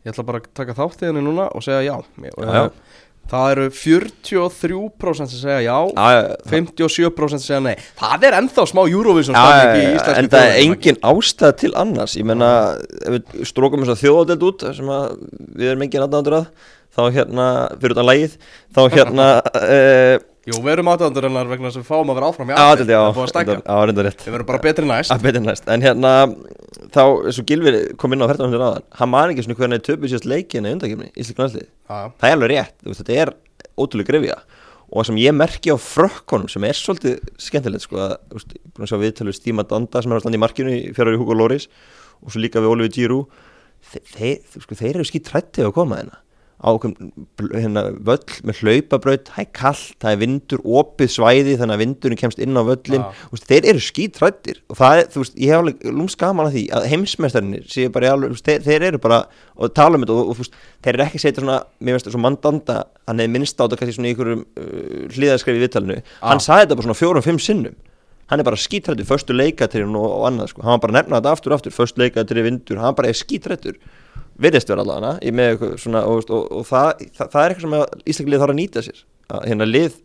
Ég 0.03 0.11
ætla 0.11 0.27
bara 0.27 0.43
að 0.43 0.51
taka 0.59 0.75
þátt 0.75 1.03
í 1.05 1.09
henni 1.09 1.23
núna 1.23 1.47
og 1.55 1.63
segja 1.63 1.83
já, 1.87 1.97
Já, 2.27 2.53
já. 2.57 2.63
Það 3.31 3.53
eru 3.53 3.65
43% 3.71 5.31
sem 5.31 5.39
segja 5.39 5.61
já 5.63 5.77
Já, 5.95 6.07
já, 6.11 6.23
57% 6.51 7.37
sem 7.37 7.45
segja 7.45 7.61
nei. 7.63 7.77
Það 8.01 8.27
er 8.27 8.37
ennþá 8.41 8.65
smá 8.67 8.81
Eurovision 8.83 9.39
en 9.39 10.29
það 10.33 10.49
er 10.49 10.57
engin 10.65 10.99
ástæð 11.07 11.55
til 11.63 11.71
annars. 11.79 12.17
Ég 12.19 12.27
menna, 12.27 12.51
ef 12.99 13.15
við 13.15 13.47
strókum 13.53 13.87
þess 13.87 13.95
að 13.95 14.03
þjóðadeld 14.03 14.49
út 14.51 14.67
sem 14.75 14.91
að 14.91 15.07
við 15.55 15.71
erum 15.71 15.87
engin 15.87 16.07
aðnáttur 16.09 16.39
að 16.41 16.51
þá 16.93 17.03
hérna, 17.15 17.47
fyrir 17.79 17.95
utan 17.95 18.11
lægið 18.11 18.37
þá 18.75 18.83
hérna 18.99 19.29
uh, 19.55 20.17
Jú, 20.43 20.59
við 20.59 20.73
erum 20.73 20.89
aðdæðandur 20.91 21.27
hennar 21.29 21.51
vegna 21.53 21.71
þess 21.71 21.79
að 21.79 21.85
við 21.85 21.91
fáum 21.93 22.11
að 22.11 22.17
vera 22.19 22.29
áfram 22.33 22.49
í 22.51 22.55
þetta, 22.57 22.87
já, 22.91 22.99
Það 22.99 23.09
er 23.09 23.15
búið 23.15 23.23
að 23.23 23.33
stækka. 23.33 23.53
Reyndar- 23.53 23.69
já, 23.71 23.87
reynda 23.87 24.05
rétt. 24.09 24.25
Við 24.27 24.33
verðum 24.35 24.49
bara 24.49 24.63
betri 24.65 24.89
næst. 24.89 25.13
Að 25.15 25.23
betur 25.23 25.45
næst, 25.47 25.69
en 25.71 25.85
hérna 25.87 26.13
þá, 26.93 27.03
eins 27.29 27.39
og 27.41 27.47
Gilvir 27.49 27.77
kom 28.01 28.15
inn 28.15 28.25
á 28.25 28.29
ferðanum 28.31 28.55
til 28.55 28.63
aðan 28.63 28.85
hann 28.99 29.11
man 29.13 29.33
ekki 29.33 29.45
svona 29.47 29.59
hvernig 29.61 29.85
töpu 29.87 30.11
sérst 30.11 30.27
leikina 30.29 30.71
í 30.73 30.77
undakefni 30.77 31.09
í 31.15 31.23
Já, 31.23 32.11
það 32.19 32.27
er 32.29 32.37
alveg 32.37 32.53
rétt 32.53 32.75
veist, 32.87 33.03
þetta 33.03 33.19
er 33.23 33.33
ótrúlega 33.79 34.11
grefja 34.11 34.37
og 34.93 34.99
það 35.01 35.07
sem 35.09 35.21
ég 35.23 35.37
merki 35.37 35.73
á 35.73 35.77
frökkunum 35.81 36.51
sem 36.53 36.65
er 36.69 36.77
svolítið 36.77 37.31
skemmtilegt 37.41 37.87
sko 37.87 38.01
að, 38.03 38.17
veist, 38.35 38.53
er 38.57 38.73
búin 38.75 38.87
að 38.87 38.93
sjá 38.93 39.01
viðtölu 39.03 39.37
Stíma 39.37 39.65
Danda 39.69 40.03
sem 40.03 40.13
er 40.13 40.21
standa 40.25 40.37
í 40.39 40.43
markinu 40.43 40.75
í 40.75 40.83
fjárhverju 40.93 41.23
Hugo 41.23 41.37
Loris 41.39 41.69
og 42.23 42.35
svo 42.35 42.43
líka 42.43 42.61
við 42.63 42.75
Oliver 42.75 42.93
Giroud. 42.93 43.41
Þeir, 43.83 44.05
þeir, 44.13 44.63
sko, 44.63 44.77
þeir 44.79 44.99
eru 45.01 45.07
skýt 45.09 45.25
trættið 45.27 45.67
að 45.71 45.75
koma 45.81 45.99
hérna 45.99 46.21
á 46.63 46.69
okkur 46.71 46.93
hérna, 47.59 47.83
völl 48.07 48.37
með 48.47 48.61
hlaupabraut, 48.63 49.31
það 49.33 49.43
er 49.43 49.49
kallt, 49.59 49.95
það 50.03 50.15
er 50.15 50.21
vindur 50.21 50.63
opið 50.81 51.11
svæði 51.17 51.57
þannig 51.59 51.75
að 51.75 51.83
vindurinn 51.83 52.21
kemst 52.21 52.43
inn 52.43 52.55
á 52.55 52.63
völlin 52.63 53.07
þú 53.09 53.35
veist, 53.35 53.49
þeir 53.51 53.69
eru 53.73 53.83
skítrættir 53.83 54.61
og 54.71 54.79
það 54.79 55.01
er, 55.01 55.09
þú 55.13 55.25
veist, 55.25 55.39
ég 55.43 55.53
hef 55.53 55.63
alveg 55.65 55.87
lúms 55.99 56.19
gaman 56.21 56.49
að 56.49 56.57
því 56.57 56.65
að 56.79 56.89
heimsmeistarnir 56.93 57.67
séu 57.73 57.93
bara 57.95 58.13
alveg, 58.15 58.37
veist, 58.37 58.47
þeir, 58.47 58.63
þeir 58.69 58.87
eru 58.93 59.03
bara 59.03 59.21
og 59.57 59.75
tala 59.75 59.99
um 59.99 60.05
þetta 60.07 60.19
og, 60.19 60.33
og 60.33 60.39
veist, 60.39 60.59
þeir 60.85 60.95
eru 60.95 61.07
ekki 61.07 61.23
setja 61.23 61.43
svona 61.43 61.59
mér 61.83 61.99
veist, 61.99 62.11
svo 62.13 62.23
mandanda, 62.23 62.83
hann 63.11 63.23
hefði 63.23 63.35
minnst 63.37 63.59
á 63.59 63.65
þetta 63.65 63.81
kannski 63.81 63.97
svona 63.97 64.11
í 64.11 64.15
einhverjum 64.15 64.45
uh, 64.45 65.17
hlýðaskrefi 65.17 65.59
í 65.59 65.65
viðtalinu. 65.65 65.99
Hann 66.23 66.43
sagði 66.43 66.67
þetta 66.67 66.79
bara 66.79 66.89
svona 66.89 67.01
fjórum, 67.01 67.27
fimm 67.27 67.41
sinnum. 67.43 67.77
Hann 68.31 68.41
er 68.41 68.47
bara 68.49 68.57
skítrættur, 68.57 69.05
förstu 69.05 69.35
leikatirinn 69.37 69.99
og, 69.99 70.07
og 70.09 70.29
annað 70.31 70.53
sko, 70.55 70.63
hann 70.65 70.79
var 70.79 70.85
bara 70.87 70.95
að 70.95 70.99
nefna 71.01 71.19
þetta 71.19 71.35
aftur 71.37 71.57
aftur 71.57 71.75
förstu 71.75 72.01
leikatirinn 72.01 72.47
vindur, 72.49 72.81
hann 72.81 72.97
bara 72.97 73.11
er 73.13 73.19
skítrættur 73.19 73.77
virðist 74.41 74.71
vera 74.73 74.85
allavega 74.85 76.05
og, 76.07 76.31
og, 76.31 76.47
og 76.61 76.65
það, 76.69 77.05
það, 77.17 77.29
það 77.35 77.43
er 77.43 77.55
eitthvað 77.55 77.67
sem 77.67 77.77
að 77.79 78.09
Íslandlið 78.13 78.43
þarf 78.43 78.55
að 78.55 78.61
nýta 78.61 78.85
sér. 78.87 79.05
Að 79.33 79.45
hérna 79.51 79.69
lið 79.69 79.99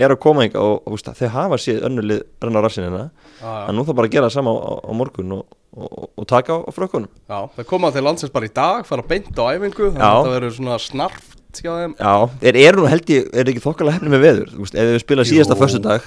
er 0.00 0.14
að 0.14 0.20
koma 0.22 0.46
yngar 0.46 0.62
og, 0.62 0.86
og 0.86 1.00
þau 1.18 1.32
hafa 1.34 1.58
séð 1.60 1.80
önnu 1.88 2.04
lið 2.06 2.20
renna 2.44 2.62
rassinina 2.62 3.00
já, 3.00 3.08
já. 3.40 3.54
að 3.66 3.74
nú 3.74 3.86
þá 3.88 3.92
bara 3.98 4.12
gera 4.12 4.28
það 4.28 4.36
sama 4.36 4.54
á, 4.54 4.60
á, 4.60 4.72
á 4.86 4.92
morgun 4.94 5.34
og, 5.40 5.56
og, 5.74 6.06
og 6.14 6.28
taka 6.30 6.54
á, 6.54 6.58
á 6.62 6.70
frökkunum. 6.76 7.10
Já, 7.26 7.38
það 7.56 7.68
koma 7.72 7.90
til 7.94 8.04
landsins 8.06 8.34
bara 8.34 8.46
í 8.46 8.54
dag, 8.54 8.86
fara 8.86 9.06
beint 9.06 9.34
á 9.34 9.44
æfingu 9.50 9.90
Þannig 9.90 10.04
Já. 10.04 10.06
að 10.06 10.20
þetta 10.20 10.34
verður 10.36 10.56
svona 10.60 10.80
snarft 10.86 11.36
Já, 11.50 12.14
þeir 12.38 12.58
eru 12.60 12.84
nú 12.84 12.90
held 12.90 13.10
ég, 13.10 13.24
er 13.34 13.48
ekki 13.50 13.62
þokkalega 13.64 13.98
hefni 13.98 14.12
með 14.12 14.20
veður? 14.22 14.50
Þú 14.52 14.64
veist, 14.64 14.76
ef 14.78 14.90
við 14.92 15.00
spila 15.02 15.24
síðasta 15.26 15.56
föstudag 15.58 16.06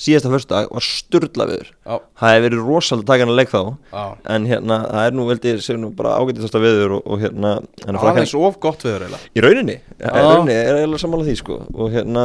síðasta 0.00 0.30
föstudag 0.30 0.68
var 0.70 0.84
sturla 0.84 1.46
veður. 1.48 1.70
Já, 1.88 1.94
það 2.20 2.32
hefur 2.34 2.44
verið 2.46 2.64
rosalega 2.68 3.06
taka 3.10 3.24
hann 3.24 3.32
að 3.32 3.38
leik 3.40 3.50
þá. 3.50 3.60
Já. 3.94 4.02
En 4.34 4.46
hérna, 4.50 4.76
það 4.90 5.06
er 5.08 5.16
nú 5.16 5.26
veldi 5.30 5.54
sér 5.64 5.78
nú 5.80 5.90
bara 5.96 6.12
ágætistasta 6.20 6.60
veður 6.62 6.96
og, 6.98 7.02
og 7.10 7.22
hérna 7.24 7.52
en 7.86 7.96
að 7.96 8.00
frakkan- 8.02 8.20
Aðeins 8.20 8.34
of 8.38 8.58
gott 8.62 8.84
viður 8.86 9.06
eiginlega. 9.06 9.30
Í 9.34 9.44
rauninni, 9.46 9.76
í 9.80 10.12
rauninni 10.14 10.56
er 10.58 10.80
eiginlega 10.82 11.02
sammála 11.04 11.26
því 11.30 11.36
sko. 11.40 11.60
Og 11.74 11.90
hérna 11.96 12.24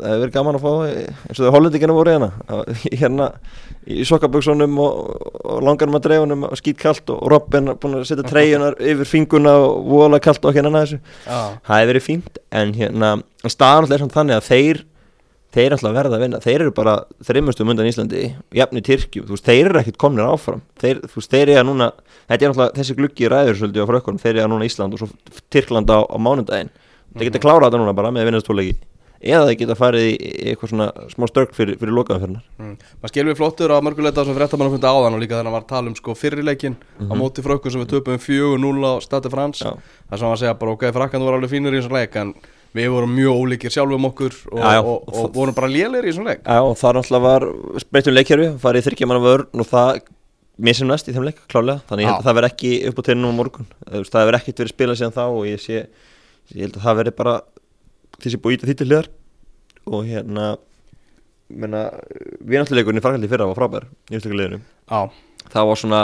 það 0.00 0.08
hefur 0.08 0.22
verið 0.24 0.34
gaman 0.38 0.58
að 0.60 0.64
fá 0.64 0.72
eins 0.90 1.38
og 1.38 1.44
þau 1.46 1.54
hollendikina 1.58 1.96
voru 2.00 2.14
hérna 2.16 2.30
að- 2.48 2.86
hérna 3.02 3.30
í 3.90 4.04
sokkaböksunum 4.04 4.74
og, 4.82 4.98
og 5.44 5.62
langanum 5.64 5.96
að 5.96 6.04
dreifunum 6.08 6.44
og 6.50 6.58
skýt 6.60 6.78
kalt 6.82 7.10
og 7.14 7.22
Robin 7.32 7.70
búin 7.80 7.96
að 8.00 8.04
setja 8.10 8.26
treyjunar 8.28 8.76
yfir 8.80 9.08
finguna 9.08 9.54
og 9.64 9.86
vola 9.88 10.18
kalt 10.20 10.44
og 10.44 10.54
hérna 10.56 10.82
það 10.84 11.08
hefur 11.64 11.90
verið 11.92 12.04
fínt 12.04 12.40
en 12.52 12.74
hérna 12.76 13.12
en 13.20 13.50
staðan 13.52 13.86
alltaf 13.86 13.96
er 13.96 14.02
samt 14.04 14.16
þannig 14.18 14.36
að 14.36 14.48
þeir 14.50 14.82
þeir 15.54 15.76
alltaf 15.76 15.94
verða 15.96 16.18
að 16.18 16.24
vinna, 16.24 16.40
þeir 16.44 16.64
eru 16.64 16.74
bara 16.76 16.96
þreimustum 17.26 17.72
undan 17.72 17.88
Íslandi, 17.90 18.26
jafni 18.54 18.82
Tyrkjum. 18.86 19.26
Þú 19.28 19.36
veist, 19.36 19.48
þeir 19.48 19.70
eru 19.70 19.80
ekkit 19.82 19.98
komnir 20.00 20.28
áfram. 20.28 20.62
Þeir, 20.80 21.02
þú 21.06 21.22
veist, 21.22 21.32
þeir 21.32 21.54
eru 21.56 21.66
núna, 21.70 21.90
þetta 22.30 22.46
er 22.46 22.52
alltaf 22.52 22.76
þessi 22.78 22.98
gluggi 22.98 23.32
ræður 23.32 23.58
svolítið 23.58 23.86
á 23.86 23.90
frökkunum, 23.90 24.22
þeir 24.22 24.36
eru 24.36 24.52
núna 24.54 24.68
Ísland 24.68 24.94
og 24.94 25.02
svo 25.02 25.10
Tyrkland 25.50 25.90
á, 25.90 25.98
á 26.06 26.16
mánudaginn. 26.22 26.70
Þeir 27.16 27.30
geta 27.30 27.42
klárað 27.42 27.70
þetta 27.70 27.82
núna 27.82 27.96
bara 27.98 28.14
með 28.14 28.30
vinnastóleiki 28.30 28.78
eða 29.20 29.50
þeir 29.50 29.56
geta 29.60 29.76
farið 29.76 30.06
í 30.08 30.28
eitthvað 30.50 30.70
svona 30.72 30.86
smá 31.12 31.26
störk 31.28 31.50
fyrir, 31.56 31.76
fyrir 31.80 31.92
lokaðanferðnar 31.92 32.44
mm. 32.56 32.70
maður 33.02 33.12
skilur 33.12 33.28
við 33.28 33.40
flottur 33.40 33.74
á 33.76 33.84
mörguleita 33.84 34.24
sem 34.24 34.36
fréttamann 34.36 34.72
fundi 34.72 34.88
áðan 34.88 35.16
og 35.16 35.20
líka 35.20 35.42
var 35.42 35.58
að 35.58 35.66
tala 35.68 35.92
um 35.92 35.96
sko 35.98 36.14
fyrirleikin 36.16 36.78
á 37.04 37.14
móti 37.20 37.44
frökkur 37.44 37.74
sem 37.74 37.82
við 37.84 37.92
töpum 37.92 38.16
4-0 38.16 38.88
á 38.88 38.92
Stade 39.04 39.32
France. 39.32 39.74
Það 40.08 40.22
sem 40.22 40.30
var 40.30 40.38
að 40.38 40.42
segja 40.44 40.56
bara 40.62 40.74
ok, 40.76 40.86
frakkan 40.96 41.26
voru 41.26 41.36
alveg 41.36 41.52
fínir 41.52 41.76
í 41.76 41.82
þessum 41.82 41.98
leik 41.98 42.16
en 42.16 42.32
við 42.76 42.88
vorum 42.94 43.12
mjög 43.16 43.40
ólíkir 43.42 43.74
sjálfum 43.74 44.08
okkur 44.10 44.36
og, 44.52 44.60
Já, 44.60 44.70
já. 44.76 44.80
og, 44.84 45.10
og, 45.10 45.28
vorum 45.34 45.56
bara 45.56 45.70
lélir 45.70 46.06
í 46.06 46.12
þessum 46.12 46.30
leik. 46.30 46.42
Já, 46.44 46.60
og 46.62 46.76
það 46.78 46.96
náttúrulega 46.98 47.26
var 47.26 47.46
breytum 47.90 48.16
leikjörfi, 48.16 48.48
farið 48.62 48.82
í 48.82 48.86
þryggja 48.88 49.10
manna 49.10 49.24
vörn 49.26 49.64
og 49.64 49.70
það 49.70 50.00
næst 50.60 51.08
í 51.08 51.14
þeim 51.16 51.26
leik, 51.26 51.44
klálega 51.50 51.80
þannig 51.88 52.04
ég 52.04 52.10
held 52.10 52.20
að 52.20 52.28
það 52.28 52.38
verði 52.38 52.50
ekki 52.52 52.72
upp 52.90 52.98
á 53.00 53.02
tennum 53.08 53.32
á 53.32 53.38
morgun. 53.40 53.70
Það 53.88 54.26
verði 54.28 54.40
ekkert 54.40 54.62
verið 54.62 54.74
spilað 54.74 55.00
síðan 55.00 55.16
þá 55.16 55.22
og 55.26 55.44
ég 55.48 55.62
sé, 55.62 55.84
ég 56.52 56.66
held 56.66 56.76
að 56.76 56.84
það 56.86 56.98
verði 57.00 57.14
bara 57.20 57.36
sem 58.20 58.42
búið 58.44 58.66
að 58.66 58.70
því 58.70 58.76
til 58.76 58.88
hliðar. 58.90 59.08
Og 59.90 60.04
hérna 60.04 60.50
menna, 61.50 61.86
við 62.44 62.62
náttúruleikurinn 62.62 63.00
í 63.00 63.04
farkaldi 63.04 63.30
fyrra 63.30 63.48
var 63.50 63.58
frábær 63.58 63.86
í 64.10 64.18
úrstökuleginu 64.18 64.60
Já, 64.60 65.10
það 65.50 65.70
var 65.70 65.80
svona 65.80 66.02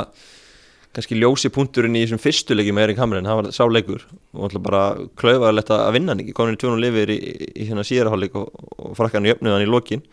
kannski 0.96 1.18
ljósi 1.20 1.50
punkturinn 1.52 1.96
í 1.98 2.04
þessum 2.04 2.20
fyrstu 2.22 2.56
leikjum 2.56 2.78
með 2.78 2.86
Erik 2.86 3.00
Hamrin, 3.02 3.26
það 3.28 3.38
var 3.40 3.48
sá 3.52 3.64
leikur. 3.68 4.06
Og 4.32 4.46
alltaf 4.46 4.62
bara 4.64 4.82
klaufaðilegt 5.20 5.72
að 5.74 5.92
vinna 5.98 6.14
hann 6.14 6.22
ekki. 6.22 6.32
Komin 6.36 6.56
í 6.56 6.60
tjónu 6.62 6.80
lifir 6.80 7.12
í, 7.12 7.16
í, 7.20 7.48
í 7.52 7.66
hérna 7.68 7.84
síðarháleik 7.84 8.38
og, 8.40 8.48
og 8.80 8.94
frakkan 8.96 9.28
jöfnuð 9.28 9.56
hann 9.56 9.64
í 9.66 9.68
lokin. 9.68 10.04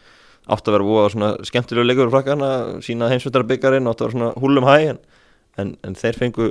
Átt 0.51 0.67
að 0.67 0.75
vera 0.75 0.87
búið 0.89 1.07
svona 1.13 1.29
skemmtilegu 1.47 1.87
leikur 1.87 2.11
frakkan 2.11 2.43
að 2.43 2.73
sína 2.83 3.07
heimsveitarbyggjarinn 3.13 3.87
átt 3.87 4.03
að 4.03 4.09
vera 4.09 4.17
svona 4.17 4.31
húlum 4.43 4.67
hæ 4.67 4.75
en, 4.91 4.99
en, 5.63 5.71
en 5.87 5.95
þeir 5.95 6.19
fengu 6.19 6.49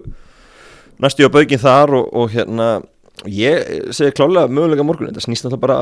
næstu 1.02 1.28
á 1.28 1.34
baugin 1.34 1.60
þar 1.60 1.92
og, 1.98 2.08
og 2.16 2.32
hérna 2.32 2.68
ég 3.28 3.92
segi 3.92 4.16
klálega 4.16 4.48
möguleika 4.48 4.86
morgun. 4.86 5.12
Þetta 5.12 5.26
snýst 5.26 5.44
alltaf 5.50 5.60
bara 5.60 5.78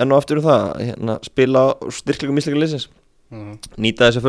enn 0.00 0.14
og 0.14 0.22
aftur 0.22 0.40
um 0.40 0.46
það 0.48 0.64
hérna, 0.80 1.18
spila 1.26 1.66
styrklegum 1.92 2.40
misleika 2.40 2.62
liðsins. 2.62 2.88
Mm. 3.34 3.56
nýta 3.80 4.08
þessi 4.08 4.20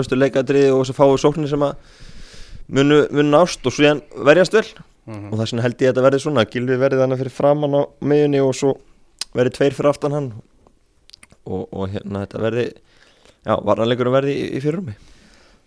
munu, 2.67 3.05
munu 3.11 3.29
nást 3.29 3.65
og 3.65 3.73
svo 3.75 3.95
verjast 4.25 4.53
vel. 4.57 4.67
Mhm. 5.05 5.29
og 5.29 5.37
þess 5.37 5.53
vegna 5.53 5.61
held 5.61 5.81
ég 5.81 5.85
að 5.85 5.91
þetta 5.93 6.03
verði 6.07 6.19
svona 6.23 6.45
Gilvi 6.49 6.75
verði 6.81 6.97
þannig 6.97 7.19
fyrir 7.19 7.33
framann 7.35 7.77
á 7.77 7.81
miðunni 8.01 8.39
og 8.41 8.55
svo 8.57 8.71
verði 9.37 9.51
tveir 9.53 9.75
fyrir 9.77 9.91
aftan 9.91 10.15
hann. 10.17 10.31
Og, 11.45 11.67
og 11.69 11.91
hérna 11.93 12.23
þetta 12.23 12.41
verði 12.41 12.63
já, 13.45 13.53
varnarleikurum 13.61 14.15
verði 14.15 14.33
í, 14.33 14.47
í 14.57 14.61
fyrirrumi 14.63 14.95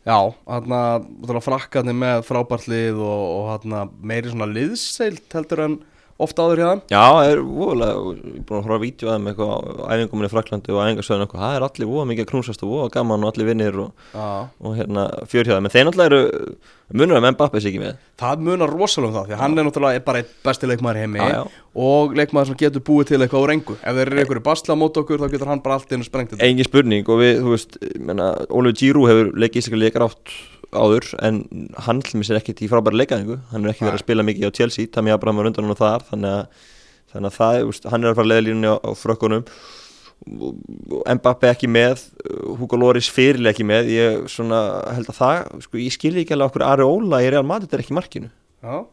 Já, 0.09 0.17
hann 0.49 1.43
frakkarnir 1.45 1.97
með 1.99 2.23
frábært 2.25 2.69
lið 2.71 3.01
og, 3.05 3.23
og 3.37 3.49
hann 3.53 3.95
meiri 4.01 4.31
svona 4.33 4.49
liðseilt 4.49 5.35
heldur 5.37 5.65
en 5.67 5.75
ofta 6.19 6.47
áður 6.47 6.63
hjá 6.63 6.69
þeim 6.69 6.81
Já, 6.91 7.03
það 7.15 7.29
er 7.33 7.43
voðalega, 7.47 7.93
ég 8.09 8.39
er 8.39 8.47
búin 8.49 8.59
að 8.59 8.65
horfa 8.65 8.79
að 8.79 8.85
vídeo 8.85 9.09
að 9.09 9.15
þeim 9.19 9.29
eitthvað 9.31 9.53
á 9.55 9.59
æfinguminni 9.95 10.29
í 10.29 10.33
Fraklandi 10.35 10.75
og 10.75 10.81
æfingarsöðun 10.83 11.25
eitthvað, 11.25 11.45
það 11.45 11.55
er 11.59 11.67
allir 11.69 11.91
voða 11.93 12.09
mikið 12.11 12.25
að 12.27 12.33
knúsast 12.33 12.65
og 12.67 12.73
voða 12.75 12.89
gaman 12.97 13.25
og 13.25 13.31
allir 13.33 13.49
vinnir 13.53 13.79
og, 13.85 14.09
Já, 14.15 14.27
og 14.59 14.77
hérna 14.79 15.07
fjörhjáða, 15.31 15.63
menn 15.63 15.75
þeir 15.77 15.89
náttúrulega 15.89 16.11
eru 16.11 16.21
munur 16.99 17.19
að 17.19 17.25
menn 17.27 17.37
Bappis 17.39 17.67
ekki 17.69 17.81
með. 17.83 17.99
Það 18.19 18.45
munar 18.47 18.71
rosalega 18.73 19.11
um 19.11 19.17
það 19.19 19.27
því 19.29 19.39
hann 19.43 19.59
er 19.61 19.67
náttúrulega 19.69 20.05
bara 20.07 20.23
einn 20.23 20.31
besti 20.49 20.71
leikmaður 20.71 20.99
í 20.99 21.03
heimi 21.05 21.21
Já, 21.21 21.27
já. 21.35 21.43
og 21.85 22.15
leikmaður 22.17 22.49
sem 22.51 22.61
getur 22.63 22.85
búið 22.89 23.11
til 23.13 23.21
eitthvað 23.21 23.45
úr 23.45 23.53
engu. 23.55 23.77
Ef 23.79 23.99
þeir 23.99 24.09
eru 24.09 24.23
einhverju 24.25 24.45
basla 24.49 24.73
á 24.73 24.81
mót 24.81 25.01
okkur 25.03 25.21
þá 25.21 25.29
getur 25.35 25.53
hann 25.53 25.61
bara 25.65 25.77
allt 25.77 25.93
áður 30.77 31.07
en 31.25 31.43
hann 31.87 32.03
mér 32.13 32.29
sér 32.29 32.41
ekkert 32.41 32.63
í 32.65 32.69
frábæra 32.71 33.01
leikaðingu 33.01 33.39
hann 33.53 33.65
er 33.65 33.73
ekki 33.73 33.87
verið 33.87 33.99
að 33.99 34.05
spila 34.05 34.27
mikið 34.27 34.51
á 34.53 34.57
Chelsea 34.59 34.91
Tami 34.93 35.15
Abraham 35.15 35.41
var 35.41 35.49
undan 35.51 35.65
hann 35.65 35.75
og 35.75 35.81
þar 35.81 36.05
þannig 36.11 36.35
að, 36.35 36.65
þannig 37.13 37.31
að 37.31 37.37
það, 37.39 37.61
veist, 37.71 37.89
hann 37.93 38.05
er 38.05 38.11
að 38.11 38.19
fara 38.19 38.31
leðalínunni 38.33 38.73
á, 38.73 38.77
á 38.85 38.91
frökkunum. 38.99 39.47
Mbappe 41.09 41.49
ekki 41.49 41.71
með 41.71 42.03
Hugo 42.59 42.77
Loris 42.81 43.09
fyrirlega 43.15 43.55
ekki 43.55 43.65
með. 43.71 43.93
Ég 43.95 44.27
svona 44.33 44.59
held 44.97 45.13
að 45.13 45.21
það, 45.21 45.53
sko, 45.65 45.79
ég 45.81 45.95
skilji 45.95 46.25
ekki 46.25 46.35
alveg 46.35 46.51
okkur 46.51 46.67
Ari 46.67 46.89
Óla 46.89 47.23
í 47.23 47.31
Real 47.31 47.47
Madrid 47.47 47.73
er 47.73 47.85
ekki 47.85 47.97
markinu 47.97 48.33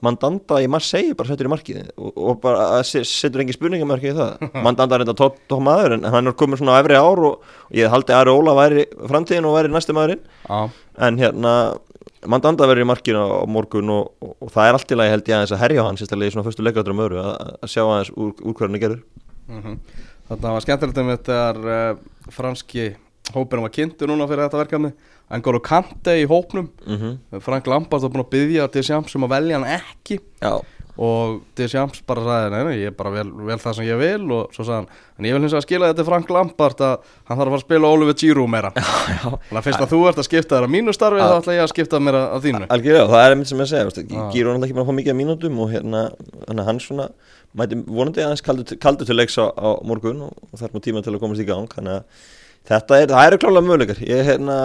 Mandanda 0.05 0.59
í 0.61 0.67
Marseille 0.69 1.15
bara 1.17 1.31
settur 1.31 1.47
í 1.49 1.51
markið 1.51 1.79
og, 1.97 2.11
og 2.15 2.35
bara 2.43 2.67
að 2.77 2.83
se- 2.91 3.01
setur 3.09 3.41
engin 3.41 3.55
spurningamörki 3.57 4.11
í 4.11 4.15
það. 4.17 4.43
Mandanda 4.65 4.99
er 4.99 5.05
þetta 5.05 5.15
tótt 5.23 5.39
tó 5.49 5.57
maður 5.63 5.95
en 5.97 6.05
hann 6.13 6.29
er 6.29 6.35
komin 6.37 6.59
svona 6.59 6.77
á 6.77 6.81
efri 6.83 6.99
ár 6.99 7.21
og, 7.31 7.41
og 7.69 7.73
ég 7.79 7.89
haldi 7.89 8.13
að 8.13 8.21
Ari 8.21 8.35
Óla 8.35 8.53
væri 8.59 8.85
framtíðin 9.09 9.47
og 9.49 9.55
væri 9.57 9.73
næsti 9.73 9.95
maðurinn. 9.97 10.21
Já, 10.45 10.59
en 11.09 11.17
hérna 11.23 11.53
Mandanda 12.29 12.65
verður 12.69 12.85
í 12.85 12.89
markinu 12.89 13.21
á 13.25 13.45
morgun 13.49 13.89
og, 13.93 14.11
og, 14.21 14.35
og 14.45 14.53
það 14.53 14.69
er 14.69 14.77
allt 14.79 14.93
í 14.93 14.99
lagi 14.99 15.13
held 15.15 15.27
ég 15.29 15.35
aðeins 15.39 15.55
að 15.57 15.63
herja 15.65 15.83
hann 15.85 15.97
sérstaklega 15.99 16.31
í 16.31 16.35
svona 16.35 16.45
fyrstu 16.47 16.65
leikadrum 16.65 17.01
öru 17.05 17.19
að, 17.21 17.33
að 17.65 17.73
sjá 17.73 17.81
aðeins 17.85 18.13
úr, 18.17 18.31
úr 18.45 18.55
hvernig 18.61 18.85
gerður. 18.85 19.01
Mm 19.49 19.79
Þetta 20.25 20.51
var 20.55 20.63
skemmtilegt 20.65 20.97
um 20.97 21.09
þetta 21.11 21.35
uh, 21.53 22.29
franski 22.33 22.85
hópurinn 23.35 23.61
var 23.67 23.73
kynntu 23.75 24.07
núna 24.09 24.25
fyrir 24.25 24.47
þetta 24.47 24.57
verkefni 24.57 24.89
Engolo 25.33 25.59
Kante 25.59 26.13
í 26.21 26.27
hópnum. 26.29 26.69
Mm 26.85 26.97
-hmm. 27.01 27.41
Frank 27.41 27.67
Lampard 27.67 28.01
var 28.01 28.09
búin 28.13 28.25
að 28.25 28.29
byggja 28.35 28.83
sjams 28.83 29.15
um 29.15 29.23
að 29.23 29.29
velja 29.39 29.59
hann 29.59 29.79
ekki. 29.81 30.19
Já, 30.41 30.61
og 30.97 31.41
Deschamps 31.57 31.99
bara 32.07 32.21
sagði 32.23 32.51
nei, 32.51 32.63
nei, 32.63 32.75
ég 32.79 32.87
er 32.87 32.91
bara 32.95 33.09
vel, 33.11 33.27
vel 33.31 33.57
það 33.59 33.73
sem 33.75 33.85
ég 33.85 33.97
vil. 33.99 34.31
Og 34.31 34.53
svo 34.55 34.63
sagði 34.63 34.75
hann, 34.75 34.87
en 35.19 35.25
ég 35.25 35.33
vil 35.33 35.41
hins 35.41 35.51
vegar 35.51 35.65
skila 35.65 35.89
þetta 35.93 36.05
Frank 36.05 36.29
Lampard 36.29 36.79
að 36.81 36.97
hann 37.27 37.37
þarf 37.37 37.47
að 37.47 37.51
fara 37.51 37.59
að 37.59 37.65
spila 37.65 37.87
Oliver 37.91 38.13
Giroud 38.13 38.49
meira. 38.49 38.71
Þannig 38.75 39.59
að 39.59 39.63
fyrst 39.67 39.81
að 39.81 39.91
þú 39.91 39.99
ert 40.07 40.17
að 40.17 40.27
skipta 40.29 40.55
þér 40.55 40.67
að 40.69 40.73
mínu 40.75 40.93
starfi 40.95 41.19
þá 41.19 41.35
ætla 41.41 41.53
ég 41.57 41.63
að 41.65 41.73
skipta 41.73 41.99
mér 41.99 42.15
að, 42.15 42.27
að 42.35 42.41
þínu 42.45 42.65
Algjörlega, 42.69 43.07
það 43.11 43.25
er 43.25 43.31
einmitt 43.35 43.47
sem 43.51 43.59
ég 43.59 43.67
segja. 43.67 44.05
Gíru 44.31 44.49
er 44.49 44.55
náttúrulega 44.55 44.65
ekki 44.65 44.77
bara 44.77 44.85
að 44.85 44.89
fá 44.89 44.95
mikið 44.99 45.11
af 45.11 45.19
mínútum 45.19 45.59
og 45.59 45.71
hérna, 45.73 46.01
hann 46.69 46.79
svona 46.79 47.09
mæti 47.55 47.75
vonandi 47.87 48.23
aðeins 48.23 48.43
kaldur, 48.45 48.65
til- 48.65 48.79
kaldur 48.79 49.05
til 49.07 49.15
leiks 49.15 49.37
á, 49.39 49.51
á 49.51 49.69
morgun 49.83 50.21
og, 50.27 50.33
og 50.51 50.61
er 50.61 50.71
nú 50.73 50.79
tíma 50.83 51.03
til 51.03 51.13
að 51.15 51.19
komast 51.19 51.41
í 51.43 51.47
gang 51.47 51.67
þannig 51.71 51.99
að 51.99 52.03
þetta 52.69 52.99
er, 53.01 53.13
það 53.13 53.27
eru 53.29 53.39
klálega 53.43 53.67
möguleikar. 53.69 54.03
Ég 54.09 54.29
hérna 54.29 54.57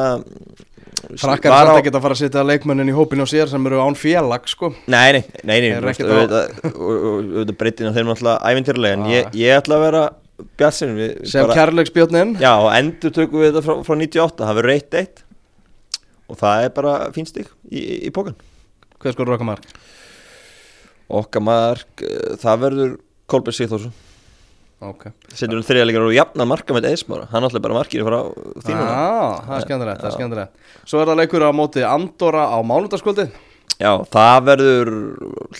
Frakkar 1.20 1.50
er 1.54 1.66
samt 1.66 1.78
ekki 1.80 1.90
að 1.94 2.02
fara 2.04 2.14
að 2.14 2.20
setja 2.20 2.42
leikmennin 2.44 2.90
í 2.92 2.94
hópin 2.94 3.22
á 3.24 3.26
sér 3.30 3.48
sem 3.50 3.66
eru 3.66 3.80
án 3.82 3.96
félag 3.98 4.44
sko. 4.50 4.68
Nei, 4.90 5.12
nei, 5.16 5.22
nei, 5.48 5.56
nei 5.64 5.70
auðvitað 5.74 7.54
breytin 7.58 7.88
á 7.90 7.94
þeim 7.96 8.10
náttúrulega 8.10 8.50
ævintýrlega 8.52 8.98
en 8.98 9.06
Ah. 9.06 9.12
ég, 9.14 9.30
ég 9.40 9.56
ætla 9.56 9.78
að 9.78 9.84
vera 9.86 10.02
bjartsin 10.60 10.92
sem 11.28 11.50
kærleiksbjörnin 11.50 12.36
Já, 12.40 12.52
og 12.60 12.70
endur 12.76 13.12
tökum 13.16 13.40
við 13.42 13.50
þetta 13.50 13.64
frá, 13.66 13.74
frá 13.84 13.96
98 13.96 14.44
það 14.46 14.58
verður 14.60 14.74
1-1 14.76 15.24
og 16.30 16.38
það 16.40 16.64
er 16.64 16.70
bara 16.76 16.94
fín 17.16 17.26
stig 17.28 17.48
í, 17.70 17.80
í, 17.80 17.96
í 18.08 18.10
pókan 18.14 18.36
hver 19.00 19.16
sko 19.16 19.26
röka 19.28 19.44
mark? 19.48 19.64
Okkar 21.10 21.42
mark, 21.42 22.04
eh, 22.04 22.36
það 22.40 22.62
verður 22.66 22.94
Kolbjörn 23.30 23.56
Sigþórsson 23.56 23.92
ok. 24.80 25.06
Settur 25.28 25.60
um 25.60 25.66
þriðalegar 25.66 26.06
og 26.06 26.14
jafna 26.16 26.46
marka 26.48 26.76
með 26.76 26.88
Eismára 26.90 27.28
Hann 27.32 27.46
ætla 27.46 27.62
bara 27.62 27.76
markir 27.76 28.06
frá 28.06 28.18
þínuna 28.64 28.88
ah, 28.88 29.36
það 29.44 29.54
er 29.56 29.66
skemmtilegt, 29.66 30.00
það 30.00 30.10
er 30.10 30.16
skemmtilegt. 30.16 30.66
Svo 30.88 31.02
er 31.02 31.12
það 31.12 31.20
leikur 31.22 31.44
á 31.44 31.50
móti 31.56 31.84
Andorra 31.86 32.48
á 32.48 32.58
mánudagskvöldi. 32.64 33.28
Já, 33.80 33.92
það 34.12 34.42
verður 34.48 34.90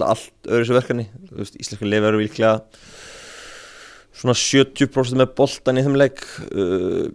allt 0.05 0.49
öðru 0.49 0.65
þessu 0.65 0.77
verkefni. 0.77 1.07
Þú 1.31 1.41
veist, 1.41 1.57
Íslenska 1.57 1.89
lið 1.89 2.05
verður 2.05 2.25
líklega 2.25 2.55
svona 4.21 4.37
70% 4.37 5.21
með 5.21 5.35
boltan 5.39 5.81
í 5.81 5.85
þeim 5.87 5.97
leik. 6.01 6.25
Uh, 6.53 7.09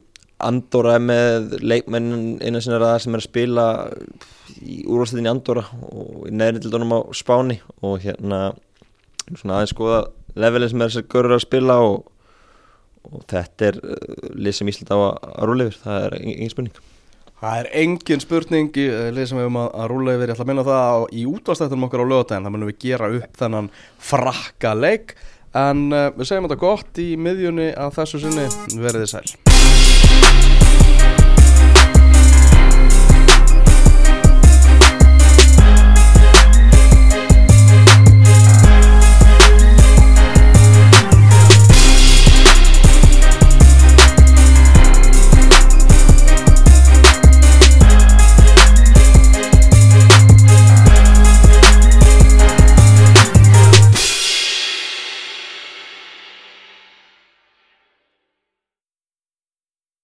Andorra 0.46 0.98
er 0.98 1.04
með 1.06 1.54
leikmennin 1.64 2.40
innan 2.44 2.64
sinna 2.64 2.80
ræða 2.82 3.04
sem 3.06 3.16
er 3.16 3.22
að 3.22 3.30
spila 3.30 3.68
í 4.60 4.82
úrvarsleitinni 4.84 5.32
Andorra 5.32 5.64
og 5.88 6.26
í 6.28 6.34
neðrindildunum 6.36 6.92
á 6.92 7.00
Spáni 7.16 7.62
og 7.86 8.02
hérna 8.04 8.40
svona 9.32 9.60
aðeins 9.60 9.74
skoða 9.74 10.02
levelin 10.40 10.72
sem 10.72 10.84
þessar 10.84 11.08
görur 11.12 11.38
að 11.38 11.46
spila 11.46 11.78
og, 11.86 12.10
og 13.10 13.24
þetta 13.32 13.70
er 13.70 13.80
uh, 13.82 14.28
lið 14.36 14.58
sem 14.58 14.72
Ísland 14.72 14.92
á 14.92 14.98
að, 14.98 15.40
rúlega 15.50 15.72
yfir, 15.72 15.82
það 15.86 16.08
er 16.08 16.18
engin 16.22 16.54
spurning. 16.54 16.84
Það 17.36 17.62
er 17.62 17.72
engin 17.82 18.24
spurning 18.24 18.78
í 18.80 18.86
eh, 18.88 19.10
lið 19.14 19.30
sem 19.30 19.40
við 19.40 19.46
höfum 19.46 19.62
að, 19.66 19.88
rúlega 19.92 20.20
yfir, 20.20 20.32
ég 20.32 20.38
ætla 20.38 20.46
að 20.48 20.52
minna 20.52 20.68
það 20.68 20.86
á, 20.88 20.98
í 21.12 21.26
útastættunum 21.30 21.88
okkar 21.90 22.06
á 22.08 22.12
lögadaginn, 22.12 22.48
það 22.48 22.56
munum 22.56 22.72
við 22.72 22.80
gera 22.88 23.12
upp 23.20 23.42
þennan 23.42 23.72
frakka 24.12 24.76
leik. 24.80 25.18
En 25.56 25.88
uh, 25.92 26.10
við 26.16 26.32
segjum 26.32 26.50
þetta 26.50 26.64
gott 26.64 27.04
í 27.04 27.10
miðjunni 27.16 27.72
að 27.80 28.00
þessu 28.02 28.26
sinni. 28.26 28.48
Verið 28.76 29.06
þið 29.06 29.14
sæl 29.16 29.55